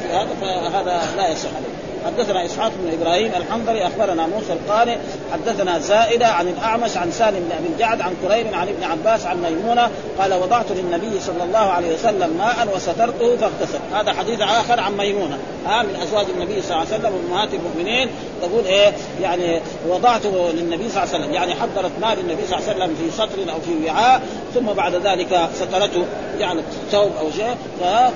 في 0.02 0.08
هذا 0.08 0.28
فهذا 0.40 1.16
لا 1.16 1.28
يصح 1.28 1.48
عليه. 1.48 1.75
حدثنا 2.06 2.44
إسحاق 2.44 2.72
بن 2.78 2.92
إبراهيم 3.00 3.32
الحنظري 3.36 3.86
أخبرنا 3.86 4.26
موسى 4.26 4.52
القانع 4.52 4.96
حدثنا 5.32 5.78
زائدة 5.78 6.26
عن 6.26 6.48
الأعمش 6.48 6.96
عن 6.96 7.10
سالم 7.10 7.38
بن 7.38 7.52
أبي 7.58 7.68
الجعد 7.74 8.00
عن 8.00 8.14
كريم 8.22 8.54
عن 8.54 8.68
ابن 8.68 8.84
عباس 8.84 9.26
عن 9.26 9.42
ميمونة 9.42 9.90
قال 10.18 10.34
وضعت 10.34 10.66
للنبي 10.70 11.20
صلى 11.20 11.44
الله 11.44 11.58
عليه 11.58 11.94
وسلم 11.94 12.36
ماء 12.38 12.76
وسترته 12.76 13.36
فاغتسل. 13.36 13.78
هذا 13.94 14.12
حديث 14.12 14.40
آخر 14.40 14.80
عن 14.80 14.96
ميمونة. 14.96 15.38
ها 15.66 15.82
من 15.82 15.96
أزواج 16.02 16.26
النبي 16.36 16.62
صلى 16.62 16.70
الله 16.70 16.86
عليه 16.92 16.98
وسلم 16.98 17.14
وأمهات 17.14 17.48
المؤمنين. 17.54 18.08
تقول 18.42 18.64
إيه؟ 18.64 18.92
يعني 19.22 19.60
وضعته 19.88 20.50
للنبي 20.52 20.88
صلى 20.88 21.02
الله 21.02 21.14
عليه 21.14 21.24
وسلم 21.24 21.34
يعني 21.34 21.54
حضرت 21.54 21.90
ماء 22.00 22.14
للنبي 22.14 22.46
صلى 22.46 22.58
الله 22.58 22.68
عليه 22.68 22.76
وسلم 22.76 22.96
في 22.96 23.16
سطر 23.16 23.52
أو 23.52 23.60
في 23.60 23.86
وعاء 23.86 24.22
ثم 24.54 24.66
بعد 24.66 24.94
ذلك 24.94 25.48
سترته 25.54 26.04
جعلت 26.38 26.64
ثوب 26.92 27.10
أو 27.20 27.30
شيء 27.30 27.56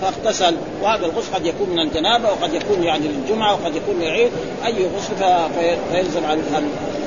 فاغتسل. 0.03 0.57
وهذا 0.83 1.07
الغسل 1.07 1.35
قد 1.35 1.47
يكون 1.47 1.71
من 1.71 1.81
الجنابة 1.81 2.29
وقد 2.29 2.55
يكون 2.55 2.83
يعني 2.83 3.09
للجمعة 3.09 3.53
وقد 3.53 3.77
يكون 3.83 4.03
للعيد 4.03 4.31
أي 4.67 4.87
غسل 4.97 5.15
فيلزم 5.93 6.25
على 6.25 6.41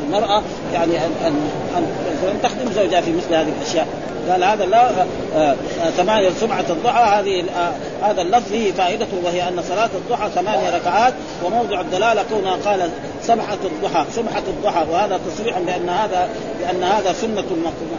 المرأة 0.04 0.42
يعني 0.74 0.98
ان 0.98 1.12
ان 1.28 1.86
ان 2.24 2.42
تخدم 2.44 2.72
زوجها 2.76 3.02
في 3.02 3.12
مثل 3.12 3.36
هذه 3.36 3.54
الأشياء. 3.62 3.88
قال 4.30 4.44
هذا 4.44 4.66
لا 4.66 4.90
آه، 4.90 5.06
آه، 5.36 5.90
ثمانية 5.98 6.30
سمعة 6.30 6.66
الضحى 6.70 7.20
هذه 7.20 7.44
آه، 7.58 8.06
هذا 8.06 8.22
اللفظ 8.22 8.50
فيه 8.50 8.72
فائدة 8.72 9.06
وهي 9.24 9.48
أن 9.48 9.64
صلاة 9.70 9.90
الضحى 9.96 10.30
ثمانية 10.36 10.76
ركعات 10.76 11.14
وموضع 11.46 11.82
الدلالة 11.82 12.24
كونها 12.30 12.58
قال 12.66 12.90
سمحة 13.24 13.58
الضحى 13.66 14.06
سمحة 14.16 14.44
الضحى 14.48 14.86
وهذا 14.92 15.20
تصريح 15.28 15.60
بأن 15.60 15.90
هذا 15.90 16.30
بأن 16.60 16.84
هذا 16.84 17.14
سنة 17.14 17.44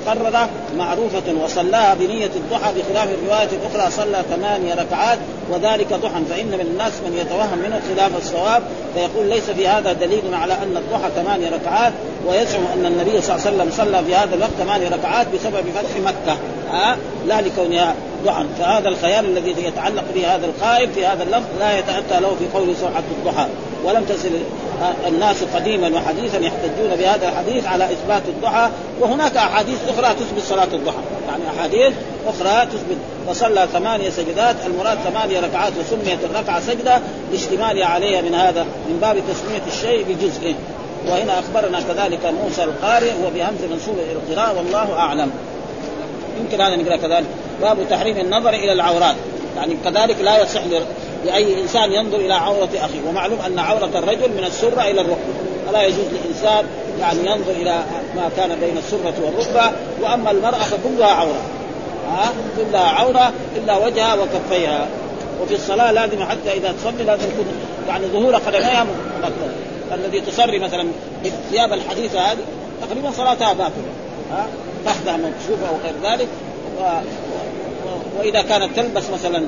مقررة 0.06 0.48
معروفة 0.76 1.44
وصلاها 1.44 1.94
بنية 1.94 2.30
الضحى 2.36 2.72
بخلاف 2.72 3.08
الرواية 3.14 3.48
الأخرى 3.52 3.90
صلى 3.90 4.22
ثمانية 4.30 4.74
ركعات 4.74 5.18
وذلك 5.50 5.94
ضحى 5.94 6.24
فإن 6.30 6.46
من 6.46 6.60
الناس 6.60 6.92
من 6.92 7.16
يتوهم 7.18 7.58
منه 7.58 7.80
خلاف 7.94 8.16
الصواب 8.16 8.62
فيقول 8.94 9.26
ليس 9.26 9.50
في 9.50 9.68
هذا 9.68 9.92
دليل 9.92 10.34
على 10.34 10.52
أن 10.52 10.76
الضحى 10.76 11.10
ثمانية 11.22 11.50
ركعات 11.50 11.92
ويزعم 12.26 12.62
أن 12.74 12.86
النبي 12.86 13.20
صلى 13.20 13.36
الله 13.36 13.46
عليه 13.46 13.56
وسلم 13.56 13.70
صلى 13.70 14.04
في 14.04 14.14
هذا 14.14 14.34
الوقت 14.34 14.50
ثمانية 14.58 14.88
ركعات 14.88 15.26
بسبب 15.34 15.64
فتح 15.74 16.00
مكة. 16.04 16.38
ها؟ 16.72 16.96
لا 17.26 17.40
لكونها 17.40 17.94
ضحى. 18.24 18.44
فهذا 18.58 18.88
الخيال 18.88 19.24
الذي 19.24 19.54
يتعلق 19.64 20.04
به 20.14 20.34
هذا 20.34 20.46
القائل 20.46 20.88
في 20.92 21.06
هذا 21.06 21.22
اللفظ 21.22 21.46
لا 21.60 21.78
يتأتى 21.78 22.20
له 22.20 22.36
في 22.38 22.58
قول 22.58 22.76
سبحة 22.76 23.02
الضحى. 23.18 23.46
ولم 23.84 24.04
تصل 24.04 24.30
الناس 25.08 25.36
قديما 25.54 25.88
وحديثا 25.96 26.38
يحتجون 26.38 26.96
بهذا 26.98 27.28
الحديث 27.28 27.66
على 27.66 27.84
إثبات 27.84 28.22
الضحى. 28.28 28.68
وهناك 29.00 29.36
أحاديث 29.36 29.78
أخرى 29.88 30.14
تثبت 30.14 30.42
صلاة 30.42 30.68
الضحى. 30.72 31.02
يعني 31.28 31.42
أحاديث 31.58 31.92
أخرى 32.26 32.66
تثبت 32.66 32.96
وصلى 33.28 33.68
ثمانية 33.72 34.10
سجدات. 34.10 34.56
المراد 34.66 34.98
ثمانية 34.98 35.40
ركعات 35.40 35.72
وسميت 35.80 36.18
الركعة 36.24 36.60
سجدة. 36.60 37.00
لاشتمالها 37.32 37.86
عليها 37.86 38.20
من 38.20 38.34
هذا 38.34 38.62
من 38.62 38.98
باب 39.00 39.16
تسمية 39.16 39.62
الشيء 39.66 40.04
بجزئه 40.08 40.54
وهنا 41.10 41.38
أخبرنا 41.38 41.80
كذلك 41.80 42.26
موسى 42.42 42.64
القارئ 42.64 43.10
هو 43.10 43.30
بهمز 43.34 43.64
منسوب 43.72 43.94
إلى 43.98 44.12
القراءه 44.12 44.56
والله 44.56 44.98
أعلم. 44.98 45.30
يمكن 46.40 46.60
هذا 46.60 46.76
نقرا 46.76 46.96
كذلك. 46.96 47.26
باب 47.62 47.78
تحريم 47.90 48.16
النظر 48.16 48.48
إلى 48.48 48.72
العورات. 48.72 49.16
يعني 49.56 49.76
كذلك 49.84 50.16
لا 50.20 50.42
يصح 50.42 50.60
لأي 51.24 51.60
إنسان 51.62 51.92
ينظر 51.92 52.16
إلى 52.16 52.34
عورة 52.34 52.68
أخيه. 52.74 53.08
ومعلوم 53.08 53.38
أن 53.46 53.58
عورة 53.58 53.90
الرجل 53.94 54.30
من 54.30 54.44
السرة 54.46 54.82
إلى 54.82 55.00
الركبة. 55.00 55.34
فلا 55.66 55.82
يجوز 55.82 56.06
لإنسان 56.24 56.64
يعني 57.00 57.18
ينظر 57.18 57.50
إلى 57.50 57.84
ما 58.16 58.30
كان 58.36 58.48
بين 58.60 58.78
السرة 58.78 59.14
والركبة. 59.24 59.76
وأما 60.02 60.30
المرأة 60.30 60.64
فكلها 60.64 61.10
عورة. 61.10 61.42
ها؟ 62.10 62.32
كلها 62.56 62.88
عورة 62.88 63.32
إلا 63.56 63.76
وجهها 63.76 64.14
وكفيها. 64.14 64.86
وفي 65.42 65.54
الصلاة 65.54 65.92
لازم 65.92 66.24
حتى 66.24 66.52
إذا 66.52 66.72
تصلي 66.72 67.04
لازم 67.04 67.22
يكون 67.22 67.46
يعني 67.88 68.06
ظهور 68.06 68.34
قدميها 68.34 68.84
مغطى 69.22 69.73
الذي 69.94 70.20
تصري 70.20 70.58
مثلا 70.58 70.86
بالثياب 71.22 71.72
الحديثة 71.72 72.20
هذه 72.20 72.38
تقريبا 72.88 73.10
صلاتها 73.10 73.52
باطلة. 73.52 73.92
ها؟ 74.32 74.46
تحتها 74.86 75.16
مكشوفه 75.16 75.68
أو 75.68 75.74
غير 75.84 76.12
ذلك. 76.12 76.28
و... 76.78 76.82
و... 76.82 78.18
وإذا 78.18 78.42
كانت 78.42 78.76
تلبس 78.76 79.10
مثلا 79.10 79.46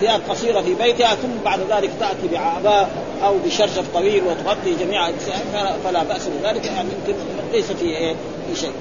ثياب 0.00 0.20
قصيرة 0.28 0.60
في 0.60 0.74
بيتها 0.74 1.14
ثم 1.14 1.28
بعد 1.44 1.60
ذلك 1.70 1.90
تأتي 2.00 2.28
بعباء 2.32 2.88
أو 3.24 3.34
بشرشف 3.46 3.84
طويل 3.94 4.22
وتغطي 4.24 4.74
جميع 4.80 5.08
اجزائها 5.08 5.76
فلا 5.84 6.02
بأس 6.02 6.22
بذلك 6.26 6.64
يعني 6.64 6.88
يمكن 6.88 7.20
ليس 7.52 7.72
في 7.72 7.84
إيه؟ 7.84 8.14
في 8.48 8.60
شيء. 8.60 8.72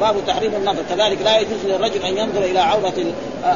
باب 0.00 0.16
تحريم 0.26 0.54
النظر. 0.54 0.82
كذلك 0.90 1.18
لا 1.24 1.38
يجوز 1.38 1.64
للرجل 1.64 2.02
أن 2.02 2.18
ينظر 2.18 2.44
إلى 2.44 2.58
عورة 2.58 2.94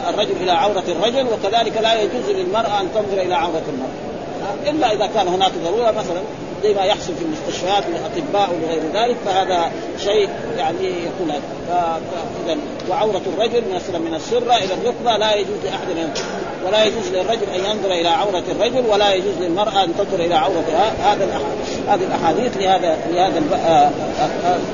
الرجل 0.09 0.37
إلى 0.43 0.51
عورة 0.51 0.85
الرجل 0.89 1.27
وكذلك 1.27 1.77
لا 1.83 2.03
يجوز 2.03 2.31
للمرأة 2.31 2.81
أن 2.81 2.89
تنظر 2.95 3.23
إلى 3.23 3.35
عورة 3.35 3.63
المرأة. 3.69 4.20
إلا 4.67 4.93
إذا 4.93 5.07
كان 5.07 5.29
هناك 5.29 5.53
ضرورة 5.65 5.91
مثلا 5.91 6.21
زي 6.63 6.75
ما 6.75 6.85
يحصل 6.85 7.15
في 7.15 7.25
المستشفيات 7.25 7.85
للاطباء 7.89 8.51
وغير 8.63 8.83
ذلك 8.95 9.17
فهذا 9.27 9.71
شيء 10.05 10.29
يعني 10.57 10.87
يكون 10.87 11.33
فاذا 11.69 12.59
وعورة 12.91 13.23
الرجل 13.37 13.63
مثلا 13.75 13.99
من 13.99 14.15
السره 14.15 14.57
إلى 14.57 14.75
الركبه 14.75 15.17
لا 15.17 15.35
يجوز 15.35 15.57
لأحد 15.65 15.91
أن 15.91 16.11
ولا 16.67 16.85
يجوز 16.85 17.09
للرجل 17.13 17.47
أن 17.55 17.61
ينظر 17.71 17.93
إلى 17.93 18.09
عورة 18.09 18.45
الرجل 18.51 18.87
ولا 18.91 19.15
يجوز 19.15 19.35
للمرأة 19.41 19.85
أن 19.85 19.93
تنظر 19.99 20.25
إلى 20.25 20.35
عورة 20.35 20.65
هذا 21.05 21.41
هذه 21.89 22.05
الأحاديث 22.05 22.57
لهذا 22.57 22.99
لهذا 23.13 23.41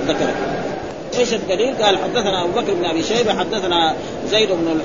ذكر 0.07 0.25
آه، 0.25 0.37
آه، 1.15 1.19
إيش 1.19 1.35
الدليل؟ 1.35 1.75
قال 1.83 1.99
حدثنا 1.99 2.45
أبو 2.45 2.61
بكر 2.61 2.75
بن 2.75 2.85
أبي 2.85 3.03
شيبة 3.03 3.39
حدثنا 3.39 3.95
زيد 4.31 4.49
بن 4.49 4.81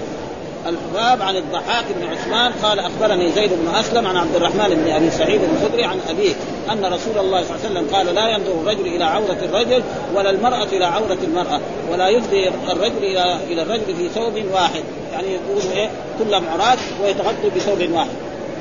الحباب 0.68 1.22
عن 1.22 1.36
الضحاك 1.36 1.86
بن 1.96 2.08
عثمان 2.08 2.52
قال 2.64 2.80
أخبرني 2.80 3.32
زيد 3.32 3.50
بن 3.54 3.76
أسلم 3.76 4.08
عن 4.08 4.18
عبد 4.18 4.36
الرحمن 4.36 4.82
بن 4.86 4.92
أبي 4.92 5.10
سعيد 5.12 5.42
الخدري 5.44 5.84
عن 5.84 5.98
أبيه 6.10 6.34
أن 6.72 6.86
رسول 6.94 7.18
الله 7.18 7.44
صلى 7.44 7.56
الله 7.56 7.66
عليه 7.66 7.80
وسلم 7.80 7.96
قال 7.96 8.16
لا 8.16 8.28
ينظر 8.28 8.52
الرجل 8.62 8.88
إلى 8.88 9.04
عورة 9.04 9.38
الرجل 9.46 9.84
ولا 10.16 10.30
المرأة 10.30 10.64
إلى 10.64 10.86
عورة 10.86 11.18
المرأة 11.24 11.60
ولا 11.92 12.08
يفضي 12.10 12.48
الرجل 12.48 12.98
إلى 12.98 13.38
إلى 13.48 13.62
الرجل 13.62 13.96
في 13.98 14.10
ثوب 14.10 14.34
واحد. 14.54 14.84
يعني 15.14 15.28
يقول 15.28 15.62
إيه؟ 15.76 15.90
كلهم 16.20 16.44
عراة 16.50 16.78
ويتغطوا 17.04 17.50
بثوب 17.56 17.92
واحد. 17.92 18.10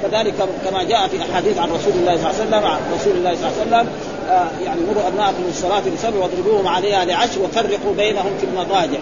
كذلك 0.03 0.35
كما 0.65 0.83
جاء 0.83 1.09
في 1.09 1.17
أحاديث 1.33 1.59
عن 1.59 1.69
رسول 1.71 1.93
الله 1.93 2.17
صلى 2.17 2.31
الله 2.31 2.41
عليه 2.41 2.49
وسلم 2.49 2.65
عن 2.65 2.79
رسول 2.95 3.13
الله 3.17 3.35
صلى 3.35 3.49
الله 3.49 3.77
عليه 3.77 3.89
وسلم 3.89 3.89
آه 4.29 4.49
يعني 4.65 4.81
مروا 4.81 5.09
أبناءكم 5.09 5.43
بالصلاه 5.47 5.83
بسبع 5.97 6.19
واضربوهم 6.19 6.69
عليها 6.69 7.05
لعشر 7.05 7.43
وفرقوا 7.43 7.95
بينهم 7.97 8.33
في 8.41 8.47
المضاجع. 8.47 8.99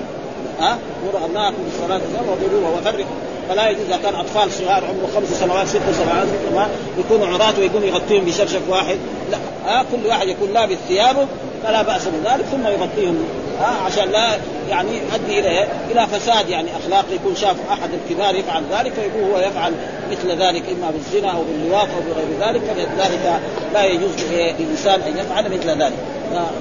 ها؟ 0.60 0.78
مروا 1.06 1.26
ابناءكم 1.26 1.56
بالصلاه 1.64 2.00
واضربوها 2.28 2.70
وفرقوا 2.78 3.16
فلا 3.48 3.68
يجوز 3.68 3.82
إذا 3.88 3.96
كان 3.96 4.14
أطفال 4.14 4.52
صغار 4.52 4.84
عمره 4.84 5.08
خمس 5.14 5.40
سنوات 5.40 5.66
ست 5.66 5.80
سنوات 5.98 6.68
يكونوا 6.98 7.26
عراة 7.26 7.58
ويقوم 7.58 7.84
يغطيهم 7.84 8.24
بشرشف 8.24 8.60
واحد. 8.68 8.98
لا. 9.30 9.38
ها؟ 9.66 9.84
كل 9.92 10.06
واحد 10.06 10.28
يكون 10.28 10.52
لابس 10.52 10.76
ثيابه 10.88 11.26
فلا 11.64 11.82
بأس 11.82 12.02
بذلك 12.08 12.44
ثم 12.44 12.66
يغطيهم. 12.66 13.24
ها؟ 13.60 13.74
عشان 13.86 14.10
لا 14.10 14.38
يعني 14.70 14.90
يؤدي 14.90 15.38
إلى 15.38 15.66
إلى 15.90 16.06
فساد 16.06 16.48
يعني 16.48 16.68
أخلاقي. 16.76 17.14
يكون 17.14 17.36
شاف 17.36 17.56
أحد 17.70 17.90
الكبار 17.94 18.34
يفعل 18.34 18.62
ذلك 18.72 18.92
فيكون 18.92 19.30
هو 19.30 19.38
يفعل 19.38 19.72
مثل 20.10 20.28
ذلك 20.42 20.62
إما 20.68 20.90
بالزنا 20.90 21.30
أو 21.32 21.42
باللواط 21.42 21.88
أو 21.88 22.00
بغير 22.00 22.48
ذلك. 22.48 22.62
فلذلك 22.62 23.40
لا 23.74 23.84
يجوز 23.84 24.10
للإنسان 24.30 25.00
أن 25.00 25.18
يفعل 25.18 25.44
مثل 25.44 25.82
ذلك. 25.82 25.92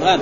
هذا 0.02 0.20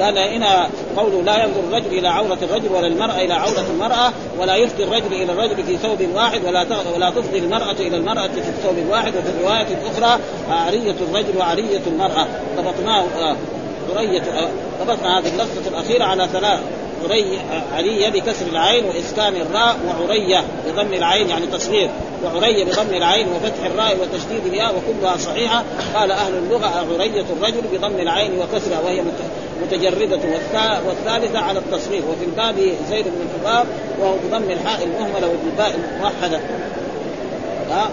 قال 0.00 0.18
هنا 0.18 0.68
قوله 0.96 1.22
لا 1.22 1.44
ينظر 1.44 1.60
الرجل 1.68 1.98
إلى 1.98 2.08
عورة 2.08 2.38
الرجل 2.42 2.68
ولا 2.72 2.86
المرأة 2.86 3.20
إلى 3.20 3.34
عورة 3.34 3.64
المرأة 3.70 4.12
ولا 4.38 4.56
يفضي 4.56 4.84
الرجل 4.84 5.12
إلى 5.12 5.32
الرجل 5.32 5.64
في 5.64 5.76
ثوب 5.76 5.98
واحد 6.14 6.44
ولا 6.44 6.66
ولا 6.94 7.10
تفضي 7.10 7.38
المرأة 7.38 7.72
إلى 7.72 7.96
المرأة 7.96 8.26
في 8.26 8.48
الثوب 8.48 8.78
الواحد 8.78 9.12
وفي 9.16 9.28
الروايه 9.28 9.66
الاخرى 9.66 10.20
عرية 10.50 10.94
الرجل 11.10 11.38
وعرية 11.38 11.80
المرأة. 11.86 12.26
ضبطناه 12.56 13.04
عريه 13.96 14.22
ضبطنا 14.80 15.18
هذه 15.18 15.28
اللفظة 15.28 15.68
الأخيرة 15.70 16.04
على 16.04 16.28
ثلاث. 16.32 16.60
عري 17.04 17.38
علية 17.76 18.08
بكسر 18.08 18.46
العين 18.46 18.84
وإسكان 18.84 19.36
الراء 19.36 19.76
وعرية 19.86 20.44
بضم 20.66 20.94
العين 20.94 21.28
يعني 21.28 21.46
تصغير. 21.46 21.90
وعرية 22.24 22.64
بضم 22.64 22.94
العين 22.94 23.26
وفتح 23.28 23.64
الراء 23.64 23.96
وتشديد 24.00 24.46
الياء 24.46 24.74
وكلها 24.74 25.16
صحيحة. 25.16 25.64
قال 25.94 26.10
أهل 26.10 26.34
اللغة 26.34 26.86
عرية 26.94 27.24
الرجل 27.36 27.62
بضم 27.72 28.00
العين 28.00 28.32
وكسرها 28.32 28.80
وهي 28.84 29.02
متجردة 29.62 30.20
والثالثة 30.86 31.38
على 31.38 31.58
التصريف 31.58 32.04
وفي 32.04 32.24
الباب 32.24 32.56
زيد 32.90 33.04
بن 33.04 33.26
الحباب 33.26 33.66
وهو 34.00 34.14
بضم 34.14 34.50
الحاء 34.50 34.84
المهملة 34.84 35.28
وبالباء 35.28 35.78
الموحدة. 35.94 36.40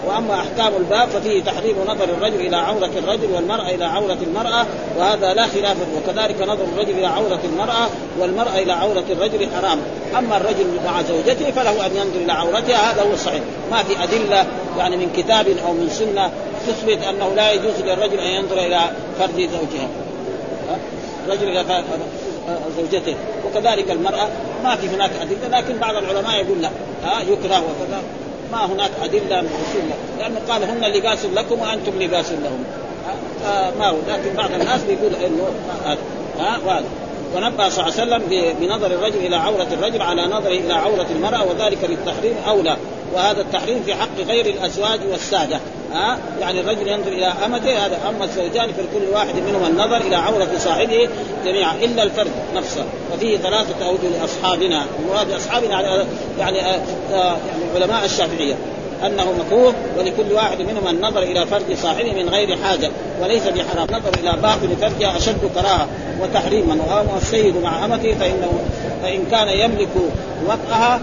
وأما 0.06 0.34
أحكام 0.34 0.72
الباب 0.76 1.08
ففيه 1.08 1.42
تحريم 1.42 1.76
نظر 1.88 2.04
الرجل 2.04 2.40
إلى 2.40 2.56
عورة 2.56 2.90
الرجل 2.96 3.32
والمرأة 3.34 3.70
إلى 3.70 3.84
عورة 3.84 4.18
المرأة 4.22 4.66
وهذا 4.98 5.34
لا 5.34 5.46
خلاف 5.46 5.76
وكذلك 5.96 6.42
نظر 6.42 6.64
الرجل 6.74 6.90
إلى 6.90 7.06
عورة 7.06 7.40
المرأة 7.44 7.88
والمرأة 8.18 8.58
إلى 8.58 8.72
عورة 8.72 9.04
الرجل 9.10 9.48
حرام. 9.56 9.78
أما 10.18 10.36
الرجل 10.36 10.66
مع 10.86 11.02
زوجته 11.02 11.50
فله 11.50 11.86
أن 11.86 11.96
ينظر 11.96 12.20
إلى 12.24 12.32
عورتها 12.32 12.92
هذا 12.92 13.02
هو 13.02 13.12
الصحيح. 13.12 13.42
ما 13.70 13.82
في 13.82 14.02
أدلة 14.02 14.46
يعني 14.78 14.96
من 14.96 15.10
كتاب 15.16 15.46
أو 15.66 15.72
من 15.72 15.88
سنة 15.90 16.30
تثبت 16.66 17.04
أنه 17.04 17.34
لا 17.36 17.52
يجوز 17.52 17.80
للرجل 17.84 18.20
أن 18.20 18.30
ينظر 18.30 18.58
إلى 18.58 18.80
فرد 19.18 19.36
زوجها. 19.36 20.05
الرجل 21.26 21.48
إلى 21.48 21.64
زوجته. 22.76 23.14
وكذلك 23.46 23.90
المرأة 23.90 24.28
ما 24.64 24.76
في 24.76 24.88
هناك 24.88 25.10
أدلة 25.20 25.58
لكن 25.58 25.78
بعض 25.78 25.96
العلماء 25.96 26.44
يقول 26.44 26.62
لا. 26.62 26.70
ها 27.04 27.20
يكره 27.20 27.62
وكذا. 27.62 28.02
ما 28.52 28.66
هناك 28.66 28.90
أدلة 29.02 29.40
من 29.40 29.48
رسول 29.48 29.82
الله. 29.82 29.96
لأنه 30.18 30.40
قال 30.48 30.62
هن 30.64 30.84
لباس 30.96 31.24
لكم 31.24 31.60
وأنتم 31.60 32.02
لباس 32.02 32.32
لهم. 32.32 32.64
ما 33.78 33.86
هو. 33.86 33.96
لكن 34.08 34.36
بعض 34.36 34.50
الناس 34.50 34.80
بيقول 34.82 35.14
إنه 35.14 35.48
ها 36.38 36.58
وهذا 36.66 36.84
ونبه 37.34 37.68
صلى 37.68 37.86
الله 37.86 38.00
عليه 38.00 38.02
وسلم 38.02 38.54
بنظر 38.60 38.86
الرجل 38.86 39.26
إلى 39.26 39.36
عورة 39.36 39.66
الرجل 39.72 40.02
على 40.02 40.22
نظره 40.22 40.48
إلى 40.48 40.74
عورة 40.74 41.06
المرأة 41.16 41.44
وذلك 41.44 41.78
للتحريم 41.84 42.34
أولى. 42.48 42.76
وهذا 43.14 43.40
التحريم 43.40 43.82
في 43.86 43.94
حق 43.94 44.20
غير 44.28 44.46
الأزواج 44.46 45.00
والسادة. 45.10 45.60
ها؟ 45.92 46.18
يعني 46.40 46.60
الرجل 46.60 46.88
ينظر 46.88 47.08
إلى 47.08 47.26
أمته 47.26 47.86
هذا 47.86 47.98
أما 48.08 48.24
الزوجان 48.24 48.72
فلكل 48.72 49.12
واحد 49.12 49.34
منهما 49.34 49.66
النظر 49.66 49.96
إلى 49.96 50.16
عورة 50.16 50.48
صاحبه 50.58 51.08
جميعا 51.44 51.74
إلا 51.74 52.02
الفرد 52.02 52.30
نفسه. 52.54 52.84
وفيه 53.14 53.38
ثلاثة 53.38 53.86
اوجه 53.86 54.08
لأصحابنا. 54.20 54.86
المراد 55.00 55.32
أصحابنا 55.32 55.80
يعني 55.80 56.04
يعني, 56.38 56.60
آه 56.60 57.36
يعني 57.48 57.62
علماء 57.74 58.04
الشافعية. 58.04 58.54
أنه 59.06 59.32
مكروه 59.32 59.74
ولكل 59.98 60.32
واحد 60.32 60.62
منهما 60.62 60.90
النظر 60.90 61.22
إلى 61.22 61.46
فرج 61.46 61.76
صاحبه 61.82 62.12
من 62.12 62.28
غير 62.28 62.56
حاجة 62.56 62.90
وليس 63.22 63.42
بحرام. 63.42 63.86
نظر 63.90 64.14
إلى 64.20 64.42
باطن 64.42 64.76
فرجها 64.80 65.16
أشد 65.16 65.50
كراهة 65.54 65.88
وتحريما. 66.22 66.74
وأما 66.74 67.16
السيد 67.16 67.56
مع 67.56 67.84
أمته 67.84 68.14
فانه 68.14 68.52
فإن 69.02 69.24
كان 69.30 69.48
يملك 69.48 69.88
وطئها 70.46 71.00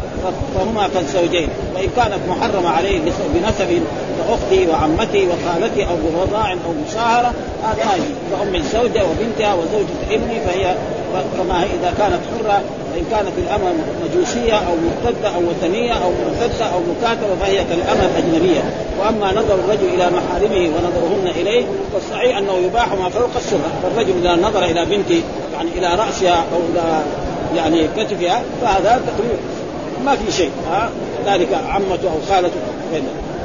فهما 0.56 0.90
كالزوجين. 0.94 1.50
وإن 1.76 1.90
كانت 1.96 2.20
محرمة 2.30 2.70
عليه 2.70 3.00
بنسب 3.34 3.84
كاخته 4.28 4.68
وعمته 4.72 5.28
وخالته 5.28 5.84
أو 5.84 5.96
برضاع 6.18 6.52
أو 6.52 6.74
مشاهرة 6.88 7.34
هذا 7.64 7.94
يجوز. 7.96 8.40
وأم 8.40 8.56
الزوجه 8.56 9.04
وبنتها 9.06 9.54
وزوجة 9.54 10.16
ابني 10.16 10.40
فهي 10.40 10.76
كما 11.38 11.64
إذا 11.64 11.94
كانت 11.98 12.20
حرة 12.32 12.62
فإن 12.94 13.06
كانت 13.12 13.32
الأمة 13.38 13.74
مجوسية 14.04 14.54
أو 14.54 14.76
مرتدة 14.76 15.36
أو 15.36 15.42
وثنية 15.42 15.94
أو 15.94 16.10
مرتدة 16.10 16.66
أو 16.66 16.80
مكاتبة 16.80 17.36
فهي 17.42 17.64
كالأمة 17.64 18.06
الأجنبية. 18.06 18.64
وأما 19.00 19.32
نظر 19.32 19.54
الرجل 19.54 19.88
إلى 19.94 20.10
محارمه 20.10 20.70
ونظرهن 20.76 21.28
إليه 21.36 21.66
فالصحيح 21.94 22.38
أنه 22.38 22.54
يباح 22.54 22.94
ما 22.94 23.10
فوق 23.10 23.30
السره 23.36 23.72
فالرجل 23.84 24.14
إذا 24.22 24.36
نظر 24.36 24.64
إلى 24.64 24.86
بنته 24.86 25.22
يعني 25.54 25.70
إلى 25.78 25.96
رأسها 25.96 26.46
أو 26.54 26.60
إلى 26.74 27.04
يعني 27.56 27.88
كتفها 27.98 28.42
فهذا 28.62 29.02
تقريبا 29.08 29.63
ما 30.06 30.16
في 30.16 30.32
شيء 30.32 30.52
ها؟ 30.72 30.90
ذلك 31.26 31.48
عمته 31.54 32.08
أو 32.08 32.20
خالته. 32.30 32.60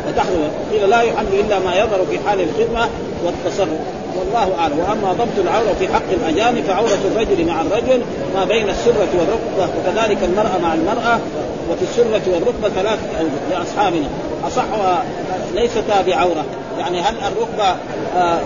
فتحرم 0.06 0.50
قيل 0.72 0.90
لا 0.90 1.00
يحل 1.00 1.26
إلا 1.40 1.58
ما 1.58 1.74
يظهر 1.74 2.06
في 2.10 2.18
حال 2.28 2.40
الخدمة 2.40 2.88
والتصرف. 3.24 3.78
والله 4.18 4.54
أعلم. 4.58 4.78
وأما 4.78 5.12
ضبط 5.12 5.38
العورة 5.38 5.74
في 5.78 5.88
حق 5.88 6.10
الأجانب 6.10 6.64
فعورة 6.64 6.98
الرجل 7.14 7.46
مع 7.46 7.60
الرجل 7.60 8.02
ما 8.34 8.44
بين 8.44 8.68
السرة 8.68 9.08
والركبة 9.18 9.74
وكذلك 9.78 10.18
المرأة 10.22 10.58
مع 10.62 10.74
المرأة 10.74 11.18
وفي 11.70 11.82
السرة 11.82 12.34
والركبة 12.34 12.68
ثلاث 12.68 12.98
أوجه 13.20 13.58
لأصحابنا. 13.58 14.08
اصحها 14.46 15.04
ليستا 15.54 16.02
بعورة. 16.06 16.44
يعني 16.78 17.00
هل 17.00 17.14
الركبة 17.18 17.76
آه 18.16 18.40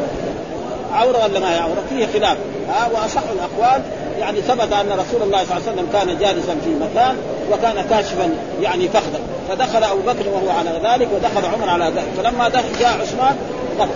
عورة 0.93 1.25
ولا 1.25 1.41
ما 1.41 1.55
هي 1.55 1.59
عورة؟ 1.59 1.83
فيه 1.91 2.07
خلاف. 2.19 2.37
ها؟ 2.69 2.89
وأصح 2.95 3.23
الأقوال 3.33 3.83
يعني 4.23 4.41
ثبت 4.41 4.73
أن 4.73 4.87
رسول 4.87 5.23
الله 5.23 5.45
صلى 5.45 5.57
الله 5.57 5.69
عليه 5.69 5.73
وسلم 5.73 5.89
كان 5.93 6.19
جالسا 6.19 6.57
في 6.65 6.71
مكان 6.81 7.17
وكان 7.53 7.85
كاشفا 7.91 8.35
يعني 8.63 8.89
فخذا. 8.89 9.21
فدخل 9.49 9.85
أبو 9.85 10.01
بكر 10.01 10.29
وهو 10.29 10.51
على 10.59 10.71
ذلك 10.71 11.09
ودخل 11.15 11.47
عمر 11.55 11.69
على 11.69 11.85
ذلك. 11.85 12.09
فلما 12.17 12.49
جاء 12.81 13.01
عثمان 13.01 13.37
غطى 13.79 13.91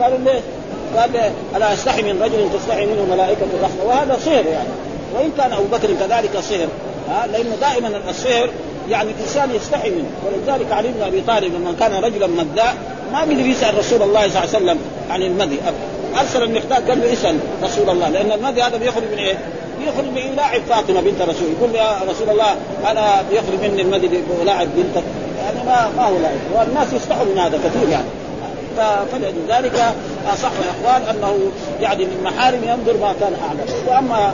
قالوا 0.00 0.18
ليه؟ 0.18 0.40
قال 0.96 1.32
ألا 1.56 1.72
استحي 1.72 2.02
من 2.02 2.22
رجل 2.22 2.58
تستحي 2.58 2.86
منه 2.86 3.06
ملائكة 3.10 3.46
الرحمة؟ 3.58 3.84
وهذا 3.84 4.18
صهر 4.24 4.46
يعني. 4.46 4.68
وإن 5.14 5.30
كان 5.38 5.52
أبو 5.52 5.64
بكر 5.64 5.88
كذلك 6.00 6.38
صهر 6.40 6.68
ها؟ 7.08 7.26
لأنه 7.26 7.56
دائما 7.60 8.00
الصهر 8.10 8.50
يعني 8.90 9.10
الانسان 9.10 9.50
يستحي 9.54 9.90
منه. 9.90 10.10
ولذلك 10.26 10.72
علي 10.72 10.88
بن 10.88 11.02
أبي 11.02 11.20
طالب 11.20 11.54
لما 11.54 11.74
كان 11.80 12.04
رجلا 12.04 12.26
مداء 12.26 12.74
ما 13.12 13.20
قدر 13.20 13.46
يسأل 13.46 13.78
رسول 13.78 14.02
الله 14.02 14.28
صلى 14.28 14.44
الله 14.44 14.54
عليه 14.54 14.64
وسلم 14.64 14.78
عن 15.10 15.22
المدي. 15.22 15.56
أرسل 16.20 16.42
المقداد 16.42 16.90
قال 16.90 17.00
له 17.00 17.12
اسأل 17.12 17.36
رسول 17.62 17.90
الله 17.90 18.08
لأن 18.08 18.32
المدي 18.32 18.62
هذا 18.62 18.76
بيخرج 18.76 19.02
من 19.12 19.18
إيه؟ 19.18 19.38
بيخرج 19.80 20.04
من 20.04 20.32
يلاعب 20.32 20.60
فاطمة 20.68 21.00
بنت 21.00 21.22
رسول. 21.22 21.48
يقول 21.58 21.74
يا 21.74 22.00
رسول 22.10 22.30
الله 22.30 22.56
أنا 22.90 23.22
بيخرج 23.30 23.70
مني 23.70 23.82
المدي 23.82 24.08
بلاعب 24.42 24.68
بنتك 24.76 25.04
يعني 25.44 25.66
ما 25.66 25.90
ما 25.96 26.06
هو 26.06 26.18
لاعب. 26.18 26.36
والناس 26.54 26.92
يستحوا 26.92 27.24
من 27.24 27.38
هذا 27.38 27.58
كثير 27.58 27.88
يعني. 27.88 28.06
فلذلك 29.12 29.94
أصح 30.32 30.50
الاقوال 30.64 31.08
أنه 31.08 31.38
يعني 31.80 32.04
من 32.04 32.22
محارم 32.24 32.64
ينظر 32.64 33.00
ما 33.00 33.14
كان 33.20 33.32
أعلم. 33.48 33.66
وأما 33.88 34.32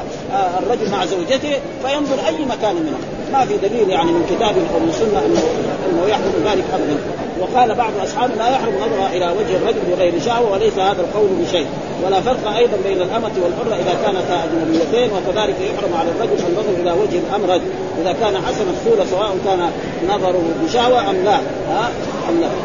الرجل 0.59 0.91
مع 0.91 1.07
زوجته 1.07 1.57
فينظر 1.85 2.27
أي 2.27 2.45
مكان 2.45 2.75
منها 2.75 2.99
ما 3.33 3.45
في 3.45 3.57
دليل 3.69 3.91
يعني 3.91 4.13
من 4.13 4.25
كتاب 4.31 4.55
أو 4.75 4.79
من 4.81 4.93
سنة 4.93 5.19
انه 5.27 5.43
أنه 5.91 6.11
يحرم 6.11 6.35
ذلك 6.45 6.65
ابدا. 6.75 6.97
وقال 7.41 7.75
بعض 7.75 7.93
اصحابه 8.03 8.35
لا 8.35 8.49
يحرم 8.49 8.75
نظرها 8.75 9.13
إلى 9.13 9.27
وجه 9.39 9.57
الرجل 9.57 9.81
بغير 9.91 10.21
شهوه 10.27 10.53
وليس 10.53 10.79
هذا 10.79 11.01
القول 11.01 11.29
بشيء. 11.43 11.67
ولا 12.05 12.21
فرق 12.21 12.57
أيضا 12.57 12.77
بين 12.85 13.03
الأمة 13.03 13.33
والحرة 13.43 13.75
إذا 13.75 13.95
كانتا 14.05 14.45
أجنبيتين 14.45 15.11
وكذلك 15.17 15.57
يحرم 15.61 15.93
على 16.01 16.09
الرجل 16.11 16.45
النظر 16.49 16.83
إلى 16.83 16.93
وجه 16.93 17.19
الامرد 17.19 17.63
إذا 18.03 18.13
كان 18.13 18.37
حسن 18.37 18.65
الصورة 18.71 19.07
سواء 19.11 19.37
كان 19.47 19.71
نظره 20.09 20.43
بشهوه 20.65 21.11
أم 21.11 21.17
لا. 21.25 21.37
ها؟ 21.69 21.91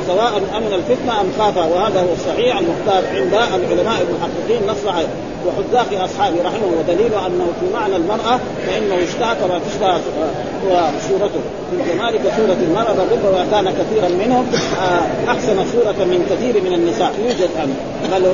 سواء 0.07 0.37
امن 0.57 0.73
الفتنة 0.73 1.21
أم 1.21 1.27
خافها 1.39 1.65
وهذا 1.65 1.99
هو 2.01 2.13
الصحيح 2.13 2.57
المختار 2.57 3.03
عند 3.15 3.33
العلماء 3.33 4.01
المحققين 4.01 4.67
نص 4.67 4.93
عليه 4.95 5.07
وحذاق 5.45 6.03
أصحابه 6.03 6.35
رحمه 6.45 6.67
ودليل 6.79 7.13
أنه 7.27 7.47
في 7.59 7.73
معنى 7.73 7.95
المرأة 7.95 8.39
فإنه 8.67 8.95
اشتهى 9.03 9.35
كما 9.35 9.59
تشتهى 9.69 9.99
صورته. 11.09 11.41
في 11.69 11.75
الجمال 11.81 12.13
كصوره 12.17 12.57
المرأة 12.67 12.95
ربما 13.13 13.45
كان 13.51 13.73
كثيرا 13.79 14.09
منهم 14.25 14.45
أحسن 15.27 15.55
صورة 15.73 16.05
من 16.05 16.25
كثير 16.31 16.63
من 16.63 16.73
النساء. 16.73 17.11
يوجد 17.25 17.49
ان 17.63 17.73
بل 18.11 18.25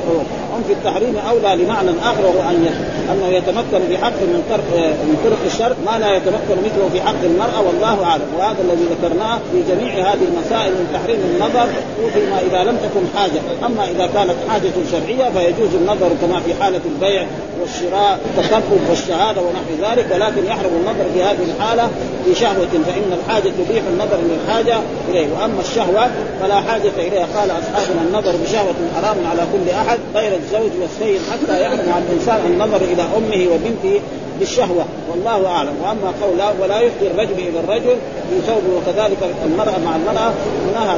هم 0.52 0.62
في 0.66 0.72
التحريم 0.72 1.16
أولى 1.30 1.62
لمعنى 1.64 1.90
آخر 2.02 2.24
وهو 2.26 2.50
أن 2.50 2.66
أنه 3.12 3.26
يتمكن 3.26 3.80
بحق 3.90 4.18
من 4.32 4.42
طرق 4.50 4.68
من 5.08 5.16
طرق 5.24 5.38
الشر 5.46 5.76
ما 5.86 5.98
لا 5.98 6.16
يتمكن 6.16 6.56
مثله 6.64 6.88
في 6.92 7.00
حق 7.00 7.22
المرأة 7.24 7.60
والله 7.66 8.04
أعلم. 8.04 8.28
وهذا 8.38 8.56
الذي 8.64 8.84
ذكرناه 8.92 9.38
في 9.52 9.58
جميع 9.70 10.12
هذه 10.12 10.24
المسائل 10.32 10.72
من 10.72 10.86
تحريم 10.94 11.18
النظر 11.22 11.66
فيما 12.14 12.40
إذا 12.40 12.70
لم 12.70 12.76
تكن 12.76 13.18
حاجة. 13.18 13.66
أما 13.66 13.84
إذا 13.84 14.06
كانت 14.14 14.34
حاجة 14.48 14.72
شرعية 14.92 15.30
فيجوز 15.30 15.74
النظر 15.74 16.08
كما 16.20 16.40
في 16.40 16.62
حالة 16.62 16.80
البيع 16.94 17.26
والشراء 17.60 18.20
التكفل 18.26 18.80
والشهادة 18.90 19.40
ونحو 19.40 19.72
ذلك 19.82 20.06
ولكن 20.14 20.46
يحرم 20.46 20.72
النظر 20.80 21.04
في 21.14 21.22
هذه 21.22 21.44
الحالة 21.56 21.90
بشهوه 22.26 22.68
فإن 22.86 23.18
الحاجة 23.18 23.52
تبيح 23.58 23.82
النظر 23.92 24.18
للحاجه 24.30 24.80
إليه. 25.10 25.26
وأما 25.32 25.60
الشهوة 25.60 26.10
فلا 26.40 26.60
حاجة 26.60 26.92
إليها. 26.98 27.26
قال 27.36 27.50
أصحابنا 27.50 28.02
النظر 28.08 28.32
بشهوة 28.44 28.74
حرام 28.96 29.16
على 29.30 29.42
كل 29.52 29.70
أحد 29.70 29.98
غير 30.14 30.32
الزوج 30.36 30.70
والسيد 30.80 31.20
حتى 31.32 31.62
يحرم 31.62 31.92
على 31.92 32.04
الإنسان 32.08 32.40
النظر 32.46 32.76
إلى 32.76 33.02
أمه 33.02 33.54
وبنته 33.54 34.00
بالشهوة. 34.38 34.84
والله 35.10 35.46
أعلم. 35.46 35.74
وأما 35.82 36.12
قول 36.22 36.62
ولا 36.62 36.80
يفضي 36.80 37.06
الرجل 37.06 37.38
إلى 37.38 37.60
الرجل 37.60 37.96
في 38.30 38.40
ثوبه 38.46 38.76
وكذلك 38.76 39.18
المرأة 39.46 39.78
مع 39.84 39.96
المرأة 39.96 40.32
نهى 40.74 40.96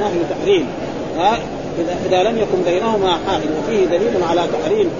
نهي 0.00 0.20
تحريم. 0.30 0.66
ها؟ 1.18 1.38
إذا, 1.78 1.96
إذا 2.06 2.30
لم 2.30 2.38
يكن 2.38 2.62
بينهما 2.72 3.18
حائل 3.26 3.50
وفيه 3.58 3.86
دليل 3.86 4.22
على 4.30 4.42
تحريم 4.52 4.90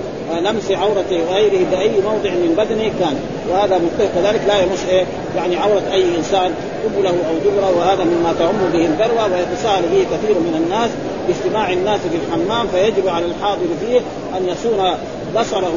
لمس 0.40 0.70
عورة 0.70 1.10
غيره 1.32 1.66
بأي 1.70 1.90
موضع 1.90 2.30
من 2.30 2.54
بدنه 2.58 2.92
كان. 3.00 3.16
وهذا 3.50 3.78
متفق 3.78 4.10
كذلك 4.14 4.40
لا 4.48 4.62
يمس 4.62 4.84
إيه؟ 4.90 5.04
يعني 5.36 5.56
عورة 5.56 5.82
أي 5.92 6.04
إنسان 6.18 6.54
قبله 6.84 7.10
أو 7.10 7.34
دبره 7.44 7.78
وهذا 7.78 8.04
مما 8.04 8.34
تعم 8.38 8.58
به 8.72 8.86
البلوى 8.86 9.24
ويتساءل 9.32 9.82
به 9.82 10.06
كثير 10.12 10.36
من 10.38 10.62
الناس 10.64 10.90
باجتماع 11.28 11.72
الناس 11.72 12.00
في 12.00 12.16
الحمام 12.16 12.66
فيجب 12.68 13.08
على 13.08 13.24
الحاضر 13.26 13.66
فيه 13.80 14.00
أن 14.38 14.48
يصون 14.48 14.94
بصره 15.36 15.72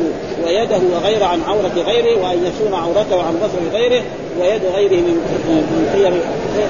ويده 0.46 0.80
وغير 0.94 1.24
عن 1.24 1.42
عورة 1.48 1.84
غيره 1.86 2.22
وأن 2.22 2.46
يصون 2.46 2.74
عورته 2.74 3.24
عن 3.24 3.36
بصر 3.36 3.78
غيره 3.78 4.04
ويد 4.40 4.62
غيره 4.76 5.02
من 5.02 5.16
من 5.96 6.22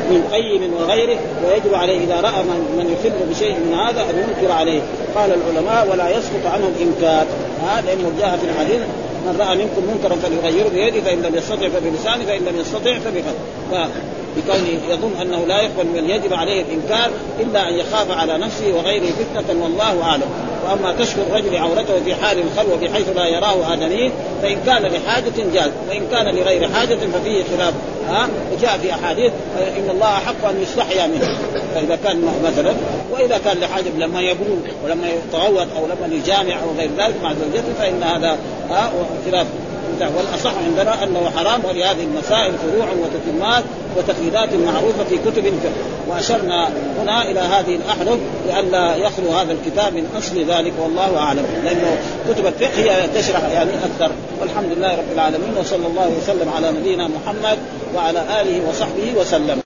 من 0.09 0.29
قيم 0.33 0.73
وغيره 0.73 1.17
ويجب 1.45 1.73
عليه 1.73 1.97
إذا 2.05 2.21
رأى 2.21 2.43
من, 2.43 2.75
من 2.77 2.93
يخل 2.93 3.15
بشيء 3.29 3.55
من 3.55 3.73
هذا 3.73 4.01
أن 4.01 4.15
ينكر 4.17 4.51
عليه. 4.51 4.81
قال 5.15 5.33
العلماء 5.33 5.87
ولا 5.91 6.09
يسقط 6.09 6.45
عنه 6.45 6.69
الإنكار. 6.75 7.25
هذا 7.67 7.85
لأنه 7.85 8.11
جاء 8.19 8.37
في 8.37 8.45
الحديث 8.51 8.81
من 9.25 9.35
رأى 9.39 9.55
منكم 9.55 9.81
منكرا 9.93 10.15
فليغيره 10.15 10.69
بيده 10.69 11.01
فإن 11.01 11.21
لم 11.21 11.35
يستطع 11.35 11.69
فبلسانه 11.69 12.25
فإن 12.25 12.41
لم 12.45 12.59
يستطع 12.59 12.99
فبقلبه. 12.99 13.89
بكونه 14.37 14.79
يظن 14.89 15.11
أنه 15.21 15.45
لا 15.47 15.61
يقبل 15.61 15.85
من 15.85 16.09
يجب 16.09 16.33
عليه 16.33 16.61
الإنكار 16.61 17.11
إلا 17.39 17.69
أن 17.69 17.73
يخاف 17.73 18.11
على 18.11 18.37
نفسه 18.37 18.73
وغيره 18.73 19.05
فتنة 19.05 19.63
والله 19.63 20.03
أعلم. 20.03 20.29
وأما 20.65 20.95
كشف 20.99 21.15
الرجل 21.19 21.57
عورته 21.57 22.03
في 22.05 22.15
حال 22.15 22.39
الخلوه 22.39 22.77
بحيث 22.77 23.09
لا 23.15 23.27
يراه 23.27 23.73
آدمي 23.73 24.11
فإن 24.41 24.57
كان 24.65 24.81
لحاجة 24.81 25.33
جاز. 25.53 25.71
وإن 25.89 26.07
كان 26.11 26.35
لغير 26.35 26.69
حاجة 26.69 26.95
ففيه 26.95 27.43
خلاف. 27.43 27.73
ها؟ 28.09 28.29
وجاء 28.53 28.77
في 28.77 28.93
أحاديث 28.93 29.31
إن 29.77 29.89
الله 29.89 30.07
أحق 30.07 30.49
أن 30.49 30.61
يستحيا 30.61 31.07
منه. 31.07 31.37
فإذا 31.75 31.97
كان 32.03 32.29
مثلا 32.43 32.73
وإذا 33.11 33.37
كان 33.37 33.57
لحاجة 33.57 33.89
لما 33.97 34.21
يبلغ 34.21 34.55
ولما 34.85 35.07
يتغوط 35.07 35.67
أو 35.77 35.85
لما 35.85 36.15
يجامع 36.15 36.53
أو 36.63 36.77
غير 36.77 36.89
ذلك 36.97 37.15
مع 37.23 37.33
زوجته 37.33 37.73
فإن 37.79 38.03
هذا 38.03 38.37
ها 38.69 38.91
خلاف. 39.31 39.47
والأصح 40.01 40.53
عندنا 40.65 41.03
أنه 41.03 41.31
حرام 41.37 41.65
ولهذه 41.65 42.03
المسائل 42.03 42.53
فروع 42.53 42.87
وتتمات 42.91 43.63
وتقييدات 43.97 44.53
معروفة 44.53 45.03
في 45.03 45.17
كتب 45.17 45.45
الفقه 45.45 45.71
وأشرنا 46.07 46.69
هنا 47.01 47.31
إلى 47.31 47.39
هذه 47.39 47.75
الأحرف 47.75 48.19
لئلا 48.47 48.95
يخلو 48.95 49.31
هذا 49.31 49.51
الكتاب 49.51 49.93
من 49.93 50.07
أصل 50.17 50.43
ذلك 50.43 50.73
والله 50.79 51.17
أعلم. 51.17 51.45
لأنه 51.63 51.97
كتب 52.29 52.45
الفقه 52.45 52.77
هي 52.77 53.07
تشرح 53.15 53.43
يعني 53.53 53.71
أكثر. 53.71 54.11
والحمد 54.41 54.71
لله 54.77 54.91
رب 54.91 55.13
العالمين 55.13 55.57
وصلى 55.59 55.87
الله 55.87 56.11
وسلم 56.21 56.49
على 56.55 56.71
نبينا 56.71 57.07
محمد 57.07 57.57
وعلى 57.95 58.41
آله 58.41 58.69
وصحبه 58.69 59.13
وسلم. 59.17 59.64